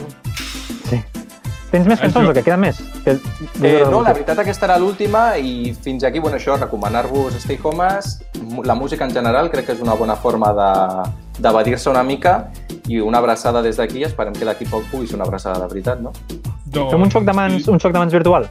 Tens 1.72 1.88
més 1.90 2.00
cançons 2.00 2.24
Això. 2.24 2.32
o 2.32 2.36
què? 2.36 2.44
Queden 2.46 2.62
més? 2.64 2.78
Que... 3.04 3.18
Eh, 3.60 3.82
no, 3.92 4.00
la 4.00 4.14
veritat 4.16 4.40
aquesta 4.40 4.70
era 4.70 4.78
l'última 4.80 5.24
i 5.36 5.74
fins 5.84 6.06
aquí, 6.08 6.22
bueno, 6.24 6.40
això, 6.40 6.56
recomanar-vos 6.56 7.36
Stay 7.44 7.60
Homes, 7.62 8.14
la 8.64 8.76
música 8.76 9.04
en 9.04 9.12
general 9.12 9.52
crec 9.52 9.68
que 9.68 9.76
és 9.76 9.84
una 9.84 9.98
bona 10.00 10.16
forma 10.16 10.54
de 10.56 10.72
d'evadir-se 11.38 11.92
una 11.92 12.02
mica 12.02 12.38
i 12.88 13.02
una 13.04 13.20
abraçada 13.20 13.62
des 13.62 13.78
d'aquí, 13.78 14.02
esperem 14.08 14.34
que 14.34 14.48
d'aquí 14.48 14.66
poc 14.72 14.88
pugui 14.90 15.06
ser 15.10 15.20
una 15.20 15.28
abraçada 15.28 15.60
de 15.66 15.68
veritat, 15.74 16.00
no? 16.02 16.16
Doncs, 16.66 16.92
Fem 16.96 17.04
un 17.04 17.12
xoc 17.14 17.28
de 17.28 17.36
mans, 17.36 17.68
un 17.68 17.84
xoc 17.84 17.94
de 17.94 18.00
mans 18.00 18.16
virtual. 18.16 18.48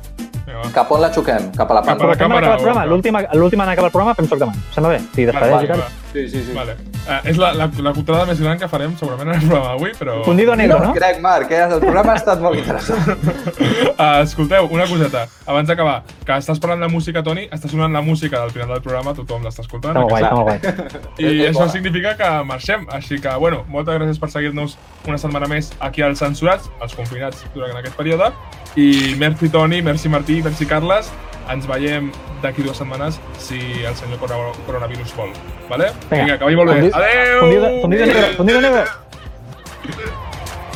Cap 0.73 0.91
on 0.95 1.01
la 1.03 1.11
xoquem? 1.13 1.51
Cap 1.57 1.71
a 1.71 1.75
la 1.75 1.83
Cap 1.83 2.03
a 2.03 2.11
la 2.13 2.17
càmera 2.19 2.85
L'última 2.87 3.25
l'última 3.35 3.65
en 3.65 3.71
acabar 3.71 3.89
el 3.91 3.93
programa 3.93 4.15
fem 4.15 4.29
xoc 4.31 4.39
de 4.39 4.47
mans. 4.47 4.59
Em 4.59 4.75
Sembla 4.75 4.93
bé? 4.95 5.01
Sí, 5.15 5.25
despedeix 5.27 5.53
Vale, 5.57 5.65
i 5.65 5.73
tal. 5.73 5.81
va. 5.81 6.07
Sí, 6.13 6.29
sí, 6.31 6.43
sí. 6.47 6.53
Vale. 6.55 6.77
Eh, 7.07 7.31
és 7.31 7.37
la, 7.37 7.53
la, 7.55 7.67
la 7.85 7.93
contrada 7.93 8.25
més 8.27 8.41
gran 8.41 8.57
que 8.59 8.69
farem 8.71 8.95
segurament 8.97 9.29
en 9.29 9.35
el 9.37 9.43
programa 9.45 9.75
d'avui, 9.75 9.93
però... 9.99 10.15
Fundido 10.25 10.55
negro, 10.57 10.79
no? 10.81 10.93
Crec, 10.97 11.19
Marc, 11.21 11.51
eh? 11.53 11.61
el 11.67 11.83
programa 11.83 12.15
ha 12.15 12.21
estat 12.23 12.41
molt 12.41 12.57
interessant. 12.57 13.11
Uh, 13.11 14.23
escolteu, 14.25 14.67
una 14.73 14.87
coseta, 14.89 15.27
abans 15.45 15.69
d'acabar, 15.69 15.99
que 16.25 16.39
estàs 16.41 16.63
parlant 16.63 16.87
de 16.87 16.89
música, 16.91 17.23
Toni, 17.27 17.45
està 17.53 17.69
sonant 17.71 17.93
la 17.93 18.03
música 18.07 18.41
del 18.41 18.55
final 18.55 18.73
del 18.75 18.83
programa, 18.87 19.15
tothom 19.19 19.45
l'està 19.45 19.63
escoltant. 19.67 19.93
Està 19.93 20.03
molt 20.03 20.15
guai, 20.15 20.25
està 20.25 20.35
molt 20.35 20.49
guai. 20.49 21.13
I 21.21 21.29
És 21.29 21.51
això 21.51 21.67
bona. 21.67 21.75
significa 21.77 22.17
que 22.19 22.33
marxem. 22.49 22.89
Així 22.97 23.21
que, 23.21 23.37
bueno, 23.43 23.65
moltes 23.69 24.01
gràcies 24.01 24.23
per 24.23 24.33
seguir-nos 24.33 24.79
una 25.07 25.21
setmana 25.21 25.51
més 25.53 25.71
aquí 25.85 26.03
als 26.07 26.25
censurats, 26.25 26.73
als 26.81 26.97
confinats 26.97 27.45
durant 27.55 27.77
aquest 27.77 27.95
període. 27.99 28.33
I 28.77 29.15
merci 29.17 29.49
Toni, 29.49 29.79
merci 29.81 30.09
Martí, 30.13 30.36
merci 30.43 30.67
Carles. 30.67 31.11
Ens 31.49 31.67
veiem 31.71 32.11
d'aquí 32.43 32.63
dues 32.63 32.77
setmanes 32.77 33.21
si 33.39 33.59
el 33.87 33.95
senyor 33.95 34.19
corona- 34.19 34.53
coronavirus 34.67 35.15
vol. 35.17 35.31
Vale? 35.71 35.93
Vinga. 36.11 36.25
Vinga, 36.25 36.39
que 36.39 36.45
vagi 36.45 36.57
molt 36.57 36.71
bé. 36.73 36.91
Adéu! 36.93 37.41
Fundido, 37.41 37.69
fundido 37.83 38.07
negro, 38.07 38.27
fundido 38.37 38.61
negro. 38.61 38.85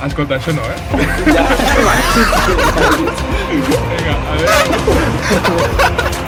Escolta, 0.07 0.35
això 0.39 0.53
no, 0.55 0.63
eh? 0.65 0.79
Vinga, 3.91 4.15
adéu! 4.33 6.20